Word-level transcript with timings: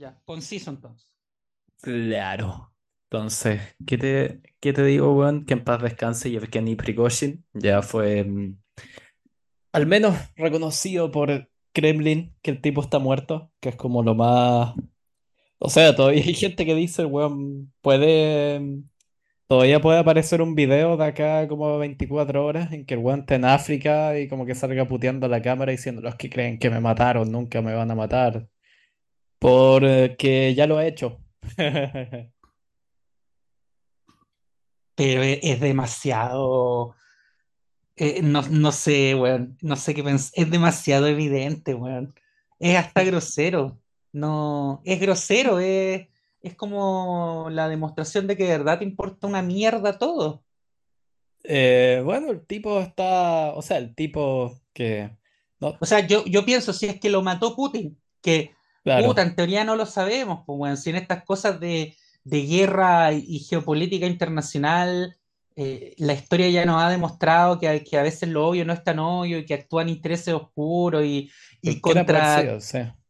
Ya, 0.00 0.20
conciso 0.24 0.70
entonces. 0.70 1.08
Claro. 1.82 2.74
Entonces, 3.04 3.60
¿qué 3.86 3.98
te, 3.98 4.42
qué 4.60 4.72
te 4.72 4.84
digo, 4.84 5.12
weón? 5.16 5.44
Que 5.44 5.54
en 5.54 5.64
paz 5.64 5.82
descanse 5.82 6.30
Yevgeny 6.30 6.76
Prigozhin. 6.76 7.44
Ya 7.54 7.82
fue 7.82 8.22
mm, 8.24 8.56
al 9.72 9.86
menos 9.86 10.16
reconocido 10.36 11.10
por 11.10 11.30
el 11.30 11.48
Kremlin 11.72 12.34
que 12.42 12.50
el 12.50 12.60
tipo 12.60 12.80
está 12.82 12.98
muerto, 12.98 13.52
que 13.60 13.70
es 13.70 13.76
como 13.76 14.02
lo 14.02 14.14
más... 14.14 14.74
O 15.58 15.70
sea, 15.70 15.96
todavía 15.96 16.22
hay 16.26 16.34
gente 16.34 16.66
que 16.66 16.74
dice, 16.74 17.06
weón, 17.06 17.72
puede... 17.82 18.60
mm, 18.60 18.84
Todavía 19.48 19.80
puede 19.80 19.98
aparecer 20.00 20.42
un 20.42 20.54
video 20.56 20.96
de 20.96 21.04
acá 21.06 21.48
como 21.48 21.78
24 21.78 22.46
horas 22.46 22.72
en 22.72 22.86
que 22.86 22.94
el 22.94 23.00
weón 23.00 23.20
está 23.20 23.36
en 23.36 23.44
África 23.46 24.18
y 24.18 24.28
como 24.28 24.46
que 24.46 24.54
salga 24.56 24.88
puteando 24.88 25.26
a 25.26 25.30
la 25.30 25.42
cámara 25.42 25.72
diciendo 25.72 26.02
los 26.02 26.16
que 26.16 26.30
creen 26.30 26.58
que 26.58 26.70
me 26.70 26.80
mataron, 26.80 27.32
nunca 27.32 27.62
me 27.62 27.74
van 27.74 27.90
a 27.90 27.94
matar. 27.96 28.48
Porque 29.40 30.54
ya 30.54 30.66
lo 30.68 30.78
ha 30.78 30.86
hecho. 30.86 31.18
Pero 34.94 35.22
es, 35.22 35.38
es 35.42 35.60
demasiado. 35.60 36.94
eh, 37.96 38.22
no, 38.22 38.42
no 38.42 38.72
sé, 38.72 39.14
weón. 39.14 39.56
No 39.62 39.76
sé 39.76 39.94
qué 39.94 40.02
pensar. 40.04 40.32
Es 40.34 40.50
demasiado 40.50 41.06
evidente, 41.06 41.74
weón. 41.74 42.14
Es 42.58 42.76
hasta 42.76 43.04
grosero. 43.04 43.80
No, 44.12 44.82
es 44.84 45.00
grosero, 45.00 45.60
es, 45.60 46.08
es 46.42 46.56
como 46.56 47.48
la 47.50 47.68
demostración 47.68 48.26
de 48.26 48.36
que 48.36 48.44
de 48.44 48.58
verdad 48.58 48.78
te 48.80 48.84
importa 48.84 49.26
una 49.28 49.42
mierda 49.42 49.98
todo. 49.98 50.44
Eh, 51.44 52.02
bueno, 52.04 52.30
el 52.30 52.46
tipo 52.46 52.80
está, 52.80 53.52
o 53.54 53.62
sea, 53.62 53.78
el 53.78 53.94
tipo 53.94 54.60
que, 54.72 55.16
no, 55.60 55.76
O 55.80 55.86
sea, 55.86 56.06
yo, 56.06 56.24
yo 56.26 56.44
pienso, 56.44 56.72
si 56.72 56.86
es 56.86 57.00
que 57.00 57.10
lo 57.10 57.22
mató 57.22 57.56
Putin, 57.56 57.98
que 58.22 58.54
puta, 58.82 58.96
claro, 58.96 59.22
en 59.22 59.36
teoría 59.36 59.64
no 59.64 59.76
lo 59.76 59.86
sabemos, 59.86 60.42
pues 60.46 60.58
bueno, 60.58 60.76
si 60.76 60.90
en 60.90 60.96
estas 60.96 61.24
cosas 61.24 61.60
de, 61.60 61.96
de 62.24 62.46
guerra 62.46 63.12
y, 63.12 63.24
y 63.28 63.38
geopolítica 63.40 64.06
internacional, 64.06 65.16
eh, 65.56 65.94
la 65.98 66.14
historia 66.14 66.48
ya 66.48 66.64
nos 66.64 66.82
ha 66.82 66.88
demostrado 66.88 67.58
que, 67.58 67.84
que 67.84 67.98
a 67.98 68.02
veces 68.02 68.28
lo 68.28 68.48
obvio 68.48 68.64
no 68.64 68.72
es 68.72 68.82
tan 68.82 68.98
obvio 68.98 69.38
y 69.38 69.44
que 69.44 69.54
actúan 69.54 69.88
intereses 69.88 70.32
oscuros 70.32 71.04
y, 71.04 71.30
sí. 71.60 71.80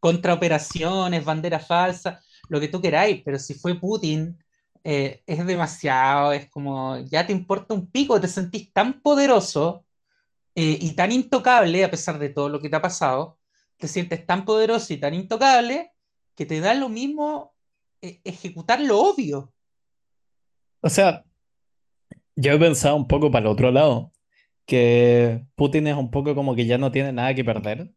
contra 0.00 0.34
operaciones, 0.34 1.24
banderas 1.24 1.66
falsas, 1.66 2.24
lo 2.48 2.58
que 2.58 2.68
tú 2.68 2.80
queráis, 2.80 3.22
pero 3.24 3.38
si 3.38 3.54
fue 3.54 3.78
Putin, 3.78 4.36
eh, 4.82 5.22
es 5.26 5.46
demasiado, 5.46 6.32
es 6.32 6.48
como, 6.50 6.98
ya 7.04 7.26
te 7.26 7.32
importa 7.32 7.74
un 7.74 7.90
pico, 7.90 8.20
te 8.20 8.28
sentís 8.28 8.72
tan 8.72 9.00
poderoso 9.00 9.84
eh, 10.54 10.78
y 10.80 10.92
tan 10.92 11.12
intocable, 11.12 11.84
a 11.84 11.90
pesar 11.90 12.18
de 12.18 12.30
todo 12.30 12.48
lo 12.48 12.60
que 12.60 12.70
te 12.70 12.76
ha 12.76 12.82
pasado, 12.82 13.38
te 13.80 13.88
sientes 13.88 14.24
tan 14.26 14.44
poderoso 14.44 14.92
y 14.92 14.98
tan 14.98 15.14
intocable 15.14 15.92
que 16.36 16.46
te 16.46 16.60
da 16.60 16.74
lo 16.74 16.88
mismo 16.88 17.54
eh, 18.02 18.20
ejecutar 18.24 18.80
lo 18.80 19.00
obvio. 19.00 19.52
O 20.82 20.88
sea, 20.88 21.24
yo 22.36 22.52
he 22.52 22.58
pensado 22.58 22.96
un 22.96 23.08
poco 23.08 23.30
para 23.30 23.46
el 23.46 23.52
otro 23.52 23.70
lado, 23.72 24.12
que 24.66 25.44
Putin 25.56 25.88
es 25.88 25.96
un 25.96 26.10
poco 26.10 26.34
como 26.34 26.54
que 26.54 26.66
ya 26.66 26.78
no 26.78 26.92
tiene 26.92 27.12
nada 27.12 27.34
que 27.34 27.44
perder, 27.44 27.92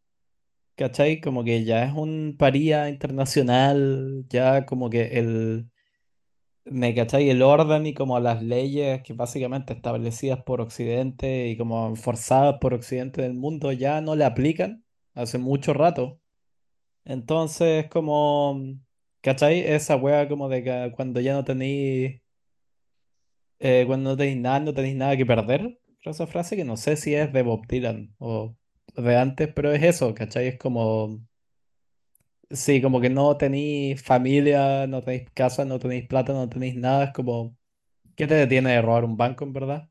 ¿cachai? 0.75 1.21
Como 1.21 1.43
que 1.43 1.63
ya 1.65 1.85
es 1.85 1.93
un 1.93 2.35
paría 2.37 2.89
internacional, 2.89 4.25
ya 4.29 4.65
como 4.65 4.89
que 4.89 5.19
el, 5.19 5.69
¿me 6.65 6.95
cachai? 6.95 7.29
El 7.29 7.41
orden 7.41 7.85
y 7.87 7.93
como 7.93 8.19
las 8.19 8.41
leyes 8.43 9.03
que 9.03 9.13
básicamente 9.13 9.73
establecidas 9.73 10.43
por 10.43 10.61
Occidente 10.61 11.47
y 11.49 11.57
como 11.57 11.95
forzadas 11.95 12.57
por 12.59 12.73
Occidente 12.73 13.21
del 13.21 13.33
mundo 13.35 13.71
ya 13.71 14.01
no 14.01 14.15
le 14.15 14.25
aplican 14.25 14.82
hace 15.13 15.37
mucho 15.37 15.73
rato. 15.73 16.19
Entonces, 17.05 17.89
como, 17.89 18.61
¿cachai? 19.21 19.61
Esa 19.61 19.95
wea 19.97 20.27
como 20.29 20.49
de 20.49 20.63
que 20.63 20.93
cuando 20.95 21.19
ya 21.21 21.33
no 21.33 21.43
tenéis, 21.45 22.21
eh, 23.59 23.83
cuando 23.87 24.11
no 24.11 24.17
tenéis 24.17 24.37
nada, 24.37 24.59
no 24.59 24.73
tenéis 24.73 24.95
nada 24.95 25.17
que 25.17 25.25
perder. 25.25 25.79
Esa 26.03 26.27
frase 26.27 26.55
que 26.57 26.65
no 26.65 26.77
sé 26.77 26.97
si 26.97 27.15
es 27.15 27.31
de 27.33 27.43
Bob 27.43 27.65
Dylan 27.67 28.13
o 28.19 28.55
de 28.95 29.17
antes, 29.17 29.49
pero 29.53 29.71
es 29.71 29.83
eso, 29.83 30.13
¿cachai? 30.13 30.47
Es 30.49 30.57
como, 30.59 31.21
sí, 32.51 32.81
como 32.81 33.01
que 33.01 33.09
no 33.09 33.37
tenéis 33.37 34.01
familia, 34.03 34.87
no 34.87 35.01
tenéis 35.03 35.29
casa, 35.33 35.65
no 35.65 35.79
tenéis 35.79 36.07
plata, 36.07 36.33
no 36.33 36.49
tenéis 36.49 36.75
nada. 36.75 37.05
Es 37.05 37.13
como, 37.13 37.57
¿qué 38.17 38.27
te 38.27 38.35
detiene 38.35 38.71
de 38.73 38.83
robar 38.83 39.05
un 39.05 39.17
banco 39.17 39.45
en 39.45 39.53
verdad? 39.53 39.89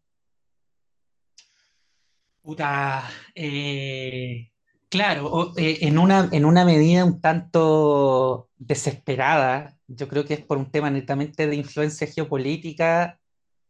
Puta, 2.43 3.09
eh, 3.35 4.52
claro, 4.93 5.55
eh, 5.57 5.79
en 5.83 5.99
una, 5.99 6.29
en 6.33 6.45
una 6.45 6.67
medida 6.67 7.05
un 7.07 7.23
tanto 7.23 8.51
desesperada, 8.59 9.79
yo 9.89 10.07
creo 10.07 10.27
que 10.27 10.35
es 10.35 10.45
por 10.45 10.59
un 10.59 10.71
tema 10.71 10.91
netamente 10.91 11.47
de 11.47 11.57
influencia 11.57 12.07
geopolítica 12.07 13.19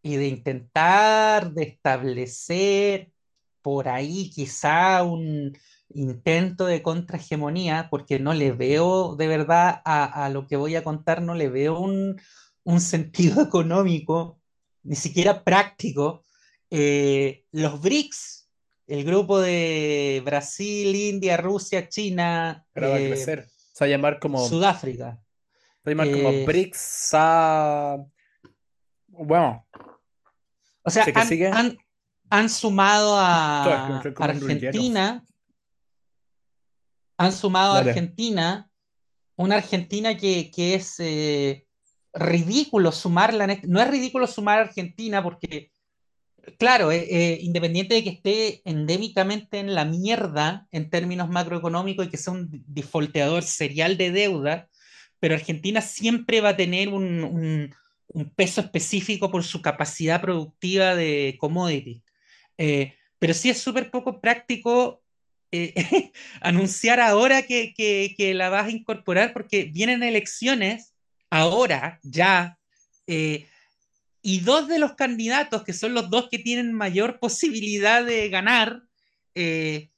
y 0.02 0.16
de 0.16 0.26
intentar 0.26 1.52
de 1.52 1.62
establecer 1.62 3.12
por 3.62 3.88
ahí 3.88 4.30
quizá 4.30 5.04
un 5.04 5.56
intento 5.90 6.66
de 6.66 6.82
contrahegemonía, 6.82 7.86
porque 7.88 8.18
no 8.18 8.34
le 8.34 8.50
veo 8.50 9.14
de 9.14 9.28
verdad 9.28 9.80
a, 9.84 10.24
a 10.24 10.28
lo 10.28 10.48
que 10.48 10.56
voy 10.56 10.74
a 10.74 10.82
contar, 10.82 11.22
no 11.22 11.36
le 11.36 11.48
veo 11.48 11.78
un, 11.78 12.20
un 12.64 12.80
sentido 12.80 13.42
económico, 13.42 14.40
ni 14.82 14.96
siquiera 14.96 15.44
práctico. 15.44 16.24
Eh, 16.70 17.44
los 17.52 17.80
BRICS, 17.80 18.41
el 18.86 19.04
grupo 19.04 19.40
de 19.40 20.22
Brasil, 20.24 20.94
India, 20.94 21.36
Rusia, 21.36 21.88
China, 21.88 22.64
Pero 22.72 22.90
va 22.90 22.96
a 22.96 23.00
eh, 23.00 23.08
crecer. 23.08 23.48
Se 23.72 23.84
va 23.84 23.86
a 23.86 23.90
llamar 23.90 24.18
como, 24.18 24.46
Sudáfrica. 24.48 25.22
se 25.84 25.90
va 25.90 25.90
a 25.90 25.90
llamar 25.90 26.10
como 26.12 26.30
eh, 26.30 26.44
BRICS. 26.46 27.10
a- 27.14 28.04
Bueno, 29.08 29.66
o 30.82 30.90
sea, 30.90 31.06
han, 31.14 31.28
sigue. 31.28 31.48
han, 31.48 31.78
han 32.30 32.48
sumado 32.50 33.16
a. 33.18 34.00
Argentina, 34.18 35.24
han 37.18 37.32
sumado 37.32 37.74
a. 37.74 37.78
Argentina, 37.78 38.70
una 39.36 39.56
Argentina 39.56 40.16
que, 40.16 40.50
que 40.50 40.74
es 40.74 40.96
eh, 40.98 41.66
ridículo 42.12 42.92
sumarla, 42.92 43.46
no 43.64 43.80
es 43.80 43.88
ridículo 43.90 44.26
sumar 44.26 44.58
a 44.58 44.62
Argentina 44.62 45.22
porque, 45.22 45.70
claro, 46.58 46.92
eh, 46.92 47.06
eh, 47.10 47.38
independiente 47.42 47.94
de 47.94 48.04
que 48.04 48.10
esté 48.10 48.62
endémicamente 48.64 49.58
en 49.58 49.74
la 49.74 49.84
mierda 49.84 50.66
en 50.72 50.90
términos 50.90 51.28
macroeconómicos 51.28 52.06
y 52.06 52.10
que 52.10 52.16
sea 52.16 52.32
un 52.32 52.64
defaulteador 52.66 53.42
serial 53.42 53.96
de 53.96 54.10
deuda, 54.10 54.68
pero 55.20 55.34
Argentina 55.34 55.80
siempre 55.80 56.40
va 56.40 56.50
a 56.50 56.56
tener 56.56 56.88
un, 56.88 57.74
peso 58.36 58.60
específico 58.60 59.30
por 59.30 59.42
su 59.42 59.62
capacidad 59.62 60.20
productiva 60.20 60.94
de 60.94 61.36
commodity. 61.40 62.02
Eh, 62.58 62.94
pero 63.18 63.32
sí 63.32 63.48
es 63.48 63.58
súper 63.58 63.90
poco 63.90 64.20
práctico 64.20 65.02
anunciar 66.42 67.00
ahora 67.00 67.42
que, 67.42 68.32
la 68.34 68.50
vas 68.50 68.66
a 68.66 68.70
incorporar 68.70 69.32
porque 69.32 69.64
vienen 69.64 70.02
elecciones 70.02 70.94
ahora, 71.30 72.00
ya, 72.02 72.58
y 74.22 74.40
dos 74.40 74.68
de 74.68 74.78
los 74.78 74.94
candidatos, 74.94 75.64
que 75.64 75.72
son 75.72 75.94
los 75.94 76.10
dos 76.10 76.28
que 76.30 76.38
tienen 76.38 76.72
mayor 76.72 77.18
posibilidad 77.20 78.04
de 78.04 78.28
ganar, 78.28 78.82
eh, 79.34 79.90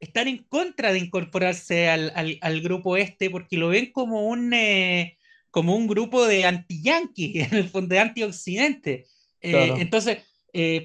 están 0.00 0.28
en 0.28 0.44
contra 0.44 0.92
de 0.92 0.98
incorporarse 0.98 1.88
al, 1.88 2.12
al- 2.16 2.38
al 2.40 2.60
grupo 2.62 2.96
este 2.96 3.30
porque 3.30 3.56
lo 3.56 3.68
ven 3.68 3.92
como 3.92 4.28
un, 4.28 4.52
eh, 4.54 5.18
como 5.50 5.76
un 5.76 5.86
grupo 5.86 6.26
de 6.26 6.44
anti-yanqui, 6.44 7.40
en 7.42 7.54
el 7.54 7.68
fondo 7.68 7.94
de 7.94 8.00
anti-occidente. 8.00 9.06
Eh, 9.40 9.50
Claro. 9.50 9.76
entonces, 9.78 10.18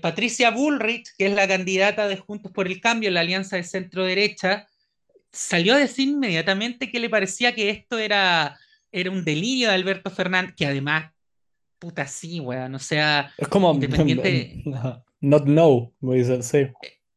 Patricia 0.02 0.52
Bullrich, 0.52 1.10
que 1.18 1.26
es 1.28 1.34
la 1.34 1.48
candidata 1.48 2.08
de 2.08 2.18
Juntos 2.18 2.52
por 2.52 2.68
el 2.68 2.80
Cambio, 2.82 3.10
la 3.12 3.22
alianza 3.22 3.56
de 3.58 3.64
centro-derecha, 3.64 4.68
salió 5.32 5.74
a 5.76 5.78
decir 5.80 6.08
inmediatamente 6.10 6.92
que 6.92 7.00
le 7.00 7.10
parecía 7.10 7.56
que 7.56 7.70
esto 7.70 7.98
era, 8.00 8.60
era 8.92 9.12
un 9.12 9.26
delirio 9.26 9.70
de 9.70 9.76
Alberto 9.76 10.12
Fernández, 10.12 10.56
que 10.56 10.66
además, 10.68 11.12
puta 11.86 12.08
sí, 12.08 12.40
weón, 12.40 12.74
o 12.74 12.80
sea, 12.80 13.32
Es 13.38 13.48
como 13.48 13.72
independiente, 13.76 14.64
not 15.22 15.44
know, 15.44 15.94
como 16.00 16.14
dicen, 16.14 16.42
sí. 16.42 16.68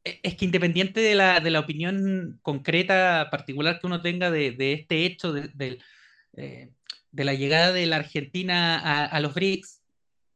e, 0.05 0.21
es 0.23 0.35
que 0.35 0.45
independiente 0.45 1.01
de 1.01 1.15
la, 1.15 1.41
de 1.41 1.51
la 1.51 1.61
opinión 1.61 2.39
concreta, 2.43 3.29
particular 3.31 3.81
que 3.81 3.87
uno 3.87 4.03
tenga 4.03 4.31
de, 4.31 4.53
de 4.53 4.75
este 4.75 5.07
hecho, 5.07 5.33
de, 5.33 5.49
del, 5.55 5.83
eh, 6.37 6.71
de 7.13 7.25
la 7.25 7.33
llegada 7.33 7.73
de 7.73 7.87
la 7.87 7.97
Argentina 7.97 8.79
a, 8.79 9.07
a 9.07 9.21
los 9.21 9.33
BRICS, 9.33 9.81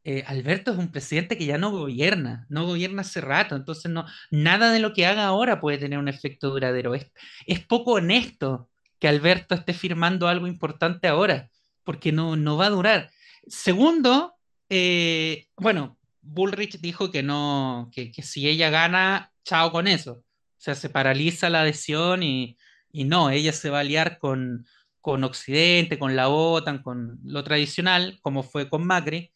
eh, 0.05 0.25
Alberto 0.27 0.73
es 0.73 0.79
un 0.79 0.91
presidente 0.91 1.37
que 1.37 1.45
ya 1.45 1.59
no 1.59 1.71
gobierna, 1.71 2.47
no 2.49 2.65
gobierna 2.65 3.03
hace 3.03 3.21
rato, 3.21 3.55
entonces 3.55 3.91
no, 3.93 4.07
nada 4.31 4.73
de 4.73 4.81
lo 4.81 4.95
que 4.95 5.05
haga 5.05 5.27
ahora 5.27 5.61
puede 5.61 5.79
tener 5.79 5.99
un 5.99 6.09
efecto 6.09 6.49
duradero. 6.49 6.95
Es, 6.95 7.13
es 7.47 7.61
poco 7.61 7.93
honesto 7.93 8.71
que 8.99 9.09
Alberto 9.09 9.55
esté 9.55 9.75
firmando 9.75 10.27
algo 10.27 10.47
importante 10.47 11.07
ahora, 11.07 11.51
porque 11.85 12.13
no, 12.13 12.37
no 12.37 12.57
va 12.57 12.67
a 12.67 12.71
durar. 12.71 13.11
Segundo, 13.47 14.35
eh, 14.69 15.49
bueno, 15.57 15.99
Bullrich 16.23 16.81
dijo 16.81 17.11
que 17.11 17.23
no, 17.23 17.91
que, 17.93 18.13
si 18.23 18.49
ella 18.49 18.71
gana, 18.71 19.33
chao 19.45 19.73
con 19.73 19.87
eso. 19.89 20.13
O 20.13 20.25
sea, 20.59 20.75
se 20.75 20.89
paraliza 20.89 21.51
la 21.51 21.63
adhesión 21.63 22.23
y, 22.23 22.57
no, 22.93 23.31
ella 23.31 23.53
se 23.53 23.71
va 23.71 23.79
a 23.79 23.81
aliar 23.81 24.19
con, 24.19 24.67
con 25.01 25.25
Occidente, 25.25 25.99
con 25.99 26.17
la 26.17 26.29
OTAN, 26.29 26.83
con 26.83 27.19
lo 27.25 27.43
tradicional, 27.45 28.19
como 28.23 28.43
fue 28.43 28.69
con 28.69 28.87
Macri. 28.87 29.33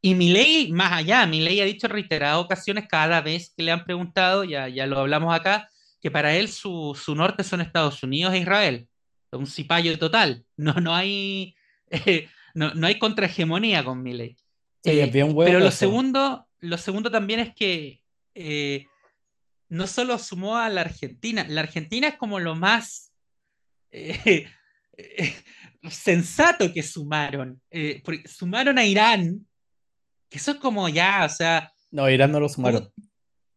Y 0.00 0.14
Milei, 0.14 0.72
más 0.72 0.92
allá, 0.92 1.26
Milei 1.26 1.60
ha 1.60 1.64
dicho 1.64 1.86
en 1.86 1.92
reiteradas 1.92 2.38
ocasiones, 2.38 2.86
cada 2.88 3.20
vez 3.20 3.52
que 3.56 3.62
le 3.62 3.72
han 3.72 3.84
preguntado, 3.84 4.44
ya, 4.44 4.68
ya 4.68 4.86
lo 4.86 4.98
hablamos 4.98 5.34
acá, 5.34 5.68
que 6.00 6.10
para 6.10 6.34
él 6.36 6.48
su, 6.48 6.98
su 7.00 7.14
norte 7.14 7.44
son 7.44 7.60
Estados 7.60 8.02
Unidos 8.02 8.32
e 8.34 8.38
Israel. 8.38 8.88
Un 9.32 9.46
cipayo 9.46 9.96
total. 9.98 10.44
No, 10.56 10.74
no 10.74 10.94
hay, 10.94 11.54
eh, 11.90 12.28
no, 12.54 12.74
no 12.74 12.86
hay 12.86 12.98
contrahegemonía 12.98 13.84
con 13.84 14.02
Milei. 14.02 14.36
Sí, 14.82 14.98
es 14.98 15.08
Eh, 15.08 15.10
bien 15.10 15.34
pero 15.36 15.58
lo 15.58 15.68
eso. 15.68 15.76
segundo, 15.78 16.46
lo 16.60 16.78
segundo 16.78 17.10
también 17.10 17.40
es 17.40 17.54
que 17.54 18.00
eh, 18.34 18.86
no 19.68 19.86
solo 19.86 20.18
sumó 20.18 20.56
a 20.56 20.68
la 20.68 20.80
Argentina, 20.82 21.44
la 21.48 21.60
Argentina 21.62 22.08
es 22.08 22.16
como 22.16 22.40
lo 22.40 22.54
más 22.54 23.12
eh, 23.92 24.46
sensato 25.90 26.72
que 26.72 26.82
sumaron. 26.82 27.60
Eh, 27.70 28.00
porque 28.04 28.26
sumaron 28.28 28.78
a 28.78 28.84
Irán, 28.84 29.46
que 30.28 30.38
eso 30.38 30.52
es 30.52 30.56
como 30.58 30.88
ya, 30.88 31.24
o 31.24 31.28
sea, 31.28 31.72
No, 31.90 32.08
Irán 32.08 32.32
no 32.32 32.40
lo 32.40 32.48
sumaron. 32.48 32.90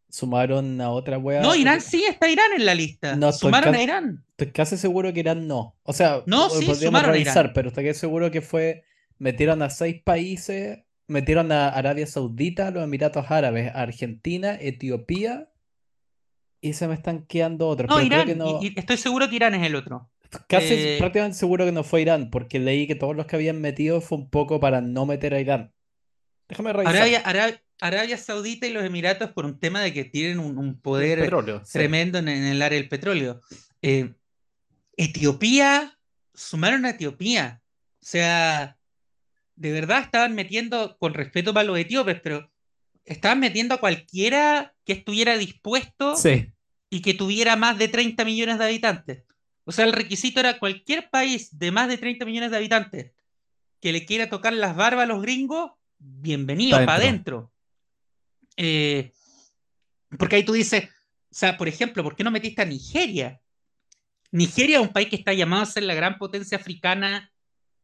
Sumaron 0.10 0.80
a 0.80 0.92
otra 0.92 1.18
wea. 1.18 1.42
no, 1.42 1.56
Irán 1.56 1.82
sí 1.82 2.04
está 2.04 2.30
Irán 2.30 2.52
en 2.56 2.66
la 2.66 2.76
lista. 2.76 3.16
No, 3.16 3.32
Sumaron 3.32 3.74
a 3.74 3.82
Irán. 3.82 4.23
Estoy 4.44 4.54
casi 4.54 4.78
seguro 4.78 5.14
que 5.14 5.22
Irán 5.22 5.48
no. 5.48 5.78
O 5.84 5.94
sea, 5.94 6.24
No, 6.26 6.50
sí, 6.50 6.66
podríamos 6.66 6.80
sumaron 6.80 7.10
a 7.10 7.14
revisar, 7.14 7.46
Irán. 7.46 7.54
pero 7.54 7.68
estoy 7.70 7.86
casi 7.86 8.00
seguro 8.00 8.32
que 8.32 8.42
fue. 8.42 8.84
Metieron 9.20 9.62
a 9.62 9.70
seis 9.70 10.02
países, 10.04 10.80
metieron 11.08 11.52
a 11.52 11.70
Arabia 11.70 12.08
Saudita, 12.08 12.72
los 12.72 12.84
Emiratos 12.84 13.30
Árabes, 13.30 13.72
Argentina, 13.74 14.58
Etiopía, 14.60 15.50
y 16.62 16.74
se 16.74 16.88
me 16.88 16.94
están 16.94 17.26
quedando 17.26 17.68
otros. 17.68 17.90
No, 17.90 17.96
Pero 17.98 18.08
creo 18.08 18.22
Irán, 18.24 18.28
que 18.28 18.36
no. 18.36 18.60
y, 18.62 18.68
y 18.68 18.80
estoy 18.80 18.98
seguro 18.98 19.30
que 19.30 19.36
Irán 19.36 19.54
es 19.56 19.66
el 19.66 19.76
otro. 19.76 20.10
Casi 20.48 20.74
Eh, 20.74 20.96
prácticamente 20.98 21.38
seguro 21.38 21.64
que 21.66 21.72
no 21.72 21.84
fue 21.84 22.02
Irán, 22.02 22.30
porque 22.32 22.60
leí 22.60 22.88
que 22.88 22.96
todos 22.96 23.16
los 23.16 23.26
que 23.28 23.36
habían 23.36 23.62
metido 23.62 24.02
fue 24.02 24.18
un 24.18 24.30
poco 24.30 24.60
para 24.60 24.82
no 24.82 25.06
meter 25.06 25.34
a 25.36 25.40
Irán. 25.40 25.74
Déjame 26.50 26.74
revisar. 26.74 26.96
Arabia, 26.96 27.22
Arabia, 27.24 27.62
Arabia 27.80 28.18
Saudita 28.18 28.66
y 28.68 28.74
los 28.74 28.84
Emiratos 28.84 29.32
por 29.32 29.46
un 29.46 29.60
tema 29.60 29.82
de 29.82 29.94
que 29.94 30.06
tienen 30.06 30.40
un, 30.40 30.80
poder 30.82 31.20
petróleo, 31.20 31.62
sí. 31.64 31.74
tremendo 31.74 32.18
en, 32.18 32.28
en 32.30 32.44
el 32.46 32.62
área 32.62 32.80
del 32.80 32.90
petróleo. 32.90 33.42
Eh, 33.82 34.14
Etiopía, 34.98 35.98
sumaron 36.34 36.86
a 36.86 36.92
Etiopía. 36.92 37.62
O 38.02 38.06
sea, 38.06 38.78
de 39.56 39.72
verdad 39.72 40.02
estaban 40.02 40.36
metiendo, 40.36 40.98
con 40.98 41.14
respeto 41.14 41.54
para 41.54 41.66
los 41.66 41.78
etíopes, 41.78 42.20
pero 42.22 42.52
estaban 43.06 43.40
metiendo 43.40 43.76
a 43.76 43.80
cualquiera 43.80 44.74
que 44.86 44.94
estuviera 44.94 45.38
dispuesto 45.38 46.16
Sí, 46.16 46.52
y 46.90 47.02
que 47.02 47.14
tuviera 47.14 47.56
más 47.56 47.78
de 47.78 47.88
30 47.88 48.26
millones 48.26 48.58
de 48.60 48.66
habitantes. 48.66 49.24
O 49.66 49.72
sea, 49.72 49.86
el 49.86 49.94
requisito 49.94 50.40
era 50.40 50.60
cualquier 50.60 51.10
país 51.10 51.58
de 51.58 51.72
más 51.72 51.88
de 51.88 51.98
30 51.98 52.26
millones 52.26 52.52
de 52.52 52.58
habitantes 52.58 53.12
que 53.80 53.92
le 53.92 54.06
quiera 54.06 54.30
tocar 54.30 54.54
las 54.54 54.76
barbas 54.78 55.04
a 55.04 55.08
los 55.08 55.22
gringos, 55.22 55.72
bienvenido 56.00 56.78
Pa' 56.78 56.86
para 56.86 57.00
dentro. 57.00 57.38
adentro. 57.38 57.54
Eh, 58.56 59.12
porque 60.18 60.38
ahí 60.38 60.44
tú 60.44 60.54
dices, 60.54 60.86
o 60.86 60.90
sea, 61.36 61.58
por 61.58 61.68
ejemplo, 61.68 62.02
¿por 62.02 62.16
qué 62.16 62.24
no 62.24 62.32
metiste 62.32 62.62
a 62.62 62.66
Nigeria? 62.66 63.42
Nigeria 64.34 64.78
es 64.78 64.82
un 64.82 64.92
país 64.92 65.10
que 65.10 65.16
está 65.16 65.32
llamado 65.32 65.62
a 65.62 65.68
ser 65.68 65.84
la 65.84 65.94
gran 65.94 66.18
potencia 66.18 66.58
africana, 66.58 67.32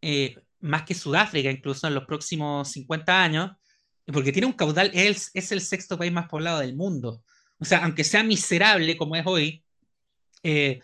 eh, 0.01 0.35
más 0.59 0.81
que 0.81 0.95
Sudáfrica, 0.95 1.51
incluso 1.51 1.87
en 1.87 1.93
los 1.93 2.05
próximos 2.05 2.71
50 2.71 3.23
años, 3.23 3.51
porque 4.07 4.31
tiene 4.31 4.47
un 4.47 4.53
caudal, 4.53 4.89
es, 4.95 5.31
el 5.35 5.61
sexto 5.61 5.95
país 5.95 6.11
más 6.11 6.27
poblado 6.27 6.59
del 6.59 6.75
mundo. 6.75 7.23
O 7.59 7.65
sea, 7.65 7.83
aunque 7.83 8.03
sea 8.03 8.23
miserable 8.23 8.97
como 8.97 9.15
es 9.15 9.27
hoy, 9.27 9.63
eh, 10.41 10.81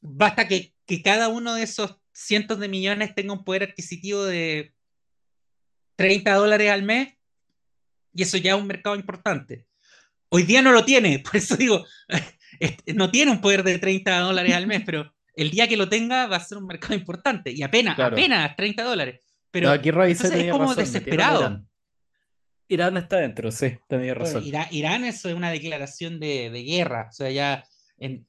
basta 0.00 0.46
que, 0.46 0.72
cada 1.02 1.26
uno 1.26 1.54
de 1.54 1.64
esos 1.64 1.96
cientos 2.12 2.60
de 2.60 2.68
millones 2.68 3.12
tenga 3.16 3.32
un 3.32 3.42
poder 3.42 3.64
adquisitivo 3.64 4.22
de 4.22 4.72
30 5.96 6.32
dólares 6.32 6.70
al 6.70 6.84
mes, 6.84 7.14
y 8.12 8.22
eso 8.22 8.36
ya 8.36 8.54
es 8.54 8.60
un 8.60 8.68
mercado 8.68 8.94
importante. 8.94 9.66
Hoy 10.28 10.44
día 10.44 10.62
no 10.62 10.70
lo 10.70 10.84
tiene, 10.84 11.18
por 11.24 11.34
eso 11.34 11.56
digo, 11.56 11.84
no 12.94 13.10
tiene 13.10 13.30
un 13.32 13.40
poder 13.40 13.62
de 13.62 13.78
30 13.78 14.18
dólares 14.20 14.54
al 14.54 14.66
mes, 14.66 14.82
pero 14.84 15.12
el 15.36 15.50
día 15.50 15.66
que 15.68 15.76
lo 15.76 15.88
tenga 15.88 16.26
va 16.26 16.36
a 16.36 16.40
ser 16.40 16.58
un 16.58 16.66
mercado 16.66 16.94
importante, 16.94 17.50
y 17.52 17.62
apenas, 17.62 17.96
Claro. 17.96 18.16
apenas 18.16 18.54
30 18.56 18.82
dólares. 18.84 19.20
Pero 19.50 19.68
No, 19.68 19.74
aquí 19.74 19.88
entonces 19.90 20.32
es 20.32 20.50
como 20.50 20.64
razón, 20.64 20.76
desesperado. 20.76 21.40
Irán. 21.40 21.68
Irán 22.68 22.96
está 22.96 23.18
dentro, 23.18 23.52
sí, 23.52 23.76
tenía 23.88 24.14
Bueno, 24.14 24.24
razón. 24.24 24.44
Irán, 24.44 24.66
Irán 24.70 25.04
eso 25.04 25.28
es 25.28 25.34
una 25.34 25.50
declaración 25.50 26.18
de, 26.18 26.50
de 26.50 26.62
guerra, 26.64 27.08
o 27.10 27.12
sea, 27.12 27.30
ya, 27.30 27.64
en- 27.98 28.26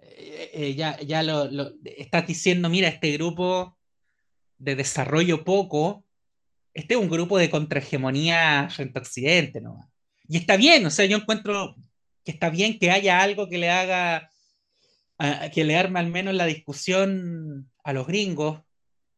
eh, 0.00 0.50
eh, 0.54 0.74
ya, 0.74 0.98
ya 1.00 1.22
lo, 1.22 1.50
lo- 1.50 1.72
estás 1.84 2.26
diciendo, 2.26 2.68
mira, 2.68 2.88
este 2.88 3.12
grupo 3.12 3.78
de 4.58 4.76
desarrollo 4.76 5.44
poco, 5.44 6.04
este 6.74 6.94
es 6.94 7.00
un 7.00 7.08
grupo 7.08 7.38
de 7.38 7.48
contrahegemonía 7.50 8.68
frente 8.70 8.98
a 8.98 9.02
Occidente, 9.02 9.60
¿no? 9.60 9.90
Y 10.28 10.36
está 10.36 10.56
bien, 10.56 10.84
o 10.86 10.90
sea, 10.90 11.06
yo 11.06 11.16
encuentro 11.16 11.74
que 12.24 12.32
está 12.32 12.50
bien 12.50 12.78
que 12.78 12.90
haya 12.90 13.20
algo 13.20 13.48
que 13.48 13.58
le 13.58 13.70
haga, 13.70 14.30
a- 15.18 15.50
que 15.50 15.64
le 15.64 15.76
arme 15.76 16.00
al 16.00 16.08
menos 16.10 16.34
la 16.34 16.46
discusión 16.46 17.70
a 17.84 17.92
los 17.92 18.06
gringos. 18.06 18.60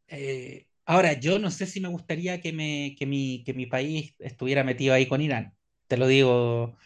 Eh, 0.09 0.67
ahora, 0.85 1.15
yo 1.15 1.39
no 1.39 1.51
sé 1.51 1.67
si 1.67 1.81
me 1.81 1.89
gustaría 1.89 2.41
que, 2.41 2.53
me, 2.53 2.95
que, 2.99 3.07
mi, 3.07 3.43
que 3.45 3.55
mi 3.55 3.67
país 3.67 4.15
estuviera 4.19 4.65
metido 4.65 4.95
ahí 4.95 5.07
con 5.07 5.21
Irán, 5.21 5.55
te 5.89 5.97
lo 5.97 6.07
digo, 6.07 6.77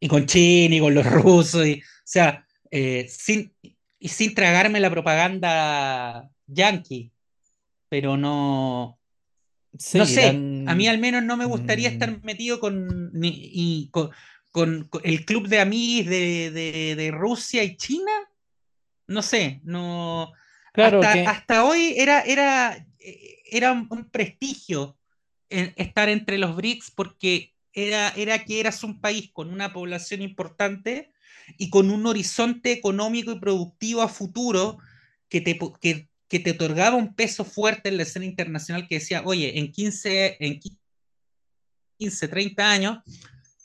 y 0.00 0.08
con 0.08 0.26
China 0.26 0.76
y 0.76 0.80
con 0.80 0.94
los 0.94 1.06
rusos, 1.10 1.66
y, 1.66 1.74
o 1.80 1.82
sea, 2.04 2.46
eh, 2.70 3.06
sin, 3.08 3.52
y 3.98 4.08
sin 4.08 4.34
tragarme 4.34 4.78
la 4.80 4.90
propaganda 4.90 6.28
yanqui, 6.46 7.10
pero 7.88 8.16
no, 8.16 8.98
Sí, 9.78 9.98
no 9.98 10.06
sé, 10.06 10.22
Irán- 10.32 10.64
a 10.68 10.74
mí 10.74 10.88
al 10.88 10.98
menos 10.98 11.22
no 11.22 11.36
me 11.36 11.44
gustaría 11.44 11.88
Mm. 11.90 11.92
estar 11.92 12.22
metido 12.24 12.60
con, 12.60 13.10
ni- 13.12 13.50
y 13.52 13.88
con, 13.90 14.10
con- 14.56 14.84
con 14.88 15.02
el 15.04 15.26
club 15.26 15.48
de 15.48 15.60
amigos 15.60 16.06
de, 16.08 16.50
de- 16.50 16.96
de 16.96 17.10
Rusia 17.10 17.62
y 17.62 17.76
China. 17.76 18.10
No 19.06 19.20
sé, 19.20 19.60
no. 19.64 20.32
Claro 20.72 21.00
hasta, 21.00 21.12
que- 21.12 21.26
hasta 21.26 21.64
hoy 21.66 21.92
era, 21.98 22.22
era, 22.22 22.74
eh, 22.98 23.36
era 23.50 23.72
un, 23.72 24.08
prestigio 24.10 24.96
en- 25.50 25.74
estar 25.76 26.08
entre 26.08 26.38
los 26.38 26.56
BRICS 26.56 26.90
porque 26.92 27.54
era, 27.74 28.08
era 28.16 28.46
que 28.46 28.58
eras 28.58 28.82
un 28.82 28.98
país 29.02 29.30
con 29.30 29.52
una 29.52 29.74
población 29.74 30.22
importante 30.22 31.12
y 31.58 31.68
con 31.68 31.90
un 31.90 32.06
horizonte 32.06 32.72
económico 32.72 33.32
y 33.32 33.38
productivo 33.38 34.00
a 34.00 34.08
futuro 34.08 34.78
que 35.28 35.42
te, 35.42 35.58
que, 35.82 36.08
que 36.28 36.40
te 36.40 36.52
otorgaba 36.52 36.96
un 36.96 37.14
peso 37.14 37.44
fuerte 37.44 37.90
en 37.90 37.98
la 37.98 38.04
escena 38.04 38.24
internacional 38.24 38.88
que 38.88 38.94
decía, 39.00 39.20
oye, 39.22 39.58
en 39.58 39.70
15, 39.70 40.38
en 40.40 40.60
15 41.98 42.28
30 42.28 42.70
años, 42.70 42.98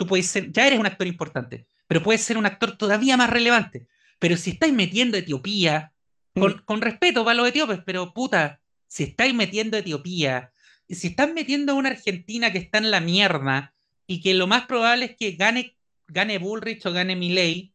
tú 0.01 0.08
puedes 0.08 0.25
ser, 0.25 0.51
ya 0.51 0.65
eres 0.65 0.79
un 0.79 0.88
actor 0.88 1.05
importante, 1.05 1.67
pero 1.86 2.01
puedes 2.01 2.24
ser 2.24 2.36
un 2.36 2.48
actor 2.48 2.75
todavía 2.75 3.17
más 3.17 3.29
relevante. 3.29 3.86
Pero 4.17 4.36
si 4.36 4.50
estáis 4.50 4.74
metiendo 4.74 5.15
Etiopía, 5.15 5.93
con, 6.34 6.53
Mm. 6.53 6.62
con 6.65 6.81
respeto 6.81 7.24
para 7.24 7.36
los 7.36 7.48
etíopes, 7.48 7.81
pero 7.86 8.15
puta, 8.15 8.60
si 8.88 9.03
estáis 9.03 9.36
metiendo 9.36 9.77
Etiopía, 9.77 10.51
si 10.89 11.10
estás 11.10 11.31
metiendo 11.31 11.74
a 11.74 11.75
una 11.75 11.89
Argentina 11.89 12.51
que 12.51 12.58
está 12.58 12.79
en 12.79 12.89
la 12.89 13.00
mierda 13.00 13.75
y 14.08 14.22
que 14.22 14.34
lo 14.34 14.48
más 14.48 14.65
probable 14.65 15.05
es 15.05 15.15
que 15.15 15.34
gane, 15.34 15.77
gane 16.08 16.39
Bullrich 16.39 16.84
o 16.88 16.91
gane 16.91 17.15
Milei, 17.15 17.72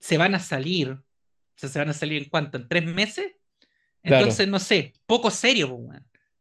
se 0.00 0.18
van 0.18 0.34
a 0.34 0.40
salir. 0.40 0.90
O 0.90 1.02
sea, 1.54 1.68
se 1.68 1.78
van 1.78 1.90
a 1.90 1.94
salir 1.94 2.20
en 2.20 2.28
cuánto, 2.28 2.58
en 2.58 2.66
tres 2.66 2.84
meses. 2.84 3.32
Claro. 4.02 4.24
Entonces, 4.24 4.48
no 4.48 4.58
sé, 4.58 4.92
poco 5.06 5.30
serio. 5.30 5.78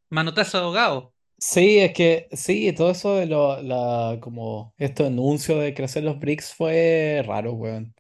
Manotazo 0.09 0.57
de 0.57 0.63
ahogado. 0.63 1.12
Sí, 1.45 1.79
es 1.79 1.93
que 1.93 2.29
sí, 2.31 2.71
todo 2.73 2.91
eso 2.91 3.15
de 3.17 3.25
lo, 3.25 3.61
la, 3.61 4.17
como 4.21 4.73
estos 4.77 5.07
anuncios 5.07 5.59
de 5.61 5.73
crecer 5.73 6.03
los 6.03 6.17
BRICS 6.19 6.53
fue 6.55 7.21
raro, 7.25 7.51
weón. 7.53 7.93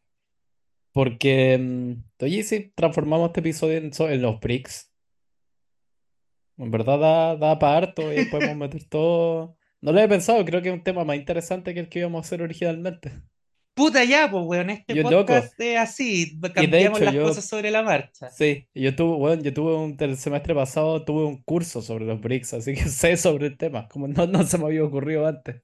Porque, 0.93 1.57
mm, 1.57 2.23
oye, 2.23 2.43
si 2.43 2.71
transformamos 2.71 3.27
este 3.27 3.41
episodio 3.41 3.77
en, 3.79 4.21
los 4.21 4.39
BRICS, 4.39 4.91
en 6.57 6.71
verdad 6.71 6.99
da, 6.99 7.35
da 7.35 7.59
para 7.59 7.77
harto 7.77 8.13
y 8.13 8.25
podemos 8.31 8.55
meter 8.57 8.85
todo. 8.85 9.57
No 9.81 9.91
lo 9.91 9.99
he 9.99 10.07
pensado, 10.07 10.43
creo 10.45 10.61
que 10.61 10.69
es 10.69 10.75
un 10.75 10.83
tema 10.83 11.03
más 11.03 11.17
interesante 11.17 11.73
que 11.73 11.81
el 11.81 11.89
que 11.89 11.99
íbamos 11.99 12.19
a 12.23 12.27
hacer 12.27 12.41
originalmente. 12.41 13.11
Puta 13.73 14.03
ya, 14.03 14.29
pues, 14.29 14.43
weón, 14.45 14.69
este 14.69 14.93
Yo 14.93 15.03
podcast 15.03 15.59
es 15.59 15.77
así, 15.79 16.39
cambiamos 16.53 16.99
hecho, 16.99 17.05
las 17.05 17.13
yo- 17.15 17.23
cosas 17.23 17.45
sobre 17.45 17.71
la 17.71 17.81
marcha. 17.81 18.29
Sí, 18.29 18.67
yo 18.75 18.95
tuve, 18.95 19.17
bueno, 19.17 19.41
yo 19.41 19.51
tuve 19.53 19.75
un, 19.75 19.97
el 19.99 20.15
semestre 20.17 20.53
pasado 20.53 21.03
tuve 21.03 21.25
un 21.25 21.41
curso 21.41 21.81
sobre 21.81 22.05
los 22.05 22.21
BRICS, 22.21 22.53
así 22.53 22.73
que 22.75 22.83
sé 22.89 23.17
sobre 23.17 23.47
el 23.47 23.57
tema, 23.57 23.87
como 23.87 24.07
no, 24.07 24.27
no 24.27 24.45
se 24.45 24.57
me 24.59 24.65
había 24.65 24.83
ocurrido 24.83 25.25
antes. 25.25 25.61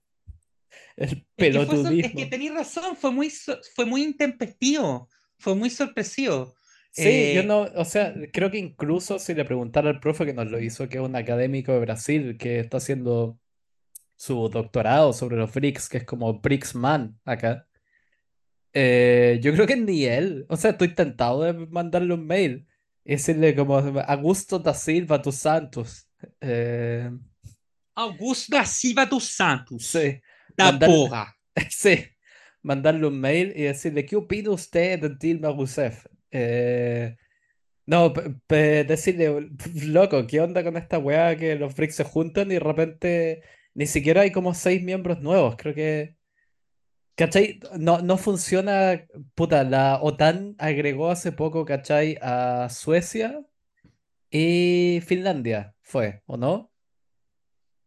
El 0.98 1.06
Es 1.06 1.10
que, 1.10 1.16
fue 1.16 1.48
es 1.48 1.54
pelotudismo. 1.54 2.20
que 2.20 2.26
tenéis 2.26 2.54
razón, 2.54 2.96
fue 2.96 3.12
muy, 3.12 3.30
fue 3.76 3.86
muy 3.86 4.04
intempestivo, 4.04 5.08
fue 5.38 5.56
muy 5.56 5.70
sorpresivo. 5.70 6.56
Sí, 6.92 7.34
yo 7.36 7.42
Eh, 7.42 7.46
no, 7.46 7.62
o 7.76 7.86
sea, 7.86 8.14
creo 8.34 8.50
que 8.50 8.58
incluso 8.58 9.20
si 9.20 9.36
le 9.36 9.46
preguntara 9.46 9.90
al 9.92 10.00
profe 10.00 10.26
que 10.26 10.34
nos 10.34 10.50
lo 10.50 10.60
hizo, 10.60 10.90
que 10.90 10.98
es 10.98 11.04
un 11.04 11.16
académico 11.16 11.72
de 11.74 11.80
Brasil 11.80 12.38
que 12.40 12.60
está 12.60 12.78
haciendo 12.78 13.38
su 14.18 14.50
doctorado 14.50 15.14
sobre 15.14 15.38
los 15.38 15.54
BRICS, 15.54 15.88
que 15.90 15.98
es 16.00 16.04
como 16.06 16.40
BRICSman 16.42 17.20
acá, 17.24 17.68
eh, 18.74 19.40
yo 19.42 19.54
creo 19.54 19.68
que 19.68 19.76
ni 19.76 20.06
él, 20.06 20.46
o 20.50 20.58
sea, 20.58 20.72
estoy 20.72 20.94
tentado 20.96 21.44
de 21.44 21.54
mandarle 21.54 22.14
un 22.14 22.26
mail 22.26 22.68
y 23.04 23.12
decirle 23.12 23.56
como 23.56 23.78
Augusto 23.78 24.60
da 24.60 24.74
Silva 24.74 25.18
dos 25.18 25.36
Santos. 25.36 26.08
Eh, 26.42 27.10
Augusto 27.96 28.56
da 28.56 28.66
Silva 28.66 29.06
dos 29.06 29.26
Santos. 29.26 29.84
sí, 29.84 30.22
Da 30.58 30.66
mandar, 30.66 30.90
porra. 30.90 31.36
sí, 31.70 32.06
mandarle 32.62 33.08
un 33.08 33.20
mail 33.20 33.54
y 33.56 33.64
decirle, 33.64 34.06
¿qué 34.06 34.16
opina 34.16 34.52
usted 34.52 35.00
de 35.00 35.10
Dilma 35.16 35.50
Rousseff? 35.50 36.06
Eh, 36.32 37.16
no, 37.86 38.14
decirle, 38.48 39.50
loco, 39.88 40.28
¿qué 40.28 40.42
onda 40.42 40.64
con 40.64 40.78
esta 40.78 41.00
weá 41.00 41.36
que 41.36 41.56
los 41.56 41.76
BRICS 41.76 41.96
se 41.96 42.04
juntan 42.04 42.52
y 42.52 42.56
de 42.56 42.60
repente 42.60 43.42
ni 43.74 43.88
siquiera 43.88 44.22
hay 44.22 44.32
como 44.32 44.54
seis 44.54 44.84
miembros 44.84 45.22
nuevos? 45.22 45.56
Creo 45.58 45.74
que, 45.74 46.16
¿cachai? 47.20 47.60
No, 47.80 48.00
no 48.02 48.18
funciona, 48.18 49.06
puta, 49.36 49.64
la 49.64 50.00
OTAN 50.02 50.56
agregó 50.60 51.12
hace 51.12 51.32
poco, 51.32 51.66
¿cachai? 51.66 52.18
A 52.22 52.70
Suecia 52.70 53.46
y 54.32 55.02
Finlandia, 55.08 55.76
fue, 55.82 56.24
¿o 56.28 56.38
no? 56.38 56.72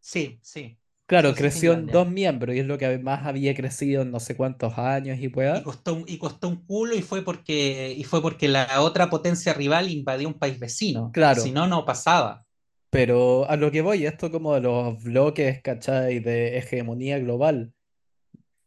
Sí, 0.00 0.38
sí. 0.42 0.78
Claro, 1.06 1.34
Suecia 1.34 1.58
y 1.60 1.62
creció 1.62 1.74
en 1.74 1.90
dos 1.90 2.08
miembros 2.10 2.56
y 2.56 2.60
es 2.60 2.66
lo 2.66 2.76
que 2.78 2.98
más 2.98 3.24
había 3.26 3.54
crecido 3.54 4.02
en 4.02 4.10
no 4.10 4.18
sé 4.20 4.36
cuántos 4.36 4.78
años 4.78 5.18
y 5.20 5.28
Y 5.28 5.28
weá. 5.28 5.62
costó, 5.62 6.02
y 6.06 6.18
costó 6.18 6.48
un 6.48 6.64
culo 6.66 6.94
y 6.96 7.02
fue 7.02 7.22
porque, 7.22 7.94
y 7.96 8.04
fue 8.04 8.20
porque 8.22 8.48
la 8.48 8.80
otra 8.82 9.08
potencia 9.10 9.52
rival 9.54 9.90
invadió 9.90 10.28
un 10.28 10.38
país 10.38 10.58
vecino. 10.58 11.18
Si 11.30 11.52
Claro, 11.52 11.52
no, 11.52 11.66
no 11.66 11.84
pasaba. 11.84 12.44
pero 12.90 13.48
a 13.48 13.56
lo 13.56 13.70
que 13.70 13.82
voy, 13.82 14.06
esto 14.06 14.30
como 14.30 14.54
de 14.54 14.60
los 14.60 15.02
bloques, 15.02 15.62
¿cachai? 15.62 16.20
De 16.20 16.58
hegemonía 16.58 17.18
global. 17.18 17.72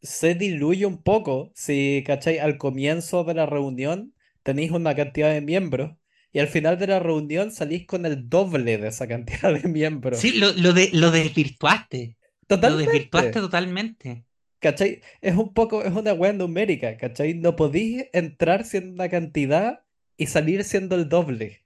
Se 0.05 0.35
diluye 0.35 0.85
un 0.85 1.01
poco 1.01 1.51
si, 1.55 2.03
¿cachai? 2.05 2.39
Al 2.39 2.57
comienzo 2.57 3.23
de 3.23 3.33
la 3.33 3.45
reunión 3.45 4.13
tenéis 4.43 4.71
una 4.71 4.95
cantidad 4.95 5.31
de 5.33 5.41
miembros 5.41 5.97
y 6.31 6.39
al 6.39 6.47
final 6.47 6.77
de 6.77 6.87
la 6.87 6.99
reunión 6.99 7.51
salís 7.51 7.85
con 7.85 8.05
el 8.05 8.29
doble 8.29 8.77
de 8.77 8.87
esa 8.89 9.07
cantidad 9.07 9.53
de 9.53 9.67
miembros. 9.67 10.19
Sí, 10.19 10.33
lo, 10.33 10.51
lo, 10.53 10.73
de, 10.73 10.89
lo 10.93 11.11
desvirtuaste. 11.11 12.17
Lo 12.49 12.77
desvirtuaste 12.77 13.31
Totalmente, 13.31 13.41
totalmente. 13.41 14.25
¿cachai? 14.59 15.01
Es 15.21 15.35
un 15.35 15.53
poco, 15.53 15.83
es 15.83 15.93
una 15.93 16.13
wea 16.13 16.33
numérica, 16.33 16.97
¿cachai? 16.97 17.33
No 17.33 17.55
podéis 17.55 18.05
entrar 18.13 18.65
siendo 18.65 18.93
una 18.93 19.09
cantidad 19.09 19.83
y 20.17 20.27
salir 20.27 20.63
siendo 20.63 20.95
el 20.95 21.09
doble. 21.09 21.64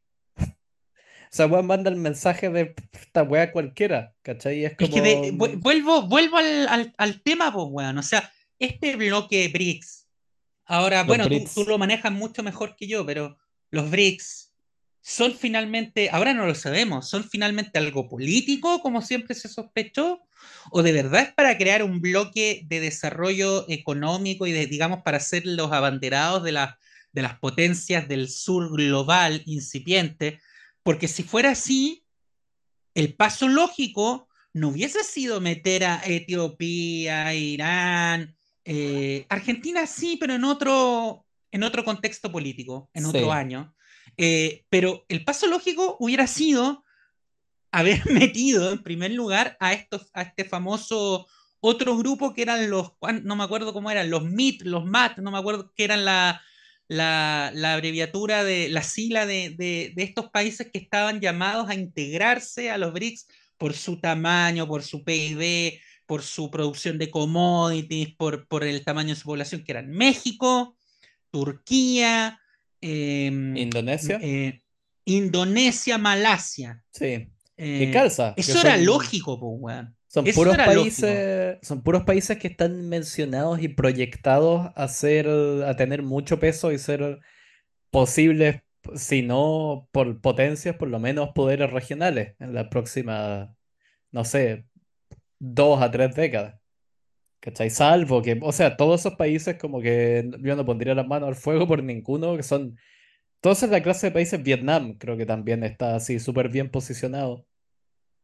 O 1.31 1.35
sea, 1.35 1.45
weón 1.45 1.67
manda 1.67 1.89
el 1.91 1.95
mensaje 1.95 2.49
de 2.49 2.65
"Pff, 2.67 3.01
esta 3.03 3.21
wea 3.23 3.51
cualquiera, 3.51 4.13
¿cachai? 4.23 4.65
Es 4.65 4.71
Es 4.71 4.77
que 4.77 4.89
como... 4.89 5.03
de- 5.03 5.31
mm, 5.31 5.59
vuelvo, 5.61 6.01
vuelvo 6.07 6.37
al, 6.37 6.67
al, 6.67 6.93
al 6.97 7.21
tema, 7.21 7.53
pues, 7.53 7.67
weón. 7.69 7.97
O 7.99 8.03
sea, 8.03 8.31
este 8.57 8.95
bloque 8.95 9.47
BRICS, 9.49 10.07
ahora, 10.65 10.99
Los 10.99 11.07
bueno, 11.07 11.27
tú, 11.53 11.65
lo 11.65 11.77
manejas 11.77 12.11
mucho 12.11 12.41
mejor 12.41 12.75
que 12.75 12.87
yo, 12.87 13.05
pero 13.05 13.37
los 13.69 13.91
BRICS 13.91 14.51
son 15.01 15.33
finalmente, 15.33 16.09
ahora 16.11 16.33
no 16.33 16.45
lo 16.45 16.55
sabemos, 16.55 17.07
son 17.09 17.23
finalmente 17.23 17.77
algo 17.79 18.07
político, 18.09 18.81
como 18.81 19.01
siempre 19.01 19.33
se 19.35 19.47
sospechó, 19.47 20.21
o 20.71 20.81
de 20.83 20.91
verdad 20.91 21.21
es 21.21 21.33
para 21.33 21.57
crear 21.57 21.83
un 21.83 22.01
bloque 22.01 22.63
de 22.67 22.79
desarrollo 22.79 23.65
económico 23.69 24.45
y 24.47 24.51
de, 24.51 24.65
digamos, 24.67 25.01
para 25.03 25.19
ser 25.19 25.45
los 25.45 25.71
abanderados 25.71 26.43
de, 26.43 26.51
la- 26.53 26.77
de 27.11 27.21
las 27.21 27.39
potencias 27.39 28.07
del 28.07 28.29
sur 28.29 28.71
global 28.71 29.41
incipiente, 29.45 30.39
porque 30.83 31.07
si 31.07 31.23
fuera 31.23 31.51
así 31.51 32.05
el 32.93 33.15
paso 33.15 33.47
lógico 33.47 34.27
no 34.53 34.69
hubiese 34.69 35.03
sido 35.03 35.39
meter 35.41 35.83
a 35.85 36.01
Etiopía, 36.05 37.33
Irán, 37.33 38.35
eh, 38.65 39.25
Argentina 39.29 39.85
sí, 39.87 40.17
pero 40.19 40.33
en 40.33 40.43
otro, 40.43 41.25
en 41.51 41.63
otro 41.63 41.83
contexto 41.83 42.31
político, 42.31 42.89
en 42.93 43.05
otro 43.05 43.25
Sí, 43.25 43.29
año. 43.29 43.75
Eh, 44.17 44.65
pero 44.69 45.05
el 45.07 45.23
paso 45.23 45.47
lógico 45.47 45.97
hubiera 45.99 46.27
sido 46.27 46.83
haber 47.71 48.01
metido 48.11 48.71
en 48.71 48.83
primer 48.83 49.11
lugar 49.11 49.55
a, 49.59 49.73
estos, 49.73 50.09
a 50.13 50.23
este 50.23 50.45
famoso 50.45 51.27
otro 51.61 51.97
grupo 51.97 52.33
que 52.33 52.41
eran 52.41 52.69
los, 52.69 52.93
no 53.23 53.35
me 53.35 53.43
acuerdo 53.43 53.73
cómo 53.73 53.91
eran, 53.91 54.09
los 54.09 54.23
MIT, 54.23 54.63
los 54.63 54.85
MAT, 54.85 55.17
no 55.17 55.31
me 55.31 55.37
acuerdo 55.37 55.73
qué 55.75 55.83
eran 55.83 56.05
la, 56.05 56.41
la, 56.89 57.51
la 57.55 57.73
abreviatura 57.75 58.43
de 58.43 58.67
la 58.69 58.83
sigla 58.83 59.25
de, 59.25 59.51
de, 59.51 59.93
de, 59.95 60.03
estos 60.03 60.29
países 60.31 60.69
que 60.71 60.79
estaban 60.79 61.21
llamados 61.21 61.69
a 61.69 61.75
integrarse 61.75 62.69
a 62.71 62.77
los 62.77 62.91
BRICS 62.93 63.27
por 63.57 63.73
su 63.75 63.99
tamaño, 64.01 64.67
por 64.67 64.83
su 64.83 65.03
PIB, 65.05 65.79
por 66.05 66.23
su 66.23 66.49
producción 66.51 66.97
de 66.97 67.09
commodities, 67.11 68.15
por, 68.15 68.47
por 68.47 68.63
el 68.65 68.83
tamaño 68.83 69.09
de 69.09 69.15
su 69.21 69.25
población, 69.25 69.63
que 69.63 69.71
eran 69.71 69.89
México, 69.91 70.75
Turquía, 71.31 72.39
eh, 72.81 73.27
Indonesia. 73.55 74.19
eh, 74.21 74.61
Indonesia, 75.05 75.97
Malasia. 75.97 76.83
Sí. 76.91 77.29
Que 77.55 77.89
Eh, 77.89 77.91
calza, 77.91 78.33
que 78.35 78.41
eso 78.41 78.59
era 78.61 78.75
son... 78.77 78.85
lógico, 78.85 79.39
pues, 79.39 79.51
weón. 79.59 79.95
Son 80.09 80.25
Eso 80.25 80.41
puros 80.41 80.57
países, 80.57 81.59
son 81.61 81.83
puros 81.83 82.03
países 82.03 82.39
que 82.39 82.47
están 82.47 82.89
mencionados 82.89 83.61
y 83.61 83.67
proyectados 83.67 84.71
a 84.75 84.87
ser, 84.87 85.27
a 85.27 85.75
tener 85.75 86.01
mucho 86.01 86.39
peso 86.39 86.71
y 86.71 86.79
ser 86.79 87.19
posibles, 87.91 88.63
si 88.95 89.21
no 89.21 89.87
por 89.91 90.19
potencias, 90.19 90.75
por 90.77 90.87
lo 90.89 90.99
menos 90.99 91.29
poderes 91.35 91.69
regionales 91.71 92.35
en 92.39 92.55
la 92.55 92.71
próxima, 92.71 93.55
no 94.11 94.25
sé, 94.25 94.65
dos 95.37 95.79
a 95.81 95.91
tres 95.91 96.15
décadas. 96.15 96.59
¿Cachai? 97.39 97.69
Salvo 97.69 98.21
que, 98.23 98.39
o 98.41 98.51
sea, 98.51 98.77
todos 98.77 99.01
esos 99.01 99.15
países 99.15 99.57
como 99.57 99.79
que 99.79 100.29
yo 100.41 100.55
no 100.55 100.65
pondría 100.65 100.95
las 100.95 101.07
manos 101.07 101.29
al 101.29 101.35
fuego 101.35 101.67
por 101.67 101.83
ninguno, 101.83 102.35
que 102.35 102.43
son, 102.43 102.77
todos 103.41 103.63
es 103.63 103.69
la 103.69 103.83
clase 103.83 104.07
de 104.07 104.11
países, 104.11 104.41
Vietnam 104.43 104.97
creo 104.97 105.17
que 105.17 105.25
también 105.27 105.63
está 105.63 105.95
así 105.95 106.19
súper 106.19 106.49
bien 106.49 106.71
posicionado. 106.71 107.45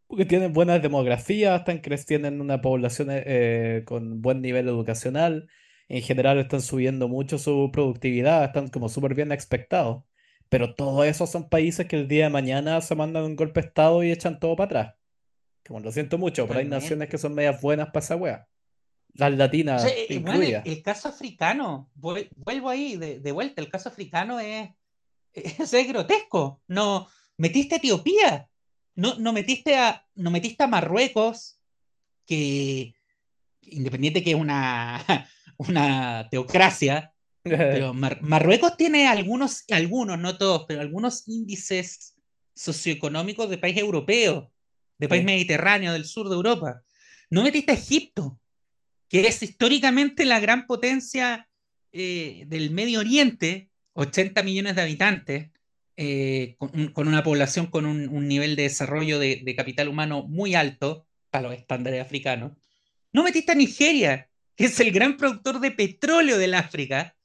Porque 0.07 0.25
tienen 0.25 0.53
buenas 0.53 0.81
demografías, 0.81 1.59
están 1.59 1.79
creciendo 1.79 2.27
en 2.27 2.39
una 2.41 2.61
población 2.61 3.07
eh, 3.11 3.83
con 3.85 4.21
buen 4.21 4.41
nivel 4.41 4.67
educacional. 4.67 5.47
En 5.87 6.01
general 6.01 6.37
están 6.39 6.61
subiendo 6.61 7.07
mucho 7.07 7.37
su 7.37 7.69
productividad, 7.71 8.43
están 8.45 8.67
como 8.69 8.89
súper 8.89 9.13
bien 9.15 9.31
expectados. 9.31 10.03
Pero 10.49 10.75
todos 10.75 11.05
esos 11.07 11.31
son 11.31 11.49
países 11.49 11.87
que 11.87 11.95
el 11.95 12.07
día 12.07 12.25
de 12.25 12.29
mañana 12.29 12.79
se 12.81 12.93
mandan 12.95 13.23
un 13.23 13.35
golpe 13.35 13.61
de 13.61 13.67
estado 13.67 14.03
y 14.03 14.11
echan 14.11 14.39
todo 14.39 14.55
para 14.55 14.65
atrás. 14.81 14.95
Como 15.67 15.79
lo 15.79 15.91
siento 15.91 16.19
mucho, 16.19 16.47
pero 16.47 16.59
hay 16.59 16.65
naciones 16.67 17.09
que 17.09 17.17
son 17.17 17.33
medias 17.33 17.59
buenas 17.59 17.87
para 17.87 18.03
esa 18.03 18.15
wea. 18.15 18.47
Las 19.15 19.29
O 19.29 19.31
sea, 19.31 19.37
latinas 19.37 19.85
eh, 19.85 20.05
el, 20.09 20.17
incluidas. 20.17 20.65
el 20.65 20.83
caso 20.83 21.09
africano, 21.09 21.89
vuel- 21.99 22.29
vuelvo 22.35 22.69
ahí 22.69 22.95
de, 22.97 23.19
de 23.19 23.31
vuelta, 23.31 23.61
el 23.61 23.69
caso 23.69 23.89
africano 23.89 24.39
es, 24.39 24.69
es, 25.33 25.73
es 25.73 25.87
grotesco. 25.87 26.61
No, 26.67 27.07
metiste 27.37 27.75
a 27.75 27.77
Etiopía, 27.79 28.47
no, 28.95 29.15
no 29.19 29.33
metiste 29.33 29.75
a, 29.75 30.05
no 30.15 30.31
metiste 30.31 30.63
a 30.63 30.67
Marruecos, 30.67 31.59
que 32.25 32.93
independiente 33.61 34.23
que 34.23 34.31
es 34.31 34.35
una, 34.37 35.03
una 35.57 36.27
teocracia, 36.29 37.13
pero 37.43 37.93
Mar- 37.93 38.21
Marruecos 38.21 38.77
tiene 38.77 39.07
algunos, 39.07 39.63
algunos, 39.69 40.17
no 40.19 40.37
todos, 40.37 40.65
pero 40.67 40.81
algunos 40.81 41.27
índices 41.27 42.17
socioeconómicos 42.55 43.49
de 43.49 43.57
país 43.57 43.77
europeo, 43.77 44.51
de 44.97 45.09
país 45.09 45.21
Sí, 45.21 45.25
mediterráneo, 45.25 45.93
del 45.93 46.05
sur 46.05 46.29
de 46.29 46.35
Europa. 46.35 46.81
No 47.29 47.43
metiste 47.43 47.71
a 47.71 47.75
Egipto, 47.75 48.39
que 49.09 49.27
es 49.27 49.43
históricamente 49.43 50.25
la 50.25 50.39
gran 50.39 50.65
potencia 50.67 51.49
eh, 51.91 52.45
del 52.47 52.71
Medio 52.71 52.99
Oriente, 53.01 53.69
80 53.93 54.41
millones 54.43 54.75
de 54.75 54.81
habitantes, 54.81 55.49
eh, 55.97 56.55
con, 56.57 56.89
con, 56.89 57.07
una 57.07 57.23
población 57.23 57.67
con 57.67 57.85
un, 57.85 58.09
un 58.09 58.27
nivel 58.27 58.55
de 58.55 58.63
desarrollo 58.63 59.19
de, 59.19 59.41
de, 59.43 59.55
capital 59.55 59.87
humano 59.87 60.23
muy 60.27 60.55
alto 60.55 61.07
para 61.29 61.49
los 61.49 61.57
estándares 61.57 62.01
africanos. 62.01 62.51
No 63.13 63.23
metiste 63.23 63.53
a 63.53 63.55
Nigeria, 63.55 64.29
que 64.55 64.65
es 64.65 64.79
el 64.79 64.91
gran 64.91 65.17
productor 65.17 65.59
de 65.59 65.71
petróleo 65.71 66.37
del 66.37 66.53
África 66.53 67.15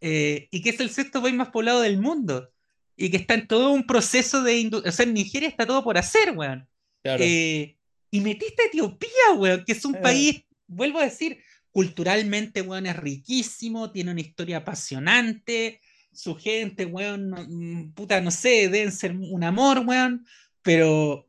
eh, 0.00 0.48
y 0.50 0.62
que 0.62 0.70
es 0.70 0.80
el 0.80 0.90
sexto 0.90 1.20
país 1.22 1.34
más 1.34 1.48
poblado 1.48 1.80
del 1.80 1.98
mundo 1.98 2.50
y 2.96 3.10
que 3.10 3.16
está 3.16 3.34
en 3.34 3.46
todo 3.46 3.70
un 3.70 3.86
proceso 3.86 4.42
de... 4.42 4.70
O 4.72 4.92
sea, 4.92 5.04
en 5.06 5.14
Nigeria 5.14 5.48
está 5.48 5.66
todo 5.66 5.82
por 5.82 5.98
hacer, 5.98 6.32
weón. 6.36 6.68
claro. 7.02 7.22
Eh, 7.24 7.76
y 8.10 8.20
metiste 8.20 8.62
a 8.62 8.66
Etiopía, 8.66 9.32
weón, 9.36 9.64
que 9.64 9.72
es 9.72 9.84
un 9.84 9.94
Eh, 9.94 10.00
país, 10.00 10.44
vuelvo 10.66 10.98
a 10.98 11.04
decir, 11.04 11.38
culturalmente, 11.70 12.60
weón, 12.62 12.86
es 12.86 12.96
riquísimo, 12.96 13.90
tiene 13.92 14.10
una 14.10 14.20
historia 14.20 14.58
apasionante, 14.58 15.80
su 16.12 16.34
gente, 16.36 16.84
weón, 16.84 17.30
no, 17.30 17.92
puta, 17.94 18.20
no 18.20 18.30
sé, 18.30 18.68
deben 18.68 18.92
ser 18.92 19.16
un 19.16 19.44
amor, 19.44 19.82
weón, 19.86 20.26
pero, 20.62 21.28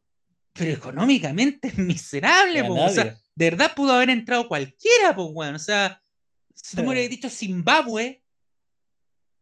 pero 0.54 0.72
económicamente 0.72 1.70
es 1.70 1.78
miserable, 1.78 2.64
po, 2.64 2.76
o 2.76 2.90
sea, 2.90 3.16
de 3.36 3.50
verdad 3.50 3.74
pudo 3.76 3.94
haber 3.94 4.10
entrado 4.10 4.48
cualquiera, 4.48 5.16
pues, 5.16 5.28
weón, 5.32 5.56
o 5.56 5.60
sea, 5.60 6.02
si 6.54 6.76
tú 6.76 6.84
me 6.84 6.90
hubieras 6.90 7.10
dicho 7.10 7.30
Zimbabue, 7.30 8.24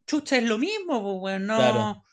chucha, 0.05 0.38
es 0.38 0.43
lo 0.43 0.58
mismo, 0.58 1.01
pues, 1.01 1.15
weón, 1.19 1.46
Claro. 1.46 1.74
no, 1.74 2.03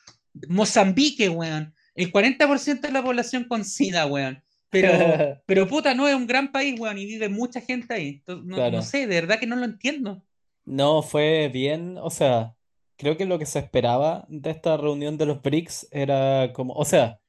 Mozambique, 0.48 1.28
weón, 1.28 1.74
el 1.94 2.12
40% 2.12 2.80
de 2.80 2.92
la 2.92 3.02
población 3.02 3.44
con 3.44 3.64
SIDA, 3.64 4.06
weón. 4.06 4.42
Pero, 4.70 4.90
pero 5.46 5.66
puta, 5.66 5.94
no 5.94 6.06
es 6.08 6.14
un 6.14 6.26
gran 6.26 6.52
país, 6.52 6.78
weón, 6.78 6.98
y 6.98 7.06
vive 7.06 7.28
mucha 7.28 7.60
gente 7.60 7.94
ahí. 7.94 8.22
No, 8.26 8.82
sé, 8.82 9.06
de 9.06 9.20
verdad 9.20 9.40
que 9.40 9.46
no 9.46 9.56
lo 9.56 9.64
entiendo. 9.64 10.22
No, 10.64 11.02
fue 11.02 11.48
bien, 11.48 11.96
o 11.98 12.10
sea. 12.10 12.55
Creo 12.96 13.16
que 13.16 13.26
lo 13.26 13.38
que 13.38 13.46
se 13.46 13.58
esperaba 13.58 14.26
de 14.28 14.50
esta 14.50 14.76
reunión 14.76 15.18
de 15.18 15.26
los 15.26 15.42
BRICS 15.42 15.88
era 15.92 16.52
como, 16.52 16.74
o 16.74 16.84
sea, 16.84 17.20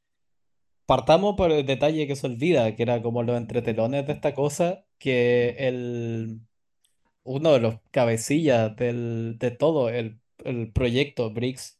partamos 0.85 1.35
por 1.35 1.51
el 1.51 1.65
detalle 1.65 2.07
que 2.07 2.15
se 2.15 2.27
olvida, 2.27 2.75
que 2.75 2.83
era 2.83 3.01
como 3.01 3.23
los 3.23 3.37
entretelones 3.37 4.07
de 4.07 4.13
esta 4.13 4.33
cosa, 4.33 4.85
que 4.97 5.55
el, 5.59 6.41
uno 7.23 7.53
de 7.53 7.59
los 7.59 7.75
cabecillas 7.91 8.75
del, 8.75 9.37
de 9.39 9.51
todo 9.51 9.89
el, 9.89 10.21
el 10.45 10.71
proyecto 10.71 11.31
BRICS, 11.31 11.79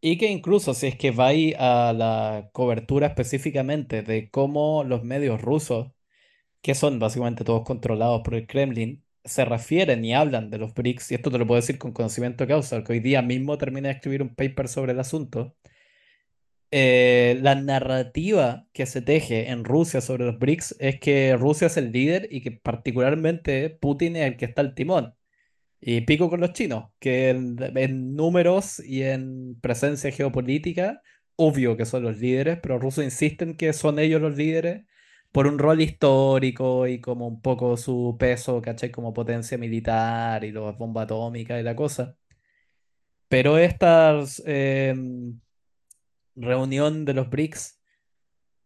y 0.00 0.18
que 0.18 0.28
incluso 0.30 0.74
si 0.74 0.88
es 0.88 0.96
que 0.96 1.10
va 1.10 1.28
ahí 1.28 1.54
a 1.58 1.92
la 1.92 2.50
cobertura 2.52 3.08
específicamente 3.08 4.02
de 4.02 4.30
cómo 4.30 4.84
los 4.84 5.04
medios 5.04 5.40
rusos, 5.42 5.92
que 6.62 6.74
son 6.74 6.98
básicamente 7.00 7.44
todos 7.44 7.64
controlados 7.64 8.22
por 8.22 8.34
el 8.34 8.46
Kremlin, 8.46 9.04
se 9.24 9.44
refieren 9.44 10.04
y 10.04 10.14
hablan 10.14 10.50
de 10.50 10.58
los 10.58 10.74
BRICS, 10.74 11.12
y 11.12 11.14
esto 11.16 11.30
te 11.30 11.38
lo 11.38 11.46
puedo 11.46 11.60
decir 11.60 11.78
con 11.78 11.92
conocimiento 11.92 12.44
de 12.44 12.48
causa, 12.48 12.76
porque 12.76 12.94
hoy 12.94 13.00
día 13.00 13.22
mismo 13.22 13.58
terminé 13.58 13.88
de 13.88 13.94
escribir 13.94 14.22
un 14.22 14.34
paper 14.34 14.68
sobre 14.68 14.92
el 14.92 15.00
asunto. 15.00 15.56
eh, 16.70 17.38
la 17.42 17.54
narrativa 17.54 18.66
que 18.72 18.86
se 18.86 19.00
teje 19.02 19.50
en 19.50 19.64
Rusia 19.64 20.00
sobre 20.00 20.26
los 20.26 20.38
BRICS 20.38 20.76
es 20.80 21.00
que 21.00 21.36
Rusia 21.36 21.68
es 21.68 21.76
el 21.78 21.92
líder 21.92 22.28
y 22.30 22.42
que 22.42 22.52
particularmente 22.52 23.70
Putin 23.70 24.16
es 24.16 24.26
el 24.26 24.36
que 24.36 24.44
está 24.44 24.60
al 24.62 24.74
timón. 24.74 25.14
Y 25.80 26.02
pico 26.02 26.30
con 26.30 26.40
los 26.40 26.52
chinos, 26.54 26.90
que 27.00 27.30
en, 27.30 27.56
en 27.76 28.14
números 28.16 28.80
y 28.80 29.02
en 29.04 29.60
presencia 29.60 30.12
geopolítica, 30.12 31.02
obvio 31.36 31.76
que 31.76 31.86
son 31.86 32.02
los 32.04 32.18
líderes, 32.18 32.58
pero 32.62 32.78
rusos 32.78 33.04
insisten 33.04 33.56
que 33.56 33.72
son 33.72 33.98
ellos 33.98 34.20
los 34.22 34.36
líderes 34.36 34.84
por 35.32 35.46
un 35.46 35.58
rol 35.58 35.80
histórico 35.80 36.86
y 36.86 37.00
como 37.00 37.26
un 37.28 37.40
poco 37.40 37.76
su 37.76 38.16
peso, 38.18 38.60
¿cachai? 38.62 38.90
Como 38.90 39.12
potencia 39.12 39.58
militar 39.58 40.44
y 40.44 40.52
las 40.52 40.76
bombas 40.78 41.04
atómicas 41.04 41.60
y 41.60 41.62
la 41.62 41.76
cosa. 41.76 42.16
Pero 43.28 43.58
esta 43.58 44.18
em, 44.46 45.38
reunión 46.34 47.04
de 47.04 47.14
los 47.14 47.28
BRICS 47.28 47.78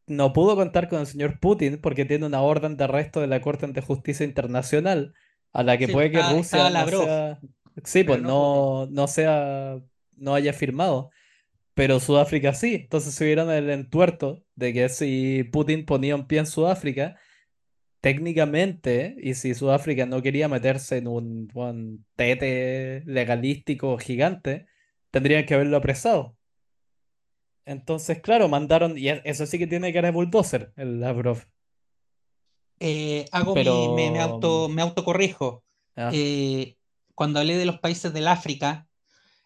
no 0.07 0.33
pudo 0.33 0.57
contar 0.57 0.89
con 0.89 1.01
el 1.01 1.07
señor 1.07 1.41
Putin 1.41 1.81
porque 1.81 2.05
tiene 2.05 2.27
una 2.27 2.43
orden 2.43 2.77
de 2.77 2.85
arresto 2.85 3.21
de 3.21 3.27
la 3.27 3.41
Corte 3.41 3.67
ante 3.67 3.81
Justicia 3.81 4.25
Internacional 4.25 5.15
a 5.53 5.63
la 5.63 5.79
que 5.79 5.87
Sí, 5.87 5.93
puede 5.93 6.11
que 6.11 6.19
estaba, 6.19 6.33
Rusia 6.33 6.69
estaba 6.69 6.85
no 6.85 7.05
sea, 7.05 7.41
sí, 7.85 8.05
pero 8.05 8.07
pues 8.07 8.23
no 8.23 8.87
no, 8.87 8.91
no 8.91 9.07
sea, 9.07 9.79
no 10.17 10.35
haya 10.35 10.53
firmado, 10.53 11.11
pero 11.75 12.01
Sudáfrica 12.01 12.55
sí. 12.55 12.75
Entonces 12.77 13.15
se 13.15 13.25
vieron 13.27 13.51
el 13.51 13.71
entuerto 13.71 14.45
de 14.55 14.73
que 14.73 14.89
si 14.89 15.45
Putin 15.45 15.85
ponía 15.87 16.17
un 16.17 16.27
pie 16.27 16.41
en 16.41 16.47
Sudáfrica, 16.47 17.17
técnicamente, 18.01 19.17
y 19.23 19.35
si 19.35 19.55
Sudáfrica 19.55 20.07
no 20.07 20.23
quería 20.23 20.49
meterse 20.49 20.99
en 20.99 21.09
un, 21.09 21.51
un 21.55 22.07
tete 22.17 23.03
legalístico 23.07 23.99
gigante, 23.99 24.67
tendrían 25.11 25.47
que 25.47 25.55
haberlo 25.55 25.77
apresado. 25.79 26.37
Entonces, 27.65 28.21
claro, 28.21 28.49
mandaron, 28.49 28.97
y 28.99 29.09
e- 29.09 29.21
eso 29.25 29.47
sí 29.47 29.59
que 29.59 29.67
tiene 29.67 29.93
cara 29.93 30.09
de 30.09 30.13
bulldozer, 30.15 30.73
el 30.77 31.01
Lavrov. 31.01 31.45
Eh, 32.81 33.27
hago 33.33 33.57
mi, 33.57 33.89
me, 33.89 34.11
me 34.11 34.19
Pero, 34.19 34.39
mm, 34.41 34.61
auto, 34.61 34.69
me 34.69 34.83
autocorrijo. 34.83 35.65
ah, 35.97 36.15
Eh, 36.15 36.77
cuando 37.15 37.39
hablé 37.41 37.57
de 37.57 37.65
los 37.67 37.79
países 37.79 38.13
del 38.13 38.29
África, 38.29 38.89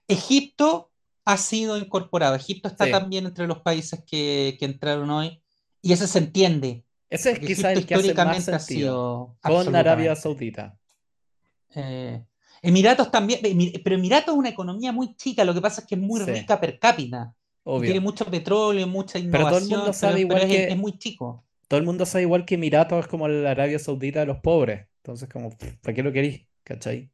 Egipto 0.08 0.92
ha 1.26 1.36
sido 1.38 1.78
incorporado. 1.78 2.34
Egipto 2.36 2.68
está 2.68 2.86
sí. 2.86 2.90
también 2.92 3.26
entre 3.26 3.46
los 3.48 3.60
países 3.60 4.02
que, 4.06 4.56
que 4.58 4.64
entraron 4.66 5.10
hoy 5.10 5.42
y 5.82 5.92
eso 5.92 6.06
se 6.06 6.18
entiende, 6.20 6.84
Ese 7.10 7.32
es 7.32 7.40
quizás 7.40 7.72
el 7.74 7.86
que 7.86 7.94
hace 7.94 8.14
más 8.14 8.52
ha 8.52 8.58
sido 8.60 9.36
Con 9.42 9.74
Arabia. 9.74 10.14
Saudita. 10.16 10.78
eh, 11.74 12.24
Emiratos 12.62 13.10
también, 13.10 13.40
Emi- 13.42 13.80
pero 13.84 13.96
Emiratos 13.96 14.34
es 14.34 14.38
una 14.38 14.48
economía 14.48 14.92
muy 14.92 15.14
chica, 15.16 15.44
lo 15.44 15.54
que 15.54 15.60
pasa 15.60 15.82
es 15.82 15.86
que 15.86 15.94
es 15.94 16.00
muy 16.00 16.20
Sí, 16.20 16.32
rica 16.32 16.60
per 16.60 16.78
cápita 16.78 17.34
tiene 17.82 18.00
mucho 18.00 18.24
petróleo, 18.30 18.86
mucha 18.86 19.18
Pero 19.30 19.46
todo 19.46 19.58
el 19.58 19.66
mundo 19.66 19.92
innovación, 19.92 19.92
sabe 19.92 20.20
pero, 20.26 20.40
igual 20.40 20.42
es, 20.42 20.64
es 20.68 20.76
que, 20.76 20.76
muy 20.76 20.98
chico. 20.98 21.44
todo 21.68 21.80
el 21.80 21.86
mundo 21.86 22.06
sabe 22.06 22.22
igual 22.24 22.44
que 22.46 22.56
Emiratos 22.56 23.00
es 23.00 23.08
como 23.08 23.28
la 23.28 23.50
Arabia 23.52 23.78
Saudita 23.78 24.20
de 24.20 24.26
los 24.26 24.38
pobres. 24.40 24.88
Entonces, 24.98 25.28
como, 25.28 25.50
¿para 25.82 25.94
qué 25.94 26.02
lo 26.02 26.12
queréis? 26.12 26.46
¿Cachai? 26.64 27.12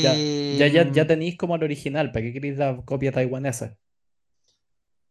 Ya, 0.00 0.26
ya, 0.50 0.66
ya, 0.68 0.90
ya 0.92 1.06
Eh, 1.06 1.06
tenéis 1.06 1.36
como 1.38 1.56
el 1.56 1.62
original. 1.64 2.12
¿Para 2.12 2.24
qué 2.26 2.32
queréis 2.32 2.56
la 2.58 2.76
copia 2.84 3.12
taiwanesa? 3.12 3.78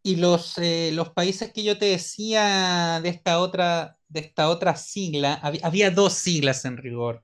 Y 0.04 0.16
los, 0.16 0.58
eh, 0.58 0.92
los 0.94 1.10
países 1.12 1.54
que 1.54 1.64
yo 1.64 1.78
te 1.78 1.86
decía 1.86 3.00
de 3.04 3.10
esta 3.10 3.40
otra, 3.40 3.98
de 4.08 4.22
esta 4.22 4.50
otra 4.50 4.76
sigla, 4.76 5.40
hab- 5.44 5.60
había 5.64 5.92
dos 5.92 6.14
siglas 6.14 6.66
en 6.66 6.78
rigor 6.78 7.24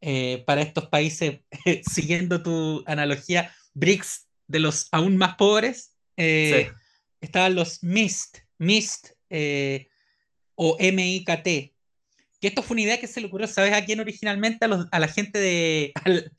eh, 0.00 0.42
para 0.46 0.62
estos 0.62 0.88
países, 0.88 1.40
siguiendo 1.90 2.42
tu 2.42 2.82
analogía, 2.86 3.54
BRICS 3.74 4.28
de 4.46 4.60
los 4.60 4.88
aún 4.92 5.16
más 5.18 5.36
pobres, 5.36 5.94
Sí. 6.42 6.56
eh, 6.56 6.72
estaban 7.20 7.54
los 7.54 7.82
MIST, 7.82 8.38
MIST 8.58 9.08
eh, 9.30 9.88
o 10.56 10.76
MIKT, 10.80 11.73
que 12.44 12.48
esto 12.48 12.62
fue 12.62 12.74
una 12.74 12.82
idea 12.82 13.00
que 13.00 13.06
se 13.06 13.20
le 13.20 13.26
ocurrió, 13.28 13.46
¿sabes 13.46 13.72
a 13.72 13.84
quién 13.84 14.00
originalmente? 14.00 14.64
A, 14.66 14.68
los- 14.68 14.86
a 14.92 14.98
la 15.00 15.08
gente 15.08 15.38
de, 15.38 15.92
al- 16.04 16.32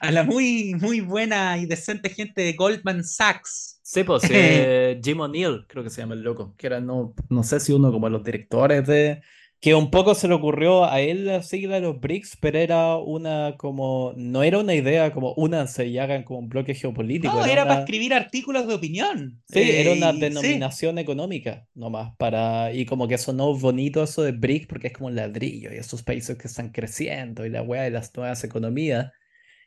a 0.00 0.10
la 0.12 0.22
muy, 0.24 0.74
muy 0.80 1.00
buena 1.00 1.58
y 1.58 1.66
decente 1.66 2.08
gente 2.10 2.42
de 2.42 2.52
Goldman 2.54 3.04
Sachs. 3.04 3.80
Sí, 3.82 4.04
pues 4.04 4.24
eh, 4.30 5.00
Jim 5.02 5.20
O'Neill, 5.20 5.66
creo 5.68 5.82
que 5.84 5.90
se 5.90 6.00
llama 6.02 6.14
el 6.14 6.22
loco, 6.22 6.54
que 6.56 6.66
era, 6.68 6.80
no, 6.80 7.14
no 7.28 7.42
sé 7.42 7.60
si 7.60 7.72
uno 7.72 7.90
como 7.92 8.08
los 8.08 8.24
directores 8.24 8.86
de... 8.86 9.22
Que 9.60 9.74
un 9.74 9.90
poco 9.90 10.14
se 10.14 10.28
le 10.28 10.34
ocurrió 10.34 10.84
a 10.84 11.00
él 11.00 11.24
la 11.26 11.42
sigla 11.42 11.76
de 11.76 11.80
los 11.82 11.98
BRICS, 12.00 12.36
pero 12.40 12.58
era 12.58 12.96
una 12.98 13.56
como... 13.56 14.12
No 14.16 14.42
era 14.42 14.58
una 14.58 14.74
idea 14.74 15.12
como 15.12 15.32
únanse 15.34 15.86
y 15.86 15.98
hagan 15.98 16.22
como 16.24 16.40
un 16.40 16.48
bloque 16.50 16.74
geopolítico, 16.74 17.40
No, 17.40 17.44
era 17.44 17.54
era 17.54 17.66
para 17.66 17.80
una... 17.80 17.80
escribir 17.80 18.12
artículos 18.14 18.66
de 18.68 18.74
opinión. 18.74 19.42
Sí, 19.46 19.70
era 19.72 19.92
Eh, 19.92 19.92
una 19.92 20.12
sí. 20.12 20.18
denominación 20.18 20.98
económica 20.98 21.68
nomás 21.74 22.14
para... 22.16 22.72
Y 22.72 22.86
como 22.86 23.06
que 23.08 23.18
sonó 23.18 23.54
bonito 23.58 24.02
eso 24.02 24.22
de 24.22 24.32
BRICS 24.32 24.66
porque 24.66 24.88
es 24.88 24.92
como 24.94 25.08
un 25.08 25.16
ladrillo 25.16 25.72
y 25.72 25.76
esos 25.76 26.02
países 26.02 26.36
que 26.38 26.48
están 26.48 26.70
creciendo 26.72 27.46
y 27.46 27.50
la 27.50 27.62
weá 27.62 27.82
de 27.82 27.90
las 27.90 28.14
nuevas 28.16 28.42
economías. 28.44 29.12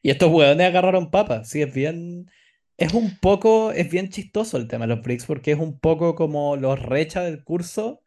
Y 0.04 0.12
estos 0.12 0.32
hueones 0.32 0.68
agarraron 0.68 1.12
papas, 1.12 1.50
sí, 1.50 1.62
es 1.62 1.74
bien, 1.74 2.28
es 2.78 2.94
un 2.94 3.20
poco, 3.20 3.72
es 3.74 3.90
bien 3.92 4.10
chistoso 4.10 4.58
el 4.58 4.68
tema 4.68 4.88
de 4.88 4.96
los 4.96 5.04
BRICS 5.04 5.26
porque 5.28 5.52
es 5.54 5.60
un 5.60 5.80
poco 5.80 6.16
como 6.16 6.56
los 6.58 6.82
recha 6.82 7.24
del 7.24 7.44
curso 7.44 8.02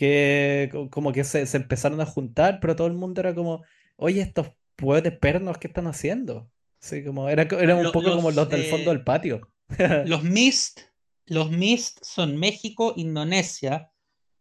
que 0.00 0.68
co- 0.72 0.90
como 0.90 1.12
que 1.12 1.24
se, 1.24 1.46
se 1.46 1.56
empezaron 1.58 2.00
a 2.00 2.06
juntar, 2.06 2.58
pero 2.60 2.76
todo 2.76 2.86
el 2.88 2.94
mundo 2.94 3.20
era 3.20 3.34
como, 3.34 3.62
oye, 3.96 4.20
estos 4.22 4.48
hueones 4.80 5.18
pernos, 5.18 5.58
¿qué 5.58 5.68
están 5.68 5.86
haciendo? 5.86 6.50
Sí, 6.80 7.04
como, 7.04 7.28
era, 7.28 7.42
era 7.60 7.76
un 7.76 7.82
Lo- 7.84 7.92
poco 7.92 8.14
como 8.14 8.30
los, 8.30 8.36
los 8.36 8.50
del 8.50 8.64
fondo 8.64 8.90
del 8.90 9.00
eh, 9.00 9.04
patio. 9.04 9.52
los 10.02 10.22
MIST, 10.24 10.80
los 11.26 11.50
MIST 11.50 11.98
son 12.04 12.36
México, 12.36 12.94
Indonesia, 12.96 13.90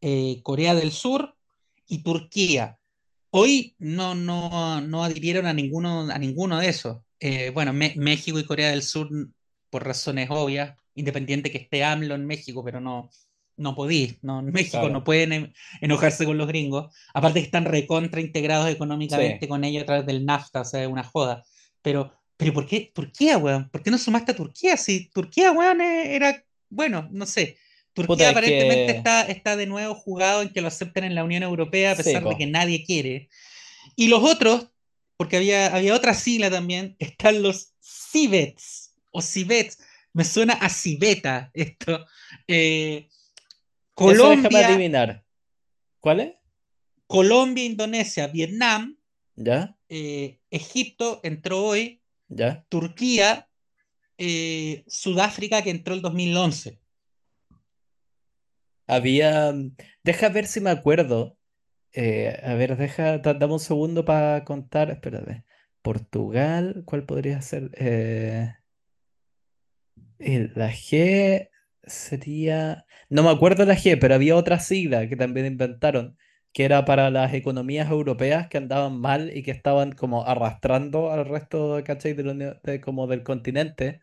eh, 0.01 0.41
Corea 0.43 0.75
del 0.75 0.91
Sur 0.91 1.35
y 1.87 2.03
Turquía. 2.03 2.79
Hoy 3.31 3.75
no, 3.79 4.15
no, 4.15 4.81
no 4.81 5.03
adhirieron 5.03 5.45
a 5.45 5.53
ninguno, 5.53 6.09
a 6.11 6.17
ninguno 6.19 6.59
de 6.59 6.69
esos. 6.69 6.99
Eh, 7.19 7.51
bueno, 7.51 7.73
México 7.73 8.39
y 8.39 8.45
Corea 8.45 8.69
del 8.71 8.83
Sur, 8.83 9.09
por 9.69 9.85
razones 9.85 10.29
obvias, 10.31 10.77
independiente 10.95 11.51
que 11.51 11.59
esté 11.59 11.83
AMLO 11.83 12.15
en 12.15 12.25
México, 12.25 12.63
pero 12.63 12.79
no, 12.81 13.09
no 13.59 13.75
podí. 13.75 14.17
No, 14.21 14.41
México 14.41 14.89
no 14.89 15.03
pueden 15.03 15.33
en- 15.33 15.53
enojarse 15.81 16.25
con 16.25 16.37
los 16.37 16.47
gringos. 16.47 16.95
Aparte 17.13 17.39
que 17.39 17.45
están 17.45 17.65
recontra 17.65 18.21
integrados 18.21 18.67
sí. 18.67 18.73
económicamente 18.73 19.47
con 19.47 19.63
ellos 19.63 19.83
a 19.83 19.85
través 19.85 20.05
del 20.05 20.25
NAFTA, 20.25 20.61
o 20.61 20.65
sea, 20.65 20.83
es 20.83 20.87
una 20.87 21.03
joda. 21.03 21.43
Pero, 21.81 22.11
pero 22.37 22.53
¿por 22.53 22.65
qué 22.65 22.91
Turquía, 22.93 23.37
weón? 23.37 23.69
¿Por 23.69 23.83
qué 23.83 23.91
no 23.91 23.97
sumaste 23.97 24.31
a 24.31 24.35
Turquía? 24.35 24.77
Si 24.77 25.09
Turquía, 25.09 25.51
weón, 25.51 25.81
eh, 25.81 26.15
era, 26.15 26.43
bueno, 26.69 27.07
no 27.11 27.25
sé. 27.25 27.57
Puta, 27.93 28.07
Turquía 28.07 28.25
es 28.27 28.31
aparentemente 28.31 28.85
que, 28.93 28.97
está, 28.97 29.21
está 29.23 29.55
de 29.55 29.65
nuevo 29.65 29.93
jugado 29.93 30.41
en 30.41 30.49
que 30.49 30.61
lo 30.61 30.67
acepten 30.67 31.03
en 31.03 31.15
la 31.15 31.23
Unión 31.23 31.43
Europea 31.43 31.91
a 31.91 31.95
sí, 31.95 32.03
pesar 32.03 32.23
de 32.23 32.37
que 32.37 32.47
nadie 32.47 32.85
quiere. 32.85 33.29
Y 33.95 34.07
los 34.07 34.23
otros, 34.23 34.67
porque 35.17 35.37
había, 35.37 35.75
había 35.75 35.93
otra 35.93 36.13
sigla 36.13 36.49
también, 36.49 36.95
están 36.99 37.43
los 37.43 37.73
CIVETs 37.83 38.95
o 39.11 39.21
CIVETs. 39.21 39.79
Me 40.13 40.23
suena 40.23 40.53
a 40.53 40.69
civeta 40.69 41.51
esto. 41.53 42.05
Eh, 42.47 43.09
eso 43.99 44.23
Colombia, 44.23 44.67
adivinar. 44.67 45.25
¿Cuál 45.99 46.19
es? 46.21 46.33
Colombia, 47.07 47.65
Indonesia, 47.65 48.27
Vietnam, 48.27 48.97
¿Ya? 49.35 49.77
eh, 49.89 50.39
Egipto 50.49 51.19
entró 51.23 51.63
hoy, 51.65 52.01
¿Ya? 52.27 52.65
Turquía, 52.69 53.49
eh, 54.17 54.83
Sudáfrica 54.87 55.61
que 55.63 55.71
entró 55.71 55.93
el 55.93 56.01
2011. 56.01 56.79
Había, 58.87 59.53
deja 60.03 60.29
ver 60.29 60.47
si 60.47 60.61
me 60.61 60.69
acuerdo. 60.71 61.37
Eh, 61.93 62.39
a 62.43 62.53
ver, 62.55 62.77
deja, 62.77 63.17
da- 63.19 63.33
dame 63.33 63.53
un 63.53 63.59
segundo 63.59 64.05
para 64.05 64.43
contar. 64.45 64.89
Espérate. 64.91 65.43
Portugal, 65.81 66.83
¿cuál 66.85 67.05
podría 67.05 67.41
ser? 67.41 67.71
Eh, 67.77 68.51
la 70.19 70.69
G 70.71 71.49
sería. 71.89 72.85
No 73.09 73.23
me 73.23 73.29
acuerdo 73.29 73.65
la 73.65 73.75
G, 73.75 73.97
pero 73.99 74.15
había 74.15 74.35
otra 74.35 74.59
sigla 74.59 75.07
que 75.09 75.15
también 75.15 75.45
inventaron, 75.45 76.17
que 76.53 76.65
era 76.65 76.85
para 76.85 77.09
las 77.11 77.33
economías 77.33 77.89
europeas 77.91 78.47
que 78.47 78.57
andaban 78.57 78.99
mal 78.99 79.35
y 79.35 79.43
que 79.43 79.51
estaban 79.51 79.91
como 79.93 80.25
arrastrando 80.25 81.11
al 81.11 81.25
resto, 81.25 81.81
¿cachai? 81.85 82.13
De 82.13 82.23
la 82.23 82.33
de- 82.63 82.81
como 82.81 83.07
del 83.07 83.23
continente. 83.23 84.01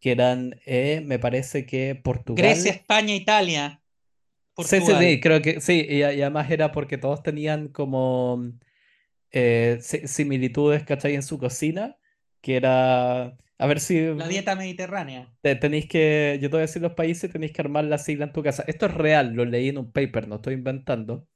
que 0.00 0.12
eran, 0.12 0.56
eh, 0.66 1.02
me 1.06 1.18
parece 1.18 1.66
que 1.66 1.94
Grecia, 2.34 2.72
Portugal. 2.72 2.72
España, 2.72 3.14
Italia, 3.14 3.82
Sí, 4.58 4.80
sí, 4.82 4.94
sí, 4.94 5.20
Portugal. 5.20 5.20
creo 5.20 5.40
que 5.40 5.60
sí, 5.60 5.86
y, 5.88 6.02
además 6.02 6.50
era 6.50 6.70
porque 6.70 6.98
todos 6.98 7.22
tenían 7.22 7.68
como 7.68 8.52
eh, 9.32 9.78
si- 9.82 10.06
similitudes, 10.08 10.84
¿cachai? 10.84 11.14
En 11.16 11.22
su 11.22 11.38
cocina, 11.38 11.98
que 12.42 12.56
era, 12.56 13.36
a 13.60 13.66
ver 13.66 13.80
si 13.80 14.00
La 14.14 14.26
dieta 14.28 14.56
mediterránea. 14.56 15.32
te- 15.42 15.54
tenéis 15.56 15.86
que, 15.86 16.38
yo 16.40 16.48
te 16.48 16.52
voy 16.56 16.58
a 16.60 16.62
decir 16.62 16.82
los 16.82 16.94
países, 16.94 17.30
tenéis 17.30 17.52
que 17.52 17.60
armar 17.62 17.84
la 17.84 17.98
sigla 17.98 18.24
en 18.26 18.32
tu 18.32 18.42
casa. 18.42 18.64
Esto 18.66 18.86
es 18.86 18.94
real, 18.94 19.34
lo 19.34 19.44
leí 19.44 19.68
en 19.68 19.78
un 19.78 19.92
paper, 19.92 20.28
no 20.28 20.36
estoy 20.36 20.54
inventando. 20.54 21.28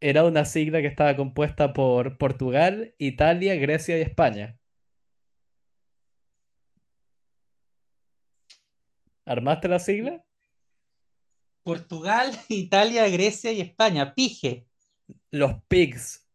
Era 0.00 0.24
una 0.24 0.44
sigla 0.44 0.80
que 0.80 0.86
estaba 0.86 1.16
compuesta 1.16 1.72
por 1.72 2.16
Portugal, 2.18 2.94
Italia, 2.98 3.54
Grecia 3.56 3.98
y 3.98 4.02
España. 4.02 4.58
¿Armaste 9.24 9.68
la 9.68 9.78
sigla? 9.78 10.24
Portugal, 11.62 12.30
Italia, 12.48 13.08
Grecia 13.08 13.52
y 13.52 13.60
España. 13.60 14.14
Pige. 14.14 14.66
Los 15.30 15.54
pigs. 15.68 16.26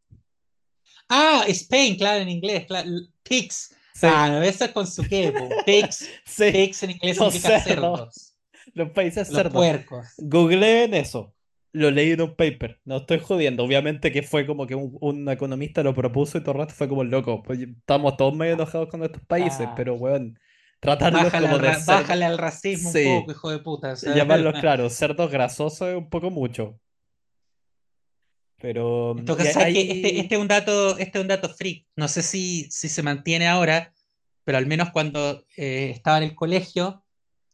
Ah, 1.10 1.44
Spain, 1.48 1.98
claro, 1.98 2.22
en 2.22 2.30
inglés. 2.30 2.66
Claro. 2.68 2.90
Pigs. 3.24 3.76
Sí, 3.96 4.08
Ah, 4.08 4.42
eso 4.46 4.66
es 4.66 4.72
con 4.72 4.86
su 4.88 5.08
qué, 5.08 5.32
po. 5.34 5.58
Pigs. 5.66 6.10
sí, 6.26 6.52
Pigs 6.52 6.84
en 6.84 6.92
inglés 6.92 7.18
los 7.18 7.34
significa 7.34 7.62
cerdos, 7.62 7.62
cerdos. 7.62 8.36
los 8.74 8.92
países 8.92 9.32
Los 9.32 9.36
cerdos. 9.38 9.54
puercos. 9.54 10.08
Googleen 10.18 10.94
eso. 10.94 11.36
Lo 11.72 11.92
leí 11.92 12.12
en 12.12 12.22
un 12.22 12.36
paper. 12.36 12.80
No 12.86 12.98
estoy 12.98 13.20
jodiendo. 13.20 13.64
Obviamente 13.64 14.12
que 14.12 14.24
fue 14.24 14.46
como 14.48 14.66
que 14.68 14.76
un, 14.76 14.98
un 15.02 15.30
economista 15.30 15.84
lo 15.84 15.94
propuso 15.94 16.38
y 16.38 16.42
todo 16.42 16.54
el 16.54 16.60
rato 16.60 16.74
fue 16.74 16.88
como 16.90 17.04
loco. 17.04 17.44
Pues 17.44 17.60
estamos 17.62 18.18
todos 18.18 18.36
medio 18.36 18.54
enojados 18.54 18.90
con 18.90 19.04
estos 19.04 19.22
países, 19.26 19.70
Ah, 19.70 19.74
pero 19.76 19.96
weón, 19.96 20.40
tratarlos 20.80 21.32
bájale 21.32 21.40
como 21.40 21.58
al, 21.58 21.62
de 21.62 21.74
cerdos. 21.74 21.86
bájale 21.86 22.26
al 22.26 22.38
racismo 22.38 22.92
un 22.92 23.02
poco, 23.02 23.32
hijo 23.32 23.52
de 23.52 23.60
puta. 23.60 23.94
llamarlos, 24.14 24.56
claro, 24.60 24.90
cerdos 24.90 25.32
grasosos 25.32 25.90
es 25.90 25.96
un 25.98 26.10
poco 26.10 26.30
mucho. 26.32 26.80
Pero 28.66 29.14
En 29.16 29.24
mm, 29.24 29.26
que 29.38 29.44
este, 29.44 29.62
hay. 29.64 30.20
este 30.22 30.36
es 30.36 30.42
un 30.42 30.48
dato, 30.48 30.98
este 30.98 31.18
es 31.20 31.22
un 31.22 31.28
dato 31.28 31.50
freak. 31.50 31.86
No 31.96 32.08
sé 32.08 32.24
si, 32.24 32.68
si 32.72 32.90
se 32.90 33.04
mantiene 33.04 33.48
ahora, 33.48 33.94
pero 34.44 34.58
al 34.58 34.66
menos 34.66 34.90
cuando 34.92 35.46
eh, 35.56 35.92
estaba 35.94 36.18
en 36.18 36.24
el 36.24 36.36
colegio, 36.36 37.04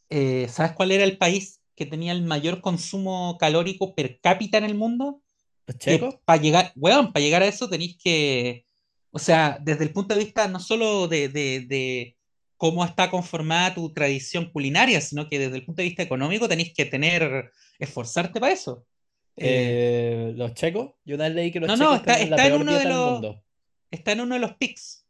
eh, 0.08 0.46
¿sabes 0.48 0.72
cuál 0.72 0.90
era 0.92 1.04
el 1.04 1.18
país 1.18 1.60
que 1.76 1.84
tenía 1.86 2.12
el 2.12 2.22
mayor 2.22 2.60
consumo 2.62 3.36
calórico 3.38 3.94
per 3.94 4.20
cápita 4.20 4.56
en 4.58 4.64
el 4.64 4.74
mundo? 4.74 5.22
¿Los 5.66 5.76
Que 5.76 5.98
checos? 5.98 6.14
para 6.24 6.40
llegar, 6.40 6.72
weón, 6.76 7.12
para 7.12 7.22
llegar 7.24 7.42
a 7.42 7.46
eso 7.46 7.68
tenéis 7.68 7.98
que, 8.02 8.64
o 9.10 9.18
sea, 9.18 9.58
desde 9.60 9.84
el 9.84 9.92
punto 9.92 10.14
de 10.14 10.24
vista 10.24 10.48
no 10.48 10.60
solo 10.60 11.08
de, 11.08 11.28
de- 11.28 11.66
de 11.68 12.16
cómo 12.56 12.84
está 12.84 13.10
conformada 13.10 13.74
tu 13.74 13.92
tradición 13.92 14.50
culinaria, 14.50 15.00
sino 15.00 15.28
que 15.28 15.38
desde 15.38 15.56
el 15.56 15.64
punto 15.66 15.82
de 15.82 15.88
vista 15.88 16.02
económico 16.04 16.48
tenéis 16.48 16.72
que 16.74 16.86
tener, 16.86 17.50
esforzarte 17.78 18.40
para 18.40 18.52
eso. 18.52 18.86
Eh, 19.36 20.28
Eh, 20.30 20.32
¿los 20.36 20.54
checos? 20.54 20.92
Yo 21.04 21.14
una 21.16 21.24
vez 21.24 21.34
leí 21.34 21.50
que 21.52 21.60
los 21.60 21.68
no, 21.68 21.76
no, 21.76 21.84
checos 21.96 22.00
está, 22.00 22.12
la 22.18 22.24
está 22.24 22.46
en 22.46 22.50
peor 22.52 22.60
uno 22.60 22.78
de 22.78 22.84
los, 22.84 23.10
mundo. 23.12 23.44
está 23.90 24.12
en 24.12 24.20
uno 24.20 24.34
de 24.34 24.40
los 24.40 24.54
PICs, 24.56 25.06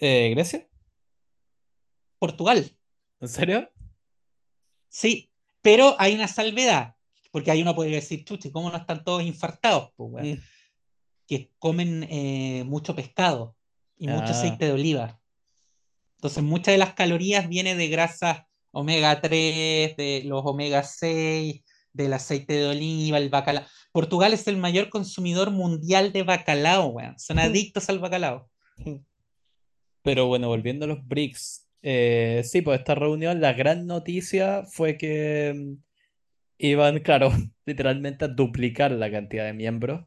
Eh, 0.00 0.30
¿Grecia? 0.30 0.68
Portugal, 2.18 2.70
¿En 3.20 3.28
serio? 3.28 3.68
sí, 4.88 5.32
pero 5.60 5.96
hay 5.98 6.14
una 6.14 6.28
salvedad, 6.28 6.94
porque 7.30 7.50
ahí 7.50 7.62
uno 7.62 7.74
podría 7.74 7.96
decir, 7.96 8.24
chuchi, 8.24 8.50
¿cómo 8.50 8.70
no 8.70 8.76
están 8.76 9.02
todos 9.04 9.22
infartados? 9.22 9.92
Pues? 9.96 10.38
Mm. 10.38 10.42
que 11.26 11.50
comen 11.58 12.02
eh, 12.10 12.62
mucho 12.66 12.94
pescado 12.94 13.56
y 13.96 14.06
mucho 14.08 14.26
Ah, 14.26 14.30
aceite 14.30 14.66
de 14.66 14.72
oliva. 14.72 15.20
Entonces, 16.16 16.42
muchas 16.42 16.72
de 16.74 16.78
las 16.78 16.94
calorías 16.94 17.48
vienen 17.48 17.78
de 17.78 17.88
grasas 17.88 18.42
omega 18.70 19.20
3, 19.20 19.96
de 19.96 20.22
los 20.26 20.42
omega 20.44 20.82
6, 20.82 21.62
del 21.92 22.12
aceite 22.12 22.54
de 22.54 22.66
oliva, 22.66 23.18
el 23.18 23.30
bacalao. 23.30 23.64
Portugal 23.92 24.32
es 24.32 24.46
el 24.48 24.56
mayor 24.56 24.88
consumidor 24.88 25.50
mundial 25.50 26.12
de 26.12 26.22
bacalao, 26.22 26.88
weón. 26.88 27.18
Son 27.18 27.38
adictos 27.38 27.88
al 27.88 27.98
bacalao. 27.98 28.48
Pero 30.02 30.26
bueno, 30.26 30.48
volviendo 30.48 30.84
a 30.84 30.88
los 30.88 31.06
BRICS. 31.06 31.68
eh, 31.82 32.42
sí, 32.44 32.62
pues 32.62 32.78
esta 32.80 32.94
reunión, 32.94 33.40
la 33.40 33.52
gran 33.54 33.86
noticia 33.86 34.64
fue 34.64 34.96
que 34.96 35.52
mm, 35.54 35.82
iban, 36.58 37.00
claro, 37.02 37.32
literalmente 37.66 38.24
a 38.24 38.28
duplicar 38.28 38.92
la 38.92 39.10
cantidad 39.10 39.44
de 39.46 39.52
miembros. 39.52 40.04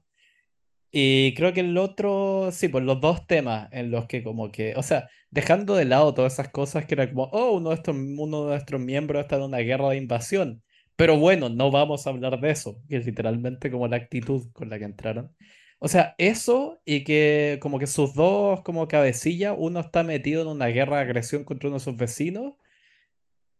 Y 0.91 1.33
creo 1.33 1.53
que 1.53 1.59
el 1.59 1.77
otro, 1.77 2.49
sí, 2.51 2.69
pues 2.69 2.83
los 2.85 3.01
dos 3.01 3.27
temas 3.27 3.67
en 3.73 3.91
los 3.91 4.05
que 4.07 4.23
como 4.23 4.51
que, 4.51 4.73
o 4.77 4.83
sea, 4.83 5.09
dejando 5.29 5.75
de 5.75 5.83
lado 5.85 6.13
todas 6.13 6.33
esas 6.33 6.49
cosas 6.49 6.85
que 6.85 6.93
era 6.95 7.09
como, 7.09 7.25
oh, 7.33 7.51
uno 7.57 7.71
de 7.71 7.75
estos, 7.75 7.95
uno 7.95 8.45
de 8.45 8.51
nuestros 8.51 8.79
miembros 8.81 9.21
está 9.23 9.35
en 9.35 9.43
una 9.43 9.57
guerra 9.59 9.89
de 9.89 9.97
invasión. 9.97 10.63
Pero 10.95 11.17
bueno, 11.17 11.49
no 11.49 11.71
vamos 11.71 12.07
a 12.07 12.09
hablar 12.11 12.39
de 12.39 12.51
eso, 12.51 12.81
que 12.89 12.97
es 12.97 13.05
literalmente 13.05 13.71
como 13.71 13.87
la 13.87 13.97
actitud 13.97 14.51
con 14.53 14.69
la 14.69 14.79
que 14.79 14.85
entraron. 14.85 15.35
O 15.79 15.87
sea, 15.87 16.15
eso 16.17 16.81
y 16.85 17.03
que 17.03 17.59
como 17.61 17.79
que 17.79 17.87
sus 17.87 18.13
dos 18.15 18.61
como 18.63 18.87
cabecillas, 18.87 19.55
uno 19.57 19.81
está 19.81 20.03
metido 20.03 20.41
en 20.41 20.47
una 20.47 20.67
guerra 20.67 20.97
de 20.97 21.03
agresión 21.03 21.43
contra 21.43 21.69
uno 21.69 21.77
de 21.79 21.83
sus 21.83 21.97
vecinos 21.97 22.53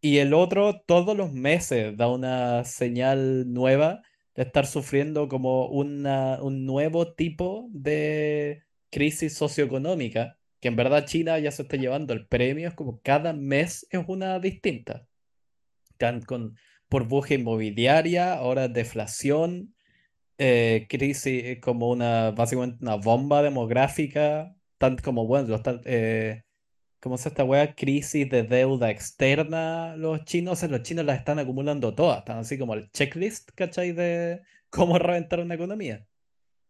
y 0.01 0.19
el 0.19 0.33
otro 0.33 0.81
todos 0.85 1.17
los 1.17 1.33
meses 1.33 1.97
da 1.97 2.07
una 2.07 2.63
señal 2.63 3.51
nueva 3.51 4.03
de 4.35 4.43
estar 4.43 4.67
sufriendo 4.67 5.27
como 5.27 5.67
una, 5.67 6.41
un 6.41 6.65
nuevo 6.65 7.13
tipo 7.15 7.69
de 7.71 8.63
crisis 8.91 9.33
socioeconómica, 9.35 10.37
que 10.59 10.67
en 10.67 10.75
verdad 10.75 11.05
China 11.05 11.39
ya 11.39 11.51
se 11.51 11.63
está 11.63 11.77
llevando 11.77 12.13
el 12.13 12.27
premio, 12.27 12.67
es 12.67 12.75
como 12.75 13.01
cada 13.01 13.33
mes 13.33 13.87
es 13.89 14.03
una 14.07 14.39
distinta. 14.39 15.07
Con 16.27 16.55
burbuja 16.89 17.35
inmobiliaria, 17.35 18.33
ahora 18.33 18.67
deflación, 18.67 19.75
eh, 20.37 20.87
crisis 20.89 21.43
eh, 21.45 21.59
como 21.61 21.89
una, 21.89 22.31
básicamente 22.31 22.77
una 22.81 22.95
bomba 22.95 23.41
demográfica, 23.43 24.55
tan 24.77 24.97
como, 24.97 25.27
bueno, 25.27 25.47
lo 25.49 25.55
están, 25.57 25.81
eh, 25.85 26.45
¿Cómo 27.05 27.19
se 27.19 27.29
esta 27.29 27.43
wea? 27.43 27.75
Crisis 27.75 28.27
de 28.31 28.41
deuda 28.41 28.89
externa. 28.89 29.95
Los 29.95 30.25
chinos, 30.25 30.63
los 30.63 30.81
chinos 30.81 31.05
las 31.05 31.19
están 31.19 31.37
acumulando 31.37 31.93
todas. 31.93 32.17
Están 32.17 32.39
así 32.39 32.57
como 32.57 32.73
el 32.73 32.89
checklist, 32.91 33.51
¿cachai? 33.53 33.91
De 33.91 34.41
cómo 34.71 34.97
reventar 34.99 35.39
una 35.39 35.53
economía. 35.53 36.07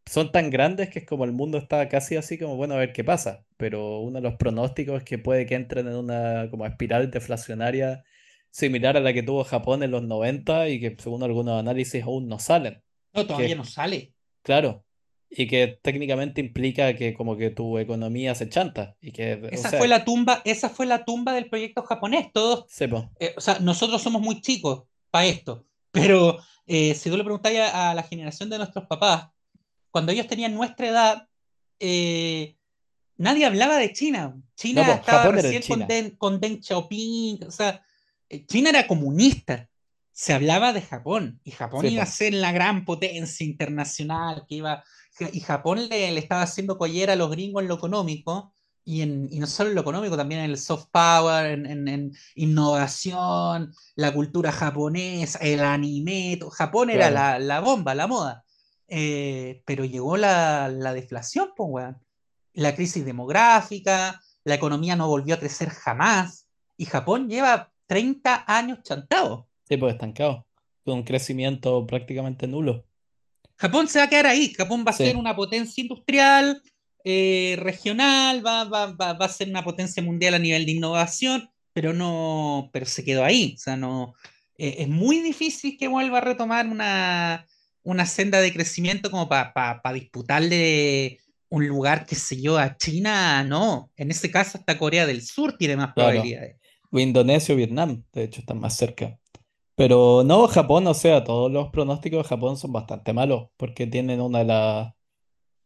Son 0.06 0.32
tan 0.34 0.50
grandes 0.50 0.90
que 0.90 1.00
es 1.00 1.06
como 1.06 1.26
el 1.26 1.32
mundo 1.32 1.58
está 1.58 1.88
casi 1.90 2.18
así 2.18 2.38
como, 2.38 2.58
bueno, 2.58 2.76
a 2.76 2.80
ver 2.80 2.94
qué 2.94 3.04
pasa. 3.06 3.46
Pero 3.58 4.02
uno 4.02 4.18
de 4.18 4.24
los 4.24 4.36
pronósticos 4.36 4.98
es 5.00 5.04
que 5.06 5.18
puede 5.20 5.46
que 5.46 5.56
entren 5.56 5.88
en 5.88 5.96
una 5.96 6.50
como 6.52 6.66
espiral 6.66 7.12
deflacionaria 7.12 8.04
similar 8.56 8.96
a 8.96 9.02
la 9.02 9.12
que 9.12 9.22
tuvo 9.22 9.44
Japón 9.44 9.84
en 9.84 9.92
los 9.92 10.04
90 10.04 10.70
y 10.70 10.80
que 10.80 10.96
según 10.98 11.24
algunos 11.24 11.60
análisis 11.60 12.02
aún 12.02 12.30
no 12.30 12.40
salen. 12.40 12.82
No, 13.14 13.26
todavía 13.26 13.50
Que 13.50 13.56
no 13.56 13.66
sale. 13.66 14.14
Claro. 14.44 14.86
Y 15.30 15.48
que 15.48 15.78
técnicamente 15.82 16.40
implica 16.40 16.96
que 16.96 17.14
como 17.14 17.36
que 17.36 17.50
tu 17.50 17.78
economía 17.80 18.34
se 18.34 18.48
chanta. 18.48 18.96
Y 19.02 19.12
que, 19.12 19.34
o 19.34 19.48
Esa 19.48 19.72
fue 19.72 19.90
la 19.90 20.06
tumba, 20.06 20.42
esa 20.46 20.70
fue 20.70 20.86
la 20.86 21.04
tumba 21.04 21.34
del 21.34 21.50
proyecto 21.50 21.84
japonés. 21.84 22.32
Todos, 22.32 22.64
sepa. 22.70 23.12
eh, 23.20 23.34
o 23.36 23.42
sea, 23.42 23.60
nosotros 23.60 24.02
somos 24.02 24.22
muy 24.22 24.40
chicos 24.40 24.84
para 25.12 25.26
esto, 25.26 25.66
pero 25.92 26.40
eh, 26.66 26.96
si 26.96 27.10
tú 27.10 27.18
le 27.18 27.26
preguntas 27.26 27.54
a, 27.58 27.92
a 27.92 27.94
la 27.94 28.04
generación 28.04 28.50
de 28.50 28.58
nuestros 28.58 28.86
papás, 28.88 29.32
cuando 29.92 30.14
ellos 30.14 30.28
tenían 30.28 30.54
nuestra 30.54 30.88
edad, 30.88 31.28
eh, 31.82 32.56
nadie 33.18 33.46
hablaba 33.46 33.76
de 33.78 33.92
China. 33.92 34.34
No, 34.34 34.44
China 34.56 34.86
pues 34.86 35.00
estaba 35.00 35.24
Japón 35.24 35.36
recién 35.36 35.64
con. 35.68 35.88
Deng, 35.88 36.16
con 36.16 36.40
Deng 36.40 36.62
Xiaoping, 36.64 37.44
o 37.48 37.52
sea, 37.52 37.85
China 38.48 38.70
era 38.70 38.88
comunista. 38.88 39.70
Se 40.12 40.34
hablaba 40.34 40.72
de 40.74 40.82
Japón 40.82 41.42
y 41.44 41.52
Japón 41.52 41.82
Sí, 41.86 41.94
iba 41.94 42.04
a 42.04 42.06
ser 42.06 42.34
la 42.34 42.52
gran 42.54 42.86
potencia 42.86 43.46
internacional 43.46 44.46
que 44.48 44.56
iba 44.56 44.84
y 45.34 45.40
Japón 45.42 45.88
le, 45.90 46.12
le 46.12 46.20
estaba 46.20 46.42
haciendo 46.42 46.78
collera 46.78 47.14
a 47.14 47.16
los 47.16 47.32
gringos 47.32 47.62
en 47.64 47.70
lo 47.70 47.76
económico 47.76 48.54
y, 48.84 49.02
en, 49.02 49.28
y 49.32 49.40
no 49.40 49.48
solo 49.48 49.70
en 49.70 49.76
lo 49.76 49.82
económico, 49.82 50.16
también 50.18 50.42
en 50.42 50.52
el 50.52 50.58
soft 50.58 50.88
power, 50.92 51.46
en, 51.48 51.66
en- 51.66 51.88
en 51.88 52.12
innovación, 52.36 53.74
la 53.96 54.14
cultura 54.14 54.52
japonesa, 54.52 55.40
el 55.40 55.62
anime. 55.62 56.40
Japón 56.52 56.90
era 56.90 57.10
la, 57.10 57.40
la 57.40 57.60
bomba, 57.62 57.96
la 57.96 58.08
moda. 58.08 58.44
Eh, 58.88 59.64
pero 59.66 59.86
llegó 59.86 60.18
la, 60.18 60.70
la 60.70 60.94
deflación, 60.94 61.50
pues, 61.56 61.70
weón 61.72 61.98
la 62.54 62.74
crisis 62.76 63.04
demográfica, 63.06 64.22
la 64.46 64.56
economía 64.56 64.96
no 64.96 65.08
volvió 65.10 65.36
a 65.36 65.40
crecer 65.40 65.70
jamás, 65.70 66.48
y 66.78 66.86
Japón 66.86 67.28
lleva 67.30 67.72
30 67.88 68.46
años 68.48 68.80
chantado. 68.84 69.48
Sí, 69.68 69.78
pues 69.78 69.94
estancado. 69.94 70.46
Con 70.84 71.00
un 71.00 71.04
crecimiento 71.04 71.86
prácticamente 71.88 72.48
nulo. 72.48 72.86
Japón 73.58 73.88
se 73.88 74.00
va 74.00 74.06
a 74.06 74.10
quedar 74.10 74.28
ahí, 74.28 74.54
Japón 74.54 74.84
va 74.86 74.92
a 74.92 74.94
ser 74.94 75.16
una 75.16 75.36
potencia 75.36 75.82
industrial, 75.82 76.62
eh, 77.04 77.56
regional, 77.60 78.46
va, 78.46 78.66
va, 78.66 78.88
va, 78.88 79.14
va 79.14 79.26
a 79.26 79.30
ser 79.30 79.48
una 79.50 79.64
potencia 79.64 80.04
mundial 80.04 80.34
a 80.34 80.40
nivel 80.40 80.66
de 80.66 80.74
innovación, 80.74 81.50
pero 81.72 81.94
no, 81.94 82.70
pero 82.74 82.86
se 82.86 83.06
quedó 83.06 83.24
ahí, 83.24 83.54
o 83.56 83.60
sea, 83.60 83.78
no, 83.78 84.14
eh, 84.58 84.76
es 84.80 84.90
muy 84.90 85.20
difícil 85.20 85.78
que 85.78 85.88
vuelva 85.88 86.18
a 86.18 86.22
retomar 86.22 86.68
una, 86.68 87.46
una 87.84 88.06
senda 88.06 88.42
de 88.42 88.52
crecimiento 88.52 89.10
como 89.10 89.30
para 89.30 89.54
pa, 89.54 89.82
pa 89.82 89.94
disputarle 89.94 91.20
un 91.50 91.68
lugar, 91.68 92.06
qué 92.06 92.16
sé 92.16 92.42
yo, 92.42 92.58
a 92.58 92.76
China, 92.76 93.44
no, 93.44 93.92
en 93.96 94.12
ese 94.12 94.30
caso 94.32 94.58
hasta 94.58 94.78
Corea 94.78 95.06
del 95.06 95.22
Sur 95.22 95.58
tiene 95.58 95.78
más 95.78 95.94
claro. 95.94 96.12
probabilidades. 96.12 96.58
Indonesia 97.04 97.54
o 97.54 97.58
Vietnam, 97.58 98.04
de 98.14 98.24
hecho, 98.24 98.42
están 98.42 98.60
más 98.60 98.76
cerca. 98.76 99.20
Pero 99.76 100.24
no, 100.24 100.48
Japón, 100.48 100.88
o 100.88 100.94
sea, 100.94 101.24
todos 101.24 101.52
los 101.52 101.70
pronósticos 101.70 102.24
de 102.24 102.30
Japón 102.30 102.58
son 102.58 102.72
bastante 102.72 103.14
malos, 103.14 103.50
porque 103.58 103.88
tienen 103.88 104.22
una 104.22 104.40
de 104.40 104.46
las 104.46 104.94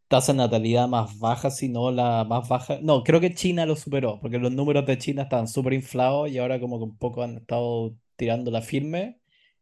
tasas 0.07 0.35
de 0.35 0.41
natalidad 0.41 0.87
más 0.87 1.19
bajas, 1.19 1.57
si 1.57 1.69
no 1.69 1.91
la 1.91 2.25
más 2.25 2.49
baja. 2.49 2.79
No, 2.81 3.03
creo 3.03 3.19
que 3.21 3.35
China 3.35 3.65
lo 3.65 3.75
superó, 3.75 4.19
porque 4.19 4.39
los 4.39 4.51
números 4.51 4.85
de 4.85 4.97
China 4.97 5.23
estaban 5.23 5.47
súper 5.47 5.73
inflados 5.73 6.29
y 6.29 6.39
ahora 6.39 6.59
como 6.59 6.79
que 6.79 6.85
un 6.85 6.97
poco 6.97 7.21
han 7.23 7.37
estado 7.37 7.95
tirando 8.15 8.51
la 8.51 8.61
firme. 8.61 9.19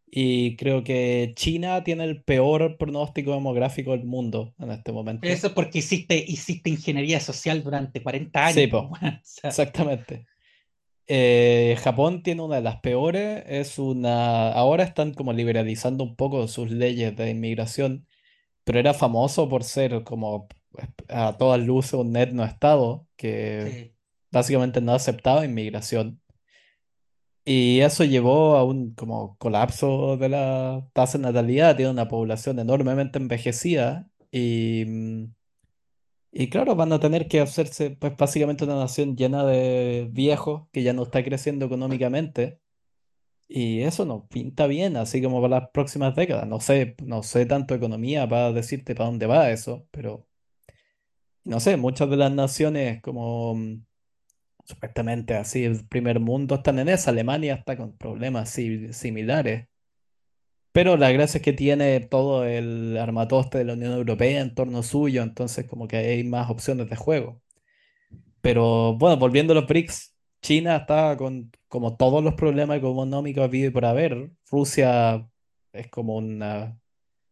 Y 0.09 0.55
creo 0.55 0.85
que 0.85 1.33
China 1.35 1.83
tiene 1.83 2.05
el 2.05 2.23
peor 2.23 2.77
pronóstico 2.77 3.33
demográfico 3.33 3.91
del 3.91 4.05
mundo 4.05 4.53
en 4.57 4.71
este 4.71 4.93
momento. 4.93 5.27
Eso 5.27 5.47
es 5.47 5.53
porque 5.53 5.79
hiciste, 5.79 6.23
hiciste 6.25 6.69
ingeniería 6.69 7.19
social 7.19 7.61
durante 7.61 8.01
40 8.01 8.45
años. 8.45 8.55
Sí, 8.55 8.67
po. 8.67 8.89
O 9.01 9.19
sea, 9.23 9.49
exactamente. 9.49 10.25
Eh, 11.07 11.77
Japón 11.81 12.21
tiene 12.21 12.41
una 12.41 12.57
de 12.57 12.61
las 12.61 12.81
peores, 12.81 13.43
es 13.47 13.79
una... 13.79 14.51
Ahora 14.51 14.83
están 14.83 15.13
como 15.13 15.33
liberalizando 15.33 16.03
un 16.03 16.15
poco 16.15 16.47
sus 16.47 16.69
leyes 16.69 17.15
de 17.15 17.29
inmigración, 17.29 18.05
pero 18.65 18.79
era 18.79 18.93
famoso 18.93 19.47
por 19.47 19.63
ser 19.63 20.03
como 20.03 20.47
a 21.09 21.37
todas 21.37 21.61
luces 21.61 21.93
un 21.93 22.15
etno 22.15 22.43
estado 22.43 23.07
que 23.15 23.91
sí. 23.91 23.95
básicamente 24.31 24.81
no 24.81 24.93
aceptaba 24.93 25.45
inmigración. 25.45 26.21
Y 27.45 27.79
eso 27.79 28.03
llevó 28.03 28.57
a 28.57 28.65
un 28.65 28.93
como 28.93 29.37
colapso 29.37 30.17
de 30.17 30.27
la 30.27 30.85
tasa 30.91 31.17
de 31.17 31.23
natalidad, 31.23 31.77
tiene 31.77 31.91
una 31.91 32.09
población 32.09 32.59
enormemente 32.59 33.19
envejecida 33.19 34.09
y... 34.31 34.85
y 36.31 36.49
claro, 36.49 36.75
van 36.75 36.93
a 36.93 36.99
tener 36.99 37.27
que 37.27 37.39
hacerse 37.41 37.91
pues 37.91 38.15
básicamente 38.17 38.63
una 38.65 38.75
nación 38.77 39.15
llena 39.15 39.45
de 39.45 40.07
viejos 40.11 40.67
que 40.71 40.83
ya 40.83 40.93
no 40.93 41.03
está 41.03 41.23
creciendo 41.23 41.65
económicamente. 41.65 42.59
Y 43.49 43.81
eso 43.83 44.05
no 44.05 44.27
pinta 44.29 44.67
bien, 44.67 44.97
así 44.97 45.21
como 45.21 45.41
para 45.41 45.61
las 45.61 45.69
próximas 45.71 46.15
décadas. 46.15 46.47
No 46.47 46.59
sé, 46.61 46.95
no 47.03 47.23
sé 47.23 47.45
tanto 47.45 47.75
economía 47.75 48.27
para 48.29 48.51
decirte 48.53 48.95
para 48.95 49.09
dónde 49.09 49.27
va 49.27 49.51
eso, 49.51 49.87
pero 49.91 50.27
no 51.43 51.59
sé, 51.59 51.77
muchas 51.77 52.09
de 52.09 52.17
las 52.17 52.31
naciones 52.31 53.01
como 53.01 53.55
mm, 53.55 53.85
supuestamente 54.65 55.35
así 55.35 55.63
el 55.65 55.87
primer 55.87 56.19
mundo 56.19 56.55
están 56.57 56.79
en 56.79 56.89
esa. 56.89 57.11
Alemania 57.11 57.55
está 57.55 57.77
con 57.77 57.97
problemas 57.97 58.49
si- 58.51 58.93
similares. 58.93 59.67
Pero 60.77 60.95
la 60.95 61.11
gracia 61.11 61.39
es 61.39 61.43
que 61.43 61.53
tiene 61.53 61.99
todo 62.01 62.45
el 62.45 62.97
armatoste 62.97 63.57
de 63.57 63.65
la 63.65 63.73
Unión 63.73 63.93
Europea 63.93 64.41
en 64.41 64.53
torno 64.53 64.83
suyo, 64.83 65.23
entonces 65.23 65.65
como 65.65 65.87
que 65.87 65.97
hay 65.97 66.23
más 66.23 66.51
opciones 66.51 66.87
de 66.87 66.95
juego. 66.95 67.41
Pero 68.41 68.95
bueno, 68.95 69.17
volviendo 69.17 69.53
a 69.53 69.55
los 69.55 69.67
BRICS, 69.67 70.15
China 70.39 70.75
está 70.77 71.17
con 71.17 71.51
como 71.67 71.97
todos 71.97 72.23
los 72.23 72.35
problemas 72.35 72.77
económicos 72.77 73.43
habidos 73.43 73.71
y 73.71 73.73
por 73.73 73.85
haber. 73.85 74.31
Rusia 74.51 75.27
es 75.73 75.87
como 75.89 76.17
una 76.17 76.79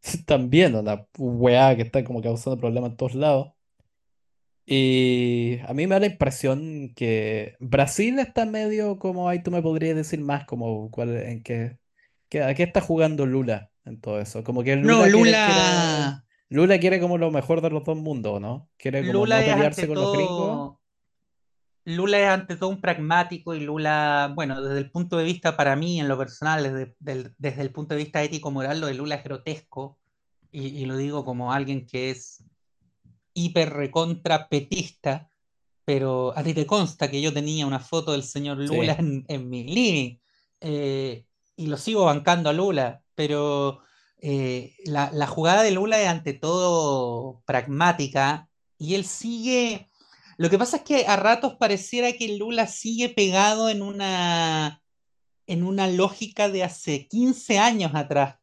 también 0.25 0.75
una 0.75 1.07
weá 1.17 1.75
que 1.75 1.83
está 1.83 2.03
como 2.03 2.21
causando 2.23 2.59
problemas 2.59 2.91
en 2.91 2.97
todos 2.97 3.15
lados. 3.15 3.53
Y 4.65 5.59
a 5.67 5.73
mí 5.75 5.85
me 5.85 5.95
da 5.95 5.99
la 5.99 6.07
impresión 6.07 6.93
que 6.95 7.55
Brasil 7.59 8.17
está 8.19 8.45
medio 8.47 8.97
como 8.97 9.29
ahí 9.29 9.43
tú 9.43 9.51
me 9.51 9.61
podrías 9.61 9.95
decir 9.95 10.19
más 10.21 10.45
como 10.45 10.89
cuál 10.89 11.15
en 11.17 11.43
qué, 11.43 11.77
qué- 12.35 12.43
a 12.43 12.53
qué 12.53 12.63
está 12.63 12.81
jugando 12.81 13.25
Lula 13.25 13.71
en 13.85 13.99
todo 14.01 14.19
eso. 14.19 14.43
Como 14.43 14.63
que 14.63 14.75
No, 14.75 15.05
Lula 15.05 15.05
quiere, 15.07 15.31
quiere 15.31 15.59
Lula, 15.61 16.25
Lula 16.49 16.79
quiere 16.79 16.99
como 16.99 17.17
lo 17.17 17.31
mejor 17.31 17.61
de 17.61 17.69
los 17.69 17.83
dos 17.83 17.97
mundos, 17.97 18.41
¿no? 18.41 18.69
Quiere 18.77 19.01
como 19.01 19.13
Lula 19.25 19.39
no 19.39 19.45
pelearse 19.45 19.87
con 19.87 19.95
los 19.95 20.11
gringos. 20.11 20.77
Lula 21.87 22.19
es 22.19 22.27
ante 22.27 22.55
todo 22.55 22.69
un 22.69 22.81
pragmático 22.81 23.53
y 23.53 23.59
Lula, 23.59 24.31
bueno, 24.35 24.59
desde 24.61 24.79
el 24.79 24.89
punto 24.91 25.17
de 25.17 25.23
vista 25.23 25.55
para 25.55 25.75
mí, 25.75 25.99
en 25.99 26.07
lo 26.07 26.17
personal, 26.17 26.63
desde, 26.63 26.95
del- 26.99 27.33
desde 27.37 27.61
el 27.61 27.71
punto 27.71 27.93
de 27.93 28.03
vista 28.03 28.23
ético-moral, 28.23 28.81
lo 28.81 28.87
de 28.87 28.95
Lula 28.95 29.15
es 29.15 29.23
grotesco 29.23 29.99
y, 30.51 30.67
y 30.67 30.85
lo 30.85 30.97
digo 30.97 31.23
como 31.23 31.53
alguien 31.53 31.85
que 31.85 32.09
es 32.09 32.43
hiper 33.35 33.69
recontra 33.71 34.49
petista, 34.49 35.29
pero 35.83 36.35
a 36.35 36.41
ti 36.41 36.55
te 36.55 36.65
consta 36.65 37.11
que 37.11 37.21
yo 37.21 37.31
tenía 37.31 37.67
una 37.67 37.79
foto 37.79 38.13
del 38.13 38.23
señor 38.23 38.57
Lula 38.57 38.95
Sí, 38.95 39.01
en, 39.01 39.25
en 39.27 39.49
mi 39.49 39.63
living 39.63 40.17
eh, 40.61 41.25
y 41.55 41.67
lo 41.67 41.77
sigo 41.77 42.05
bancando 42.05 42.49
a 42.49 42.53
Lula, 42.53 43.03
pero 43.15 43.79
eh, 44.21 44.75
la, 44.85 45.09
la 45.11 45.27
jugada 45.27 45.63
de 45.63 45.71
Lula 45.71 46.01
es 46.01 46.07
ante 46.07 46.33
todo 46.33 47.41
pragmática 47.45 48.49
y 48.77 48.95
él 48.95 49.05
sigue... 49.05 49.89
Lo 50.37 50.49
que 50.49 50.57
pasa 50.57 50.77
es 50.77 50.83
que 50.83 51.05
a 51.07 51.15
ratos 51.15 51.55
pareciera 51.55 52.11
que 52.11 52.37
Lula 52.37 52.67
sigue 52.67 53.07
pegado 53.09 53.69
en 53.69 53.81
una, 53.81 54.81
en 55.47 55.63
una 55.63 55.87
lógica 55.87 56.49
de 56.49 56.63
hace 56.63 57.07
15 57.07 57.57
años 57.57 57.91
atrás, 57.95 58.35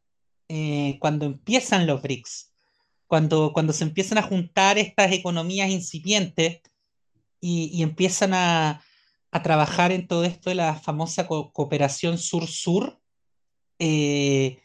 eh, 0.47 0.97
cuando 0.99 1.25
empiezan 1.25 1.85
los 1.87 2.01
BRICS 2.01 2.49
cuando, 3.07 3.53
cuando 3.53 3.73
se 3.73 3.83
empiezan 3.83 4.17
a 4.17 4.23
juntar 4.23 4.79
estas 4.79 5.11
economías 5.11 5.69
incipientes 5.69 6.61
y, 7.39 7.65
y 7.71 7.83
empiezan 7.83 8.33
a, 8.33 8.83
a 9.31 9.43
trabajar 9.43 9.91
en 9.91 10.07
todo 10.07 10.23
esto 10.23 10.49
de 10.49 10.55
la 10.55 10.73
famosa 10.75 11.27
co- 11.27 11.51
cooperación 11.53 12.17
sur-sur, 12.17 12.99
eh, 13.85 14.59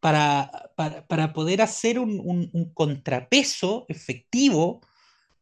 para, 0.00 0.72
para, 1.06 1.32
poder 1.34 1.60
hacer 1.60 1.98
un, 1.98 2.72
contrapeso 2.72 3.84
efectivo 3.88 4.80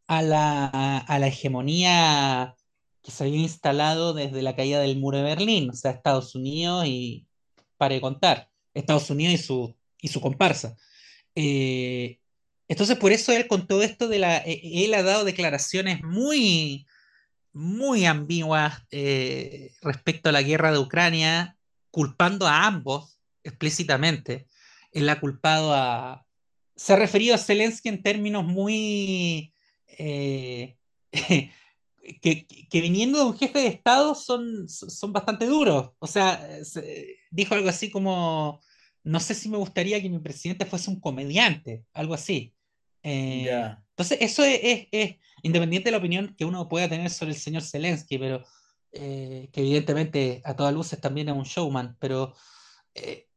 a 0.09 0.23
la, 0.23 1.27
hegemonía 1.29 2.57
que 3.01 3.13
se 3.13 3.25
había 3.25 3.39
instalado 3.39 4.13
desde 4.13 4.43
la 4.43 4.57
caída 4.57 4.81
del 4.81 4.99
muro 4.99 5.19
de 5.19 5.25
Berlín, 5.25 5.71
o 5.71 5.73
sea, 5.75 5.93
Estados 5.93 6.35
Unidos 6.35 6.85
y, 6.87 7.27
para 7.77 8.01
contar, 8.01 8.51
Estados 8.75 9.09
Unidos 9.11 9.35
y 9.35 9.39
su, 9.39 9.77
y 10.01 10.09
su 10.09 10.21
comparsa. 10.21 10.77
Eh, 11.37 12.19
entonces, 12.67 12.97
por 12.99 13.13
eso 13.13 13.33
él 13.33 13.47
con 13.47 13.69
todo 13.69 13.83
esto 13.83 14.09
de 14.09 14.19
la, 14.19 14.39
eh, 14.39 14.61
él 14.85 14.95
ha 14.95 15.03
dado 15.05 15.25
declaraciones 15.25 16.03
muy, 16.03 16.87
muy 17.53 18.05
ambiguas 18.05 18.83
eh, 18.91 19.73
respecto 19.83 20.29
a 20.29 20.33
la 20.33 20.43
guerra 20.43 20.73
de 20.73 20.79
Ucrania, 20.79 21.57
culpando 21.93 22.49
a 22.49 22.67
ambos 22.67 23.21
explícitamente. 23.45 24.49
Él 24.91 25.09
ha 25.09 25.21
culpado 25.21 25.73
a, 25.73 26.27
se 26.75 26.93
ha 26.93 26.97
referido 26.97 27.35
a 27.37 27.39
Zelensky 27.39 27.89
en 27.89 28.03
términos 28.03 28.45
muy 28.45 29.55
eh, 29.87 30.77
que, 31.13 32.47
que 32.47 32.81
viniendo 32.81 33.19
de 33.19 33.25
un 33.27 33.39
jefe 33.39 33.61
de 33.61 33.67
Estado 33.69 34.15
son, 34.17 34.69
son 34.69 35.13
bastante 35.13 35.47
duros. 35.47 35.91
O 36.01 36.07
sea, 36.09 36.65
se- 36.65 37.19
dijo 37.31 37.55
algo 37.55 37.69
así 37.69 37.91
como, 37.91 38.61
no 39.05 39.21
sé 39.21 39.35
si 39.35 39.49
me 39.49 39.57
gustaría 39.59 40.01
que 40.03 40.11
mi 40.11 40.19
presidente 40.19 40.67
fuese 40.67 40.91
un 40.91 40.99
comediante, 41.01 41.85
algo 41.93 42.15
así. 42.15 42.55
Eh, 43.05 43.45
entonces, 43.91 44.19
eso 44.21 44.43
es, 44.45 44.61
es- 44.63 44.89
es 44.93 45.17
independiente 45.43 45.89
de 45.89 45.93
la 45.93 45.99
opinión 45.99 46.35
que 46.37 46.45
uno 46.45 46.69
pueda 46.69 46.89
tener 46.89 47.11
sobre 47.11 47.33
el 47.33 47.39
señor 47.39 47.63
Zelensky, 47.63 48.19
pero 48.19 48.45
eh, 48.93 49.49
que 49.53 49.61
evidentemente 49.61 50.43
a 50.45 50.55
todas 50.55 50.75
luces 50.75 51.01
también 51.01 51.29
es 51.29 51.35
un 51.35 51.45
showman, 51.45 51.97
pero 51.99 52.35
eh, 52.95 53.29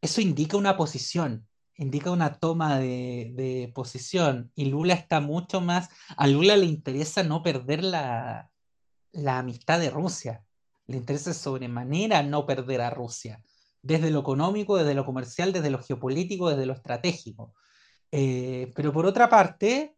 eso 0.00 0.20
indica 0.20 0.56
una 0.56 0.76
posición, 0.76 1.46
indica 1.76 2.10
una 2.10 2.38
toma 2.38 2.78
de, 2.78 3.32
de 3.34 3.70
posición, 3.74 4.50
y 4.54 4.66
Lula 4.66 4.94
está 4.94 5.20
mucho 5.20 5.60
más, 5.60 5.90
a 6.16 6.26
Lula 6.26 6.56
le 6.56 6.66
interesa 6.66 7.22
no 7.22 7.42
perder 7.42 7.84
la, 7.84 8.50
la 9.12 9.38
amistad 9.38 9.80
de 9.80 9.90
Rusia, 9.90 10.44
le 10.86 10.96
interesa 10.96 11.34
sobremanera 11.34 12.22
no 12.22 12.46
perder 12.46 12.80
a 12.80 12.90
Rusia, 12.90 13.42
desde 13.82 14.10
lo 14.10 14.20
económico, 14.20 14.76
desde 14.76 14.94
lo 14.94 15.04
comercial, 15.04 15.52
desde 15.52 15.70
lo 15.70 15.82
geopolítico, 15.82 16.48
desde 16.48 16.66
lo 16.66 16.72
estratégico. 16.72 17.54
Eh, 18.10 18.72
pero 18.74 18.92
por 18.92 19.06
otra 19.06 19.28
parte, 19.28 19.96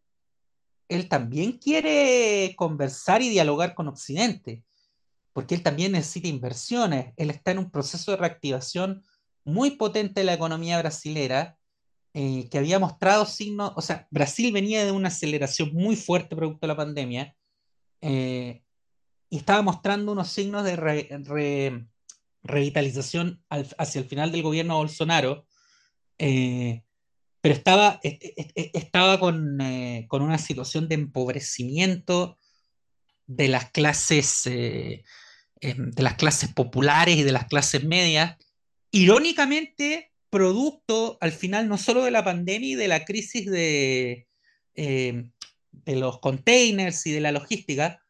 él 0.89 1.09
también 1.09 1.53
quiere 1.59 2.55
conversar 2.57 3.23
y 3.23 3.29
dialogar 3.29 3.75
con 3.75 3.89
Occidente 3.89 4.65
porque 5.39 5.55
él 5.55 5.63
también 5.63 5.93
necesita 5.93 6.27
inversiones. 6.27 7.13
Él 7.17 7.31
está 7.31 7.53
en 7.53 7.59
un 7.61 7.71
proceso 7.71 8.11
de 8.11 8.17
reactivación 8.17 9.05
muy 9.45 9.77
potente 9.77 10.19
de 10.19 10.27
la 10.27 10.35
economía 10.35 10.77
brasilera, 10.81 11.57
eh, 12.13 12.49
que 12.51 12.59
había 12.59 12.81
mostrado 12.81 13.25
signos, 13.25 13.71
o 13.77 13.81
sea, 13.81 14.09
Brasil 14.11 14.53
venía 14.53 14.85
de 14.85 14.91
una 14.91 15.11
aceleración 15.11 15.73
muy 15.73 15.95
fuerte 15.95 16.35
producto 16.35 16.63
de 16.63 16.67
la 16.67 16.77
pandemia, 16.77 17.37
eh, 18.01 18.65
y 19.31 19.37
estaba 19.37 19.63
mostrando 19.63 20.11
unos 20.11 20.29
signos 20.29 20.65
de 20.65 20.75
re- 20.75 21.09
re- 21.09 21.87
revitalización 22.43 23.41
al- 23.49 23.73
hacia 23.79 24.01
el 24.01 24.09
final 24.09 24.33
del 24.33 24.43
gobierno 24.43 24.75
de 24.75 24.79
Bolsonaro, 24.81 25.47
eh, 26.19 26.83
pero 27.41 27.55
estaba, 27.55 28.01
estaba 28.03 29.21
con 29.21 30.21
una 30.23 30.39
situación 30.39 30.89
de 30.89 30.97
empobrecimiento 30.97 32.41
de 33.29 33.47
las 33.47 33.71
clases 33.71 34.49
eh, 35.61 35.71
eh, 35.71 35.75
de 35.77 36.03
las 36.03 36.15
clases 36.15 36.53
populares 36.53 37.17
y 37.17 37.23
de 37.23 37.33
las 37.33 37.47
clases 37.47 37.85
medias, 37.85 38.37
irónicamente 38.91 40.13
producto 40.31 41.19
al 41.21 41.33
final 41.33 41.69
no 41.69 41.79
solo 41.79 42.05
de 42.05 42.11
la 42.11 42.25
pandemia 42.25 42.71
y 42.71 42.75
de 42.75 42.89
la 42.89 43.05
crisis 43.05 43.47
de, 43.51 44.27
eh, 44.75 45.31
de 45.71 45.97
los 45.97 46.21
containers 46.21 47.07
y 47.07 47.13
de 47.13 47.21
la 47.21 47.33
logística, 47.33 48.03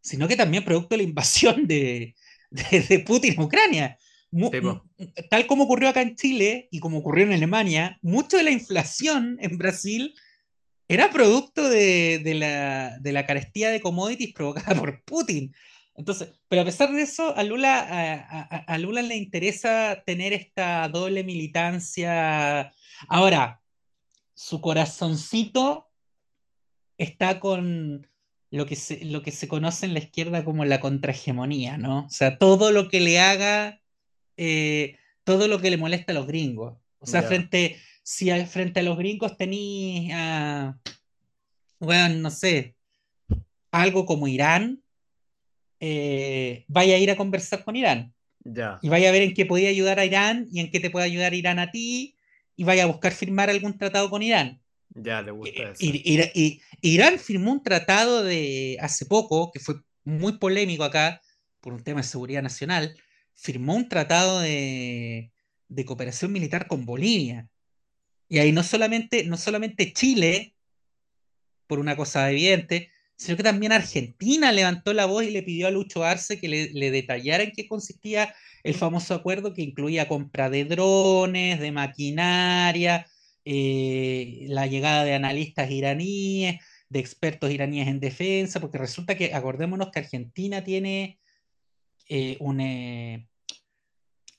sino 0.00 0.28
que 0.28 0.36
también 0.36 0.64
producto 0.64 0.94
de 0.94 0.98
la 0.98 1.08
invasión 1.08 1.66
de, 1.66 2.14
de, 2.50 2.98
Putin 3.00 3.40
a 3.40 3.44
Ucrania. 3.44 3.98
tal 5.30 5.46
como 5.46 5.64
ocurrió 5.64 5.88
acá 5.88 6.02
en 6.02 6.16
Chile 6.16 6.68
y 6.70 6.80
como 6.80 6.98
ocurrió 6.98 7.24
en 7.24 7.32
Alemania, 7.32 7.98
mucho 8.02 8.36
de 8.36 8.44
la 8.44 8.50
inflación 8.50 9.38
en 9.40 9.56
Brasil 9.56 10.14
era 10.88 11.10
producto 11.10 11.68
de, 11.68 12.20
la, 12.36 12.98
de 12.98 13.12
la 13.12 13.26
carestía 13.26 13.70
de 13.70 13.80
commodities 13.80 14.34
provocada 14.34 14.74
por 14.78 15.02
Putin. 15.04 15.54
Entonces, 15.96 16.32
pero 16.48 16.62
a 16.62 16.64
pesar 16.64 16.92
de 16.92 17.02
eso, 17.02 17.36
a 17.36 17.42
Lula, 17.44 18.66
a, 18.66 18.78
Lula 18.78 19.02
le 19.02 19.16
interesa 19.16 20.02
tener 20.04 20.32
esta 20.32 20.88
doble 20.88 21.22
militancia. 21.22 22.72
Ahora, 23.08 23.62
su 24.34 24.60
corazoncito 24.60 25.88
está 26.98 27.38
con 27.38 28.08
lo 28.50 28.66
que 28.66 28.76
se, 28.76 29.04
lo 29.04 29.22
que 29.22 29.30
se 29.30 29.48
conoce 29.48 29.86
en 29.86 29.94
la 29.94 30.00
izquierda 30.00 30.44
como 30.44 30.64
la 30.64 30.80
contrahegemonía, 30.80 31.76
¿no? 31.76 32.06
O 32.06 32.10
sea, 32.10 32.38
todo 32.38 32.70
lo 32.70 32.88
que 32.88 33.00
le 33.00 33.20
haga, 33.20 33.80
eh, 34.36 34.96
todo 35.24 35.48
lo 35.48 35.60
que 35.60 35.70
le 35.70 35.76
molesta 35.76 36.12
a 36.12 36.14
los 36.14 36.26
gringos. 36.26 36.76
O 36.98 37.06
sea, 37.06 37.22
frente, 37.22 37.76
si 38.02 38.30
frente 38.46 38.80
a 38.80 38.82
los 38.82 38.96
gringos 38.96 39.36
tenía, 39.36 40.78
bueno, 41.78 42.14
no 42.16 42.30
sé, 42.30 42.76
algo 43.70 44.06
como 44.06 44.28
Irán, 44.28 44.83
eh, 45.86 46.64
vaya 46.66 46.94
a 46.94 46.98
ir 46.98 47.10
a 47.10 47.16
conversar 47.16 47.62
con 47.62 47.76
Irán. 47.76 48.14
Y 48.80 48.88
vaya 48.88 49.10
a 49.10 49.12
ver 49.12 49.20
en 49.20 49.34
qué 49.34 49.44
podía 49.44 49.68
ayudar 49.68 49.98
a 49.98 50.06
Irán 50.06 50.48
y 50.50 50.60
en 50.60 50.70
qué 50.70 50.80
te 50.80 50.88
puede 50.88 51.04
ayudar 51.04 51.34
Irán 51.34 51.58
a 51.58 51.70
ti 51.70 52.16
y 52.56 52.64
vaya 52.64 52.84
a 52.84 52.86
buscar 52.86 53.12
firmar 53.12 53.50
algún 53.50 53.76
tratado 53.76 54.08
con 54.08 54.22
Irán. 54.22 54.62
Ya, 54.94 55.20
le 55.20 55.30
gusta 55.32 55.62
eh, 55.62 55.72
eso. 55.74 56.60
Irán 56.80 57.18
firmó 57.18 57.52
un 57.52 57.62
tratado 57.62 58.22
de 58.22 58.78
hace 58.80 59.04
poco, 59.04 59.50
que 59.52 59.60
fue 59.60 59.74
muy 60.04 60.38
polémico 60.38 60.84
acá, 60.84 61.20
por 61.60 61.74
un 61.74 61.82
tema 61.82 62.00
de 62.00 62.06
seguridad 62.06 62.42
nacional, 62.42 62.96
firmó 63.34 63.74
un 63.74 63.86
tratado 63.86 64.40
de, 64.40 65.32
de 65.68 65.84
cooperación 65.84 66.32
militar 66.32 66.66
con 66.66 66.86
Bolivia. 66.86 67.48
Y 68.28 68.38
ahí 68.38 68.52
no 68.52 68.62
solamente, 68.62 69.24
no 69.24 69.36
solamente 69.36 69.92
Chile, 69.92 70.54
por 71.66 71.78
una 71.78 71.94
cosa 71.94 72.30
evidente, 72.30 72.90
sino 73.16 73.36
que 73.36 73.42
también 73.42 73.72
Argentina 73.72 74.52
levantó 74.52 74.92
la 74.92 75.06
voz 75.06 75.24
y 75.24 75.30
le 75.30 75.42
pidió 75.42 75.66
a 75.66 75.70
Lucho 75.70 76.04
Arce 76.04 76.40
que 76.40 76.48
le, 76.48 76.90
detallara 76.90 77.44
en 77.44 77.52
qué 77.52 77.66
consistía 77.68 78.34
el 78.62 78.74
famoso 78.74 79.14
acuerdo 79.14 79.54
que 79.54 79.62
incluía 79.62 80.08
compra 80.08 80.50
de 80.50 80.64
drones, 80.64 81.60
de 81.60 81.72
maquinaria, 81.72 83.06
eh, 83.44 84.46
la 84.48 84.66
llegada 84.66 85.04
de 85.04 85.14
analistas 85.14 85.70
iraníes, 85.70 86.60
de 86.88 86.98
expertos 86.98 87.50
iraníes 87.50 87.88
en 87.88 88.00
defensa, 88.00 88.60
porque 88.60 88.78
resulta 88.78 89.16
que, 89.16 89.34
acordémonos 89.34 89.90
que 89.90 90.00
Argentina 90.00 90.64
tiene 90.64 91.18
eh, 92.08 92.36
un, 92.40 92.60
eh, 92.60 93.28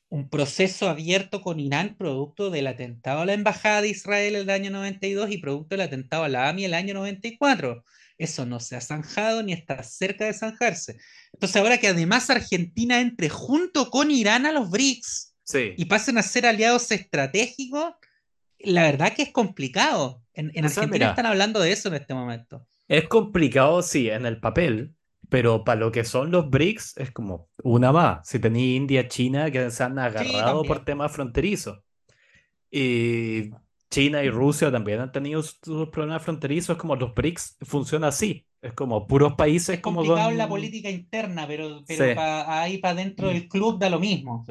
un 0.10 0.30
proceso 0.30 0.90
abierto 0.90 1.42
con 1.42 1.60
Irán 1.60 1.96
producto 1.98 2.50
del 2.50 2.68
atentado 2.68 3.22
a 3.22 3.26
la 3.26 3.34
Embajada 3.34 3.82
de 3.82 3.90
Israel 3.90 4.36
el 4.36 4.50
año 4.50 4.72
92 4.72 5.32
y 5.32 5.38
producto 5.40 5.76
del 5.76 5.82
atentado 5.82 6.24
a 6.24 6.30
la 6.30 6.50
AMI 6.50 6.66
el 6.66 6.74
año 6.74 6.94
94. 6.94 7.84
Eso 8.18 8.46
no 8.46 8.60
se 8.60 8.76
ha 8.76 8.82
zanjado 8.82 9.44
ni 9.44 9.52
está 9.54 9.84
cerca 9.84 10.26
de 10.26 10.34
zanjarse. 10.34 10.98
Entonces, 11.34 11.58
ahora 11.58 11.78
que 11.78 11.88
además 11.88 12.30
Argentina 12.30 13.02
entre 13.02 13.30
junto 13.30 13.90
con 13.90 14.10
Irán 14.10 14.46
a 14.46 14.52
los 14.52 14.70
BRICS 14.70 15.36
y 15.76 15.86
pasen 15.86 16.18
a 16.18 16.24
ser 16.24 16.46
aliados 16.46 16.92
estratégicos, 16.92 17.94
la 18.60 18.84
verdad 18.84 19.14
que 19.14 19.24
es 19.24 19.32
complicado. 19.32 20.22
En, 20.34 20.52
Argentina 20.64 21.10
están 21.10 21.26
hablando 21.26 21.60
de 21.60 21.72
eso 21.72 21.90
en 21.90 21.96
este 21.96 22.14
momento. 22.14 22.66
Es 22.88 23.08
complicado, 23.08 23.82
sí, 23.82 24.10
en 24.10 24.26
el 24.26 24.40
papel, 24.40 24.96
pero 25.30 25.64
para 25.64 25.80
lo 25.80 25.92
que 25.92 26.04
son 26.04 26.32
los 26.32 26.50
BRICS 26.50 26.98
es 26.98 27.12
como 27.12 27.50
una 27.64 27.92
más. 27.92 28.28
Si 28.28 28.40
tenéis 28.40 28.78
India, 28.78 29.08
China, 29.08 29.52
que 29.52 29.70
se 29.72 29.84
han 29.84 30.00
agarrado 30.00 30.64
por 30.64 30.86
temas 30.86 31.12
fronterizos. 31.12 31.80
Y 32.72 33.52
China 33.96 34.22
y 34.22 34.30
Rusia 34.30 34.70
también 34.70 35.00
han 35.00 35.12
tenido 35.14 35.42
sus 35.42 35.88
problemas 35.88 36.22
fronterizos, 36.22 36.76
como 36.76 36.98
los 36.98 37.16
BRICS 37.16 37.60
funciona 37.62 38.10
así. 38.10 38.46
Es 38.62 38.74
como 38.74 39.08
puros 39.08 39.36
países 39.36 39.76
es 39.76 39.80
como. 39.82 40.02
complicado 40.02 40.32
la 40.32 40.50
política 40.50 40.90
interna, 40.90 41.48
pero, 41.48 41.82
ahí 42.18 42.80
para 42.80 42.96
dentro 42.96 43.30
del 43.30 43.48
club 43.48 43.80
da 43.80 43.90
lo 43.90 43.98
mismo. 43.98 44.46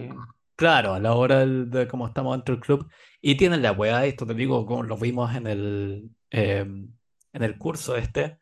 Claro, 0.56 0.94
a 0.94 0.98
la 0.98 1.12
hora 1.12 1.44
de 1.44 1.86
cómo 1.86 2.06
estamos 2.06 2.34
dentro 2.34 2.54
del 2.54 2.64
club. 2.64 2.90
Y 3.20 3.34
tienen 3.34 3.60
la 3.60 3.72
weá, 3.72 4.06
esto 4.06 4.24
te 4.24 4.32
digo, 4.32 4.64
como 4.64 4.82
lo 4.82 4.96
vimos 4.96 5.36
en 5.36 5.46
el, 5.46 6.10
em, 6.30 6.88
en 7.34 7.42
el 7.42 7.58
curso 7.58 7.96
este. 7.96 8.38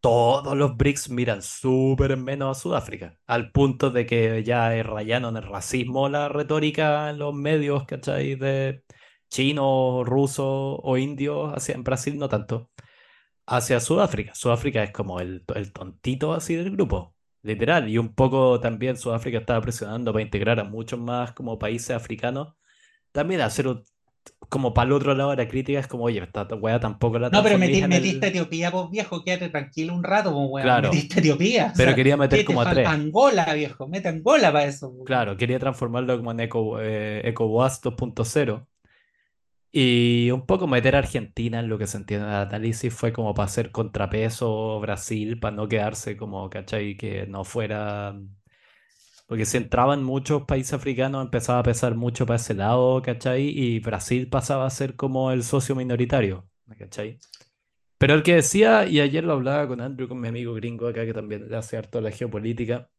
Todos 0.00 0.56
los 0.56 0.76
BRICS 0.76 1.10
miran 1.10 1.42
súper 1.42 2.16
menos 2.16 2.58
a 2.58 2.60
Sudáfrica, 2.60 3.16
al 3.28 3.52
punto 3.52 3.90
de 3.90 4.06
que 4.06 4.42
ya 4.42 4.82
rayaron 4.82 5.36
el 5.36 5.44
racismo 5.44 6.08
la 6.08 6.28
retórica 6.28 7.10
en 7.10 7.18
los 7.20 7.32
medios, 7.32 7.84
¿cachai? 7.86 8.34
De, 8.34 8.82
chino, 9.32 10.04
ruso 10.04 10.76
o 10.76 10.98
indio 10.98 11.46
hacia 11.54 11.74
en 11.74 11.84
Brasil 11.84 12.18
no 12.18 12.28
tanto, 12.28 12.70
hacia 13.46 13.80
Sudáfrica. 13.80 14.34
Sudáfrica 14.34 14.82
es 14.82 14.92
como 14.92 15.20
el, 15.20 15.44
el 15.54 15.72
tontito 15.72 16.34
así 16.34 16.54
del 16.54 16.70
grupo, 16.70 17.14
literal. 17.42 17.88
Y 17.88 17.96
un 17.96 18.14
poco 18.14 18.60
también 18.60 18.98
Sudáfrica 18.98 19.38
estaba 19.38 19.62
presionando 19.62 20.12
para 20.12 20.22
integrar 20.22 20.60
a 20.60 20.64
muchos 20.64 21.00
más 21.00 21.32
como 21.32 21.58
países 21.58 21.90
africanos. 21.92 22.54
También 23.10 23.40
hacer 23.40 23.66
como 24.48 24.74
para 24.74 24.88
el 24.88 24.92
otro 24.92 25.14
lado 25.14 25.30
de 25.30 25.36
la 25.36 25.48
crítica 25.48 25.80
es 25.80 25.86
como, 25.86 26.04
oye, 26.04 26.22
esta 26.22 26.44
weá 26.54 26.78
tampoco 26.78 27.18
la 27.18 27.30
No, 27.30 27.42
pero 27.42 27.58
metiste, 27.58 28.26
Etiopía, 28.26 28.70
vos 28.70 28.90
viejo, 28.90 29.24
quédate 29.24 29.48
tranquilo 29.48 29.94
un 29.94 30.04
rato, 30.04 30.30
pues 30.32 30.46
weá. 30.50 30.64
Claro. 30.64 30.90
Metiste 30.90 31.20
Etiopía. 31.20 31.72
Pero 31.74 31.94
quería 31.94 32.18
meter 32.18 32.44
como 32.44 32.60
a 32.60 32.70
tres. 32.70 32.86
Angola, 32.86 33.52
viejo, 33.54 33.88
mete 33.88 34.08
Angola 34.08 34.52
para 34.52 34.66
eso. 34.66 34.94
Claro, 35.06 35.38
quería 35.38 35.58
transformarlo 35.58 36.18
como 36.18 36.32
en 36.32 36.40
Eco, 36.40 36.80
eh, 36.82 37.22
EcoWAS 37.24 37.80
2.0. 37.82 38.66
Y 39.74 40.30
un 40.30 40.44
poco 40.46 40.66
meter 40.66 40.94
a 40.94 40.98
Argentina 40.98 41.60
en 41.60 41.68
lo 41.68 41.78
que 41.78 41.86
se 41.86 41.96
entiende 41.96 42.26
el 42.26 42.34
análisis 42.34 42.92
fue 42.94 43.12
como 43.12 43.32
para 43.32 43.46
hacer 43.46 43.72
contrapeso 43.72 44.78
Brasil, 44.80 45.40
para 45.40 45.56
no 45.56 45.66
quedarse 45.66 46.16
como, 46.16 46.50
¿cachai? 46.50 46.96
Que 46.96 47.26
no 47.26 47.44
fuera... 47.44 48.14
Porque 49.26 49.46
si 49.46 49.56
entraban 49.56 50.04
muchos 50.04 50.42
países 50.42 50.74
africanos 50.74 51.24
empezaba 51.24 51.60
a 51.60 51.62
pesar 51.62 51.94
mucho 51.94 52.26
para 52.26 52.36
ese 52.36 52.52
lado, 52.54 53.00
¿cachai? 53.00 53.48
Y 53.48 53.80
Brasil 53.80 54.28
pasaba 54.28 54.66
a 54.66 54.70
ser 54.70 54.94
como 54.94 55.32
el 55.32 55.42
socio 55.42 55.74
minoritario, 55.74 56.46
¿cachai? 56.78 57.18
Pero 57.96 58.14
el 58.14 58.22
que 58.22 58.34
decía, 58.34 58.86
y 58.86 59.00
ayer 59.00 59.24
lo 59.24 59.32
hablaba 59.32 59.66
con 59.68 59.80
Andrew, 59.80 60.08
con 60.08 60.20
mi 60.20 60.28
amigo 60.28 60.52
gringo 60.54 60.86
acá, 60.88 61.06
que 61.06 61.14
también 61.14 61.48
le 61.48 61.56
hace 61.56 61.78
harto 61.78 62.00
la 62.02 62.10
geopolítica, 62.10 62.90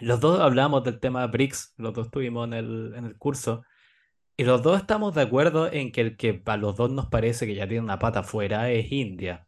los 0.00 0.20
dos 0.20 0.40
hablábamos 0.40 0.84
del 0.84 1.00
tema 1.00 1.26
BRICS, 1.26 1.74
los 1.78 1.94
dos 1.94 2.06
estuvimos 2.06 2.46
en 2.46 2.54
el, 2.54 2.94
en 2.96 3.06
el 3.06 3.16
curso, 3.16 3.64
y 4.40 4.42
los 4.42 4.62
dos 4.62 4.80
estamos 4.80 5.14
de 5.14 5.20
acuerdo 5.20 5.70
en 5.70 5.92
que 5.92 6.00
el 6.00 6.16
que 6.16 6.40
a 6.46 6.56
los 6.56 6.74
dos 6.74 6.90
nos 6.90 7.08
parece 7.08 7.46
que 7.46 7.54
ya 7.54 7.68
tiene 7.68 7.84
una 7.84 7.98
pata 7.98 8.20
afuera 8.20 8.70
es 8.70 8.90
India. 8.90 9.46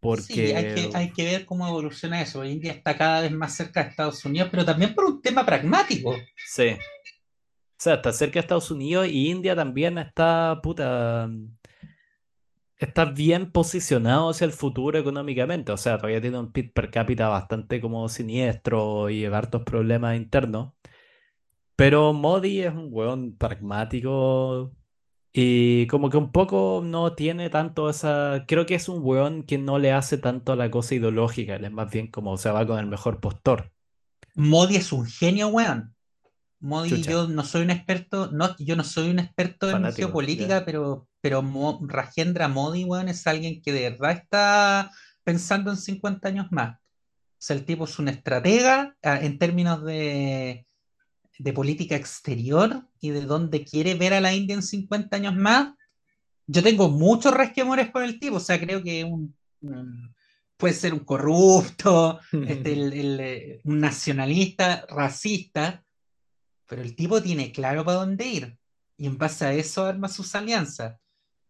Porque... 0.00 0.24
Sí, 0.24 0.90
hay 0.94 1.12
que, 1.12 1.24
ver 1.24 1.44
cómo 1.44 1.68
evoluciona 1.68 2.22
eso. 2.22 2.42
India 2.42 2.72
está 2.72 2.96
cada 2.96 3.20
vez 3.20 3.30
más 3.30 3.54
cerca 3.54 3.82
de 3.82 3.90
Estados 3.90 4.24
Unidos, 4.24 4.48
pero 4.50 4.64
también 4.64 4.94
por 4.94 5.04
un 5.04 5.20
tema 5.20 5.44
pragmático. 5.44 6.16
Sí. 6.46 6.68
O 6.70 7.76
sea, 7.76 7.96
está 7.96 8.10
cerca 8.10 8.32
de 8.32 8.40
Estados 8.40 8.70
Unidos 8.70 9.06
y 9.08 9.28
India 9.28 9.54
también 9.54 9.98
está, 9.98 10.60
puta, 10.62 11.28
está 12.78 13.04
bien 13.04 13.52
posicionado 13.52 14.30
hacia 14.30 14.46
el 14.46 14.52
futuro 14.52 14.98
económicamente. 14.98 15.72
O 15.72 15.76
sea, 15.76 15.98
todavía 15.98 16.22
tiene 16.22 16.38
un 16.38 16.52
PIB 16.52 16.72
per 16.72 16.90
cápita 16.90 17.28
bastante 17.28 17.82
como 17.82 18.08
siniestro 18.08 19.10
y 19.10 19.26
hartos 19.26 19.62
problemas 19.64 20.16
internos. 20.16 20.72
Pero 21.80 22.12
Modi 22.12 22.60
es 22.60 22.74
un 22.74 22.88
weón 22.90 23.38
pragmático 23.38 24.70
y 25.32 25.86
como 25.86 26.10
que 26.10 26.18
un 26.18 26.30
poco 26.30 26.82
no 26.84 27.14
tiene 27.14 27.48
tanto 27.48 27.88
esa... 27.88 28.44
Creo 28.46 28.66
que 28.66 28.74
es 28.74 28.90
un 28.90 29.00
weón 29.02 29.44
que 29.44 29.56
no 29.56 29.78
le 29.78 29.90
hace 29.90 30.18
tanto 30.18 30.52
a 30.52 30.56
la 30.56 30.70
cosa 30.70 30.94
ideológica, 30.94 31.56
él 31.56 31.64
es 31.64 31.72
más 31.72 31.90
bien 31.90 32.08
como 32.08 32.36
se 32.36 32.50
va 32.50 32.66
con 32.66 32.78
el 32.78 32.84
mejor 32.84 33.18
postor. 33.18 33.72
Modi 34.34 34.76
es 34.76 34.92
un 34.92 35.06
genio, 35.06 35.48
weón. 35.48 35.94
Modi, 36.58 37.00
yo 37.00 37.26
no 37.28 37.46
soy 37.46 37.62
un 37.62 37.70
experto, 37.70 38.30
no, 38.30 38.54
yo 38.58 38.76
no 38.76 38.84
soy 38.84 39.08
un 39.08 39.20
experto 39.20 39.70
en 39.70 39.90
geopolítica, 39.90 40.66
pero, 40.66 41.08
pero 41.22 41.42
Rajendra 41.80 42.48
Modi, 42.48 42.84
weón, 42.84 43.08
es 43.08 43.26
alguien 43.26 43.62
que 43.62 43.72
de 43.72 43.88
verdad 43.88 44.10
está 44.10 44.90
pensando 45.24 45.70
en 45.70 45.78
50 45.78 46.28
años 46.28 46.48
más. 46.50 46.76
O 46.76 47.38
sea, 47.38 47.56
el 47.56 47.64
tipo 47.64 47.84
es 47.84 47.98
un 47.98 48.08
estratega 48.08 48.94
ah, 49.02 49.18
en 49.22 49.38
términos 49.38 49.82
de, 49.82 50.66
de 51.42 51.52
política 51.52 51.96
exterior 51.96 52.86
y 53.00 53.10
de 53.10 53.22
dónde 53.22 53.64
quiere 53.64 53.94
ver 53.94 54.12
a 54.12 54.20
la 54.20 54.34
India 54.34 54.54
en 54.54 54.62
50 54.62 55.16
años 55.16 55.34
más, 55.34 55.74
yo 56.46 56.62
tengo 56.62 56.88
muchos 56.88 57.32
resquemores 57.32 57.90
con 57.90 58.02
el 58.02 58.18
tipo, 58.18 58.36
o 58.36 58.40
sea, 58.40 58.60
creo 58.60 58.82
que 58.82 59.04
un, 59.04 59.34
puede 60.56 60.74
ser 60.74 60.92
un 60.92 61.00
corrupto, 61.00 62.20
este, 62.46 62.72
eh, 62.72 63.60
un 63.64 63.80
nacionalista, 63.80 64.84
racista, 64.88 65.82
pero 66.66 66.82
el 66.82 66.94
tipo 66.94 67.22
tiene 67.22 67.52
claro 67.52 67.84
para 67.84 67.98
dónde 67.98 68.26
ir 68.26 68.58
y 68.98 69.06
en 69.06 69.16
base 69.16 69.46
a 69.46 69.54
eso 69.54 69.86
arma 69.86 70.08
sus 70.08 70.34
alianzas. 70.34 71.00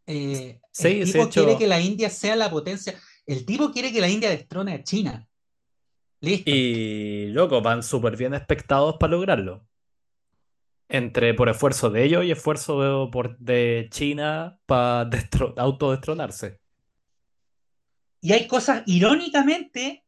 Eh, 0.06 0.60
el 0.84 1.12
tipo 1.12 1.28
quiere 1.28 1.58
que 1.58 1.66
la 1.66 1.80
India 1.80 2.08
sea 2.08 2.36
la 2.36 2.48
potencia, 2.48 2.94
el 3.26 3.44
tipo 3.44 3.72
quiere 3.72 3.92
que 3.92 4.00
la 4.00 4.08
India 4.08 4.30
destrone 4.30 4.74
a 4.74 4.84
China. 4.84 5.26
Listo. 6.20 6.50
Y, 6.50 7.28
loco, 7.28 7.62
van 7.62 7.82
súper 7.82 8.16
bien 8.16 8.34
expectados 8.34 8.96
para 9.00 9.12
lograrlo. 9.12 9.66
Entre 10.92 11.34
por 11.34 11.48
esfuerzo 11.48 11.88
de 11.88 12.04
ellos 12.04 12.24
y 12.24 12.32
esfuerzo 12.32 13.10
de, 13.38 13.88
China 13.90 14.58
para 14.66 15.08
autodestronarse. 15.56 16.58
Y 18.20 18.32
hay 18.32 18.46
cosas, 18.46 18.82
irónicamente, 18.86 20.04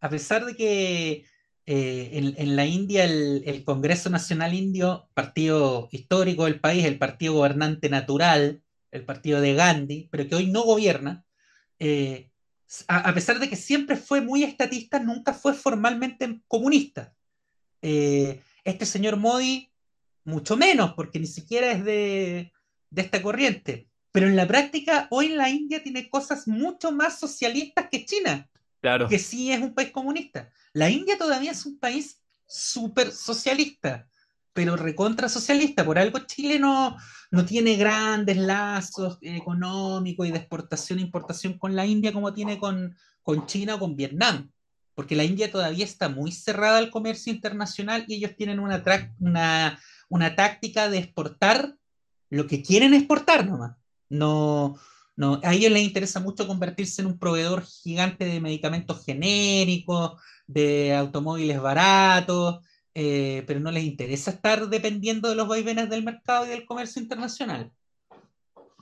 a 0.00 0.08
pesar 0.08 0.46
de 0.46 0.56
que 0.56 1.24
eh, 1.66 2.34
en, 2.38 2.56
la 2.56 2.64
India 2.64 3.04
el, 3.04 3.64
Congreso 3.64 4.08
Nacional 4.08 4.54
Indio, 4.54 5.08
partido 5.14 5.88
histórico 5.90 6.44
del 6.44 6.60
país, 6.60 6.84
el 6.84 6.98
partido 6.98 7.34
gobernante 7.34 7.88
natural, 7.90 8.62
el 8.92 9.04
partido 9.04 9.40
de 9.40 9.54
Gandhi, 9.54 10.08
pero 10.10 10.28
que 10.28 10.36
hoy 10.36 10.46
no 10.46 10.62
gobierna, 10.62 11.24
eh, 11.80 12.30
a, 12.88 13.08
a 13.10 13.14
pesar 13.14 13.40
de 13.40 13.48
que 13.48 13.56
siempre 13.56 13.96
fue 13.96 14.20
muy 14.20 14.44
estatista, 14.44 15.00
nunca 15.00 15.34
fue 15.34 15.54
formalmente 15.54 16.40
comunista. 16.46 17.14
Eh, 17.82 18.40
este 18.64 18.86
señor 18.86 19.16
Modi, 19.16 19.69
mucho 20.24 20.56
menos, 20.56 20.94
porque 20.94 21.18
ni 21.18 21.26
siquiera 21.26 21.72
es 21.72 21.84
de, 21.84 22.52
de 22.90 23.02
esta 23.02 23.22
corriente. 23.22 23.88
Pero 24.12 24.26
en 24.26 24.36
la 24.36 24.46
práctica, 24.46 25.06
hoy 25.10 25.28
la 25.28 25.48
India 25.48 25.82
tiene 25.82 26.08
cosas 26.10 26.48
mucho 26.48 26.90
más 26.92 27.18
socialistas 27.18 27.88
que 27.90 28.04
China, 28.04 28.48
Claro, 28.80 29.08
que 29.08 29.18
sí 29.18 29.52
es 29.52 29.60
un 29.60 29.74
país 29.74 29.90
comunista. 29.90 30.50
La 30.72 30.88
India 30.90 31.18
todavía 31.18 31.50
es 31.50 31.66
un 31.66 31.78
país 31.78 32.20
súper 32.46 33.12
socialista, 33.12 34.08
pero 34.52 34.74
recontra 34.76 35.28
socialista. 35.28 35.84
Por 35.84 35.98
algo 35.98 36.18
Chile 36.20 36.58
no, 36.58 36.96
no 37.30 37.44
tiene 37.44 37.76
grandes 37.76 38.36
lazos 38.36 39.18
económicos 39.20 40.26
y 40.26 40.32
de 40.32 40.38
exportación 40.38 40.98
e 40.98 41.02
importación 41.02 41.58
con 41.58 41.76
la 41.76 41.86
India 41.86 42.12
como 42.12 42.32
tiene 42.34 42.58
con, 42.58 42.96
con 43.22 43.46
China 43.46 43.76
o 43.76 43.78
con 43.78 43.94
Vietnam. 43.96 44.50
Porque 44.94 45.14
la 45.14 45.24
India 45.24 45.50
todavía 45.50 45.84
está 45.84 46.08
muy 46.08 46.32
cerrada 46.32 46.78
al 46.78 46.90
comercio 46.90 47.32
internacional 47.32 48.04
y 48.08 48.14
ellos 48.14 48.34
tienen 48.36 48.58
una, 48.58 48.82
tra- 48.82 49.14
una, 49.20 49.78
una 50.10 50.36
táctica 50.36 50.90
de 50.90 50.98
exportar 50.98 51.76
lo 52.28 52.46
que 52.46 52.62
quieren 52.62 52.92
exportar 52.92 53.46
nomás. 53.46 53.76
No, 54.10 54.76
no, 55.16 55.40
a 55.42 55.54
ellos 55.54 55.72
les 55.72 55.82
interesa 55.82 56.20
mucho 56.20 56.46
convertirse 56.46 57.00
en 57.00 57.08
un 57.08 57.18
proveedor 57.18 57.64
gigante 57.64 58.24
de 58.24 58.40
medicamentos 58.40 59.04
genéricos, 59.04 60.20
de 60.46 60.94
automóviles 60.94 61.60
baratos, 61.60 62.60
eh, 62.94 63.44
pero 63.46 63.60
no 63.60 63.70
les 63.70 63.84
interesa 63.84 64.32
estar 64.32 64.68
dependiendo 64.68 65.28
de 65.28 65.36
los 65.36 65.46
vaivenes 65.46 65.88
del 65.88 66.02
mercado 66.02 66.44
y 66.44 66.48
del 66.48 66.66
comercio 66.66 67.00
internacional. 67.00 67.70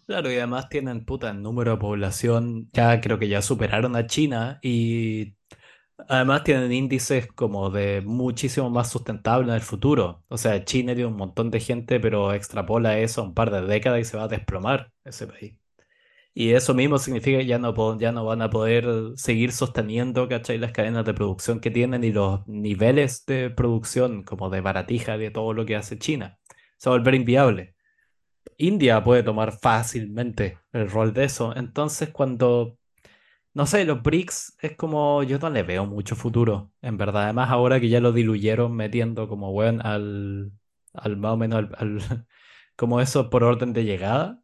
claro, 0.06 0.32
y 0.32 0.36
además 0.36 0.70
tienen 0.70 1.04
puta 1.04 1.30
el 1.30 1.42
número 1.42 1.72
de 1.72 1.76
población, 1.76 2.70
ya 2.72 3.00
creo 3.02 3.18
que 3.18 3.28
ya 3.28 3.42
superaron 3.42 3.94
a 3.96 4.06
China 4.06 4.58
y 4.62 5.34
además 6.08 6.44
tienen 6.44 6.72
índices 6.72 7.26
como 7.28 7.70
de 7.70 8.02
muchísimo 8.02 8.70
más 8.70 8.90
sustentable 8.90 9.48
en 9.48 9.54
el 9.54 9.60
futuro. 9.62 10.24
O 10.28 10.38
sea, 10.38 10.64
China 10.64 10.94
tiene 10.94 11.10
un 11.10 11.16
montón 11.16 11.50
de 11.50 11.60
gente, 11.60 12.00
pero 12.00 12.32
extrapola 12.32 12.98
eso 12.98 13.22
a 13.22 13.24
un 13.24 13.34
par 13.34 13.50
de 13.50 13.62
décadas 13.62 14.00
y 14.00 14.04
se 14.04 14.16
va 14.16 14.24
a 14.24 14.28
desplomar 14.28 14.92
ese 15.04 15.26
país. 15.26 15.58
Y 16.34 16.52
eso 16.52 16.72
mismo 16.72 16.98
significa 16.98 17.38
que 17.38 17.46
ya 17.46 17.58
no, 17.58 17.98
ya 17.98 18.12
no 18.12 18.24
van 18.24 18.42
a 18.42 18.50
poder 18.50 18.86
seguir 19.16 19.50
sosteniendo, 19.52 20.28
¿cachai? 20.28 20.58
Las 20.58 20.72
cadenas 20.72 21.04
de 21.04 21.14
producción 21.14 21.60
que 21.60 21.70
tienen 21.70 22.04
y 22.04 22.12
los 22.12 22.46
niveles 22.46 23.26
de 23.26 23.50
producción 23.50 24.22
como 24.22 24.48
de 24.48 24.60
baratija 24.60 25.18
de 25.18 25.32
todo 25.32 25.52
lo 25.52 25.66
que 25.66 25.76
hace 25.76 25.98
China. 25.98 26.38
Se 26.76 26.90
va 26.90 26.96
a 26.96 26.98
volver 27.00 27.16
inviable. 27.16 27.74
India 28.56 29.02
puede 29.04 29.22
tomar 29.22 29.52
fácilmente 29.58 30.58
el 30.72 30.90
rol 30.90 31.12
de 31.12 31.24
eso. 31.24 31.54
Entonces, 31.56 32.10
cuando, 32.10 32.77
no 33.54 33.66
sé, 33.66 33.84
los 33.84 34.02
BRICS 34.02 34.56
es 34.60 34.76
como, 34.76 35.22
yo 35.24 35.38
no 35.38 35.50
le 35.50 35.62
veo 35.62 35.86
mucho 35.86 36.16
futuro, 36.16 36.72
en 36.82 36.96
verdad. 36.96 37.24
Además, 37.24 37.50
ahora 37.50 37.80
que 37.80 37.88
ya 37.88 38.00
lo 38.00 38.12
diluyeron 38.12 38.74
metiendo 38.76 39.28
como, 39.28 39.50
weón, 39.52 39.84
al, 39.84 40.52
al 40.94 41.16
más 41.16 41.32
o 41.32 41.36
menos, 41.36 41.58
al, 41.58 41.74
al- 41.78 42.26
como 42.76 43.00
eso 43.00 43.30
por 43.30 43.44
orden 43.44 43.72
de 43.72 43.84
llegada. 43.84 44.40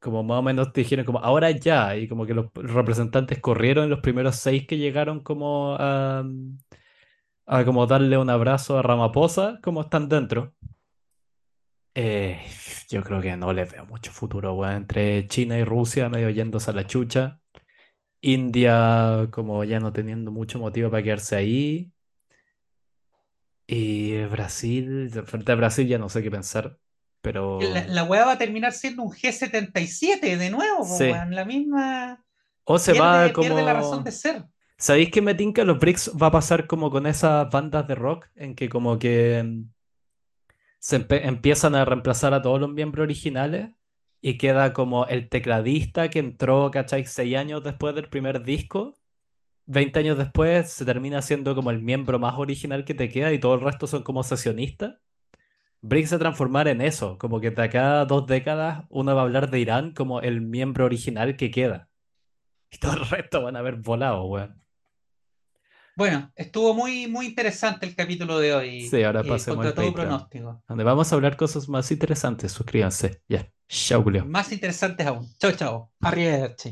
Como 0.00 0.24
más 0.24 0.38
o 0.40 0.42
menos 0.42 0.72
te 0.72 0.80
dijeron 0.80 1.04
como 1.06 1.20
ahora 1.20 1.50
ya, 1.52 1.96
y 1.96 2.08
como 2.08 2.26
que 2.26 2.34
los 2.34 2.46
representantes 2.54 3.38
corrieron 3.40 3.88
los 3.88 4.00
primeros 4.00 4.34
seis 4.36 4.66
que 4.66 4.76
llegaron 4.78 5.20
como 5.20 5.76
a, 5.78 6.24
a 7.46 7.64
como 7.64 7.86
darle 7.86 8.18
un 8.18 8.30
abrazo 8.30 8.78
a 8.78 8.82
Ramaphosa, 8.82 9.60
como 9.62 9.82
están 9.82 10.08
dentro. 10.08 10.54
Eh, 11.94 12.40
yo 12.92 13.02
creo 13.02 13.22
que 13.22 13.34
no 13.38 13.54
les 13.54 13.72
veo 13.72 13.86
mucho 13.86 14.12
futuro, 14.12 14.52
weón. 14.52 14.74
Entre 14.74 15.26
China 15.26 15.58
y 15.58 15.64
Rusia 15.64 16.10
medio 16.10 16.28
yéndose 16.28 16.70
a 16.70 16.74
la 16.74 16.86
chucha. 16.86 17.40
India 18.20 19.28
como 19.30 19.64
ya 19.64 19.80
no 19.80 19.92
teniendo 19.92 20.30
mucho 20.30 20.58
motivo 20.58 20.90
para 20.90 21.02
quedarse 21.02 21.36
ahí. 21.36 21.90
Y 23.66 24.22
Brasil, 24.24 25.10
frente 25.24 25.52
a 25.52 25.54
Brasil 25.54 25.88
ya 25.88 25.96
no 25.96 26.10
sé 26.10 26.22
qué 26.22 26.30
pensar. 26.30 26.64
La, 26.66 26.78
Pero 27.22 27.60
la 27.60 28.04
weá 28.04 28.26
va 28.26 28.32
a 28.32 28.38
terminar 28.38 28.72
siendo 28.72 29.04
un 29.04 29.10
G77 29.10 30.36
de 30.36 30.50
nuevo, 30.50 30.84
sí. 30.84 31.04
weón, 31.04 31.34
la 31.34 31.44
misma 31.46 32.22
O 32.64 32.78
se 32.78 32.92
va 32.92 33.24
pierde, 33.24 33.40
pierde 33.40 33.62
la 33.62 33.72
razón 33.72 33.90
como... 33.90 34.04
de 34.04 34.12
ser. 34.12 34.44
¿Sabéis 34.76 35.10
que 35.10 35.22
me 35.22 35.34
tinca 35.34 35.64
los 35.64 35.78
BRICS 35.78 36.12
va 36.20 36.26
a 36.26 36.32
pasar 36.32 36.66
como 36.66 36.90
con 36.90 37.06
esas 37.06 37.48
bandas 37.50 37.86
de 37.88 37.94
rock 37.94 38.26
en 38.34 38.54
que 38.54 38.68
como 38.68 38.98
que 38.98 39.62
se 40.82 40.96
empiezan 40.96 41.76
a 41.76 41.84
reemplazar 41.84 42.34
a 42.34 42.42
todos 42.42 42.60
los 42.60 42.70
miembros 42.70 43.04
originales 43.04 43.70
y 44.20 44.36
queda 44.38 44.72
como 44.72 45.06
el 45.06 45.28
tecladista 45.28 46.10
que 46.10 46.18
entró, 46.18 46.70
¿cachai? 46.72 47.06
Seis 47.06 47.36
años 47.36 47.62
después 47.62 47.94
del 47.94 48.08
primer 48.08 48.42
disco, 48.42 48.94
20 49.66 50.00
años 50.00 50.18
después 50.18 50.70
se 50.72 50.84
termina 50.84 51.22
siendo 51.22 51.54
como 51.54 51.70
el 51.70 51.80
miembro 51.82 52.18
más 52.18 52.34
original 52.38 52.84
que 52.84 52.94
te 52.94 53.08
queda 53.10 53.32
y 53.32 53.38
todo 53.40 53.54
el 53.54 53.60
resto 53.62 53.86
son 53.86 54.02
como 54.02 54.24
sesionistas? 54.24 54.96
BRICS 55.82 56.10
se 56.10 56.18
transformar 56.18 56.68
en 56.68 56.80
eso, 56.80 57.18
como 57.18 57.40
que 57.40 57.50
de 57.52 57.62
acá 57.62 58.00
a 58.02 58.06
dos 58.06 58.26
décadas 58.26 58.84
uno 58.90 59.14
va 59.14 59.22
a 59.22 59.24
hablar 59.24 59.50
de 59.50 59.60
Irán 59.60 59.92
como 59.94 60.20
el 60.20 60.40
miembro 60.40 60.84
original 60.86 61.36
que 61.36 61.50
queda. 61.50 61.90
Y 62.70 62.78
todo 62.78 62.94
el 62.94 63.08
resto 63.08 63.42
van 63.42 63.56
a 63.56 63.60
haber 63.60 63.76
volado, 63.76 64.24
weón. 64.24 64.61
Bueno, 65.94 66.32
estuvo 66.36 66.72
muy, 66.74 67.06
muy 67.06 67.26
interesante 67.26 67.84
el 67.86 67.94
capítulo 67.94 68.38
de 68.38 68.54
hoy, 68.54 68.80
Sí, 68.88 69.02
ahora 69.02 69.20
eh, 69.20 69.28
pasemos 69.28 69.66
al 69.66 69.74
todo 69.74 69.92
pronóstico. 69.92 70.62
donde 70.66 70.84
vamos 70.84 71.12
a 71.12 71.14
hablar 71.16 71.36
cosas 71.36 71.68
más 71.68 71.90
interesantes. 71.90 72.52
Suscríbanse. 72.52 73.20
Ya. 73.28 73.46
Chao, 73.68 74.02
Julio. 74.02 74.24
Más 74.24 74.52
interesantes 74.52 75.06
aún. 75.06 75.26
Chao, 75.38 75.52
chao. 75.52 75.90
Arrivederci. 76.00 76.70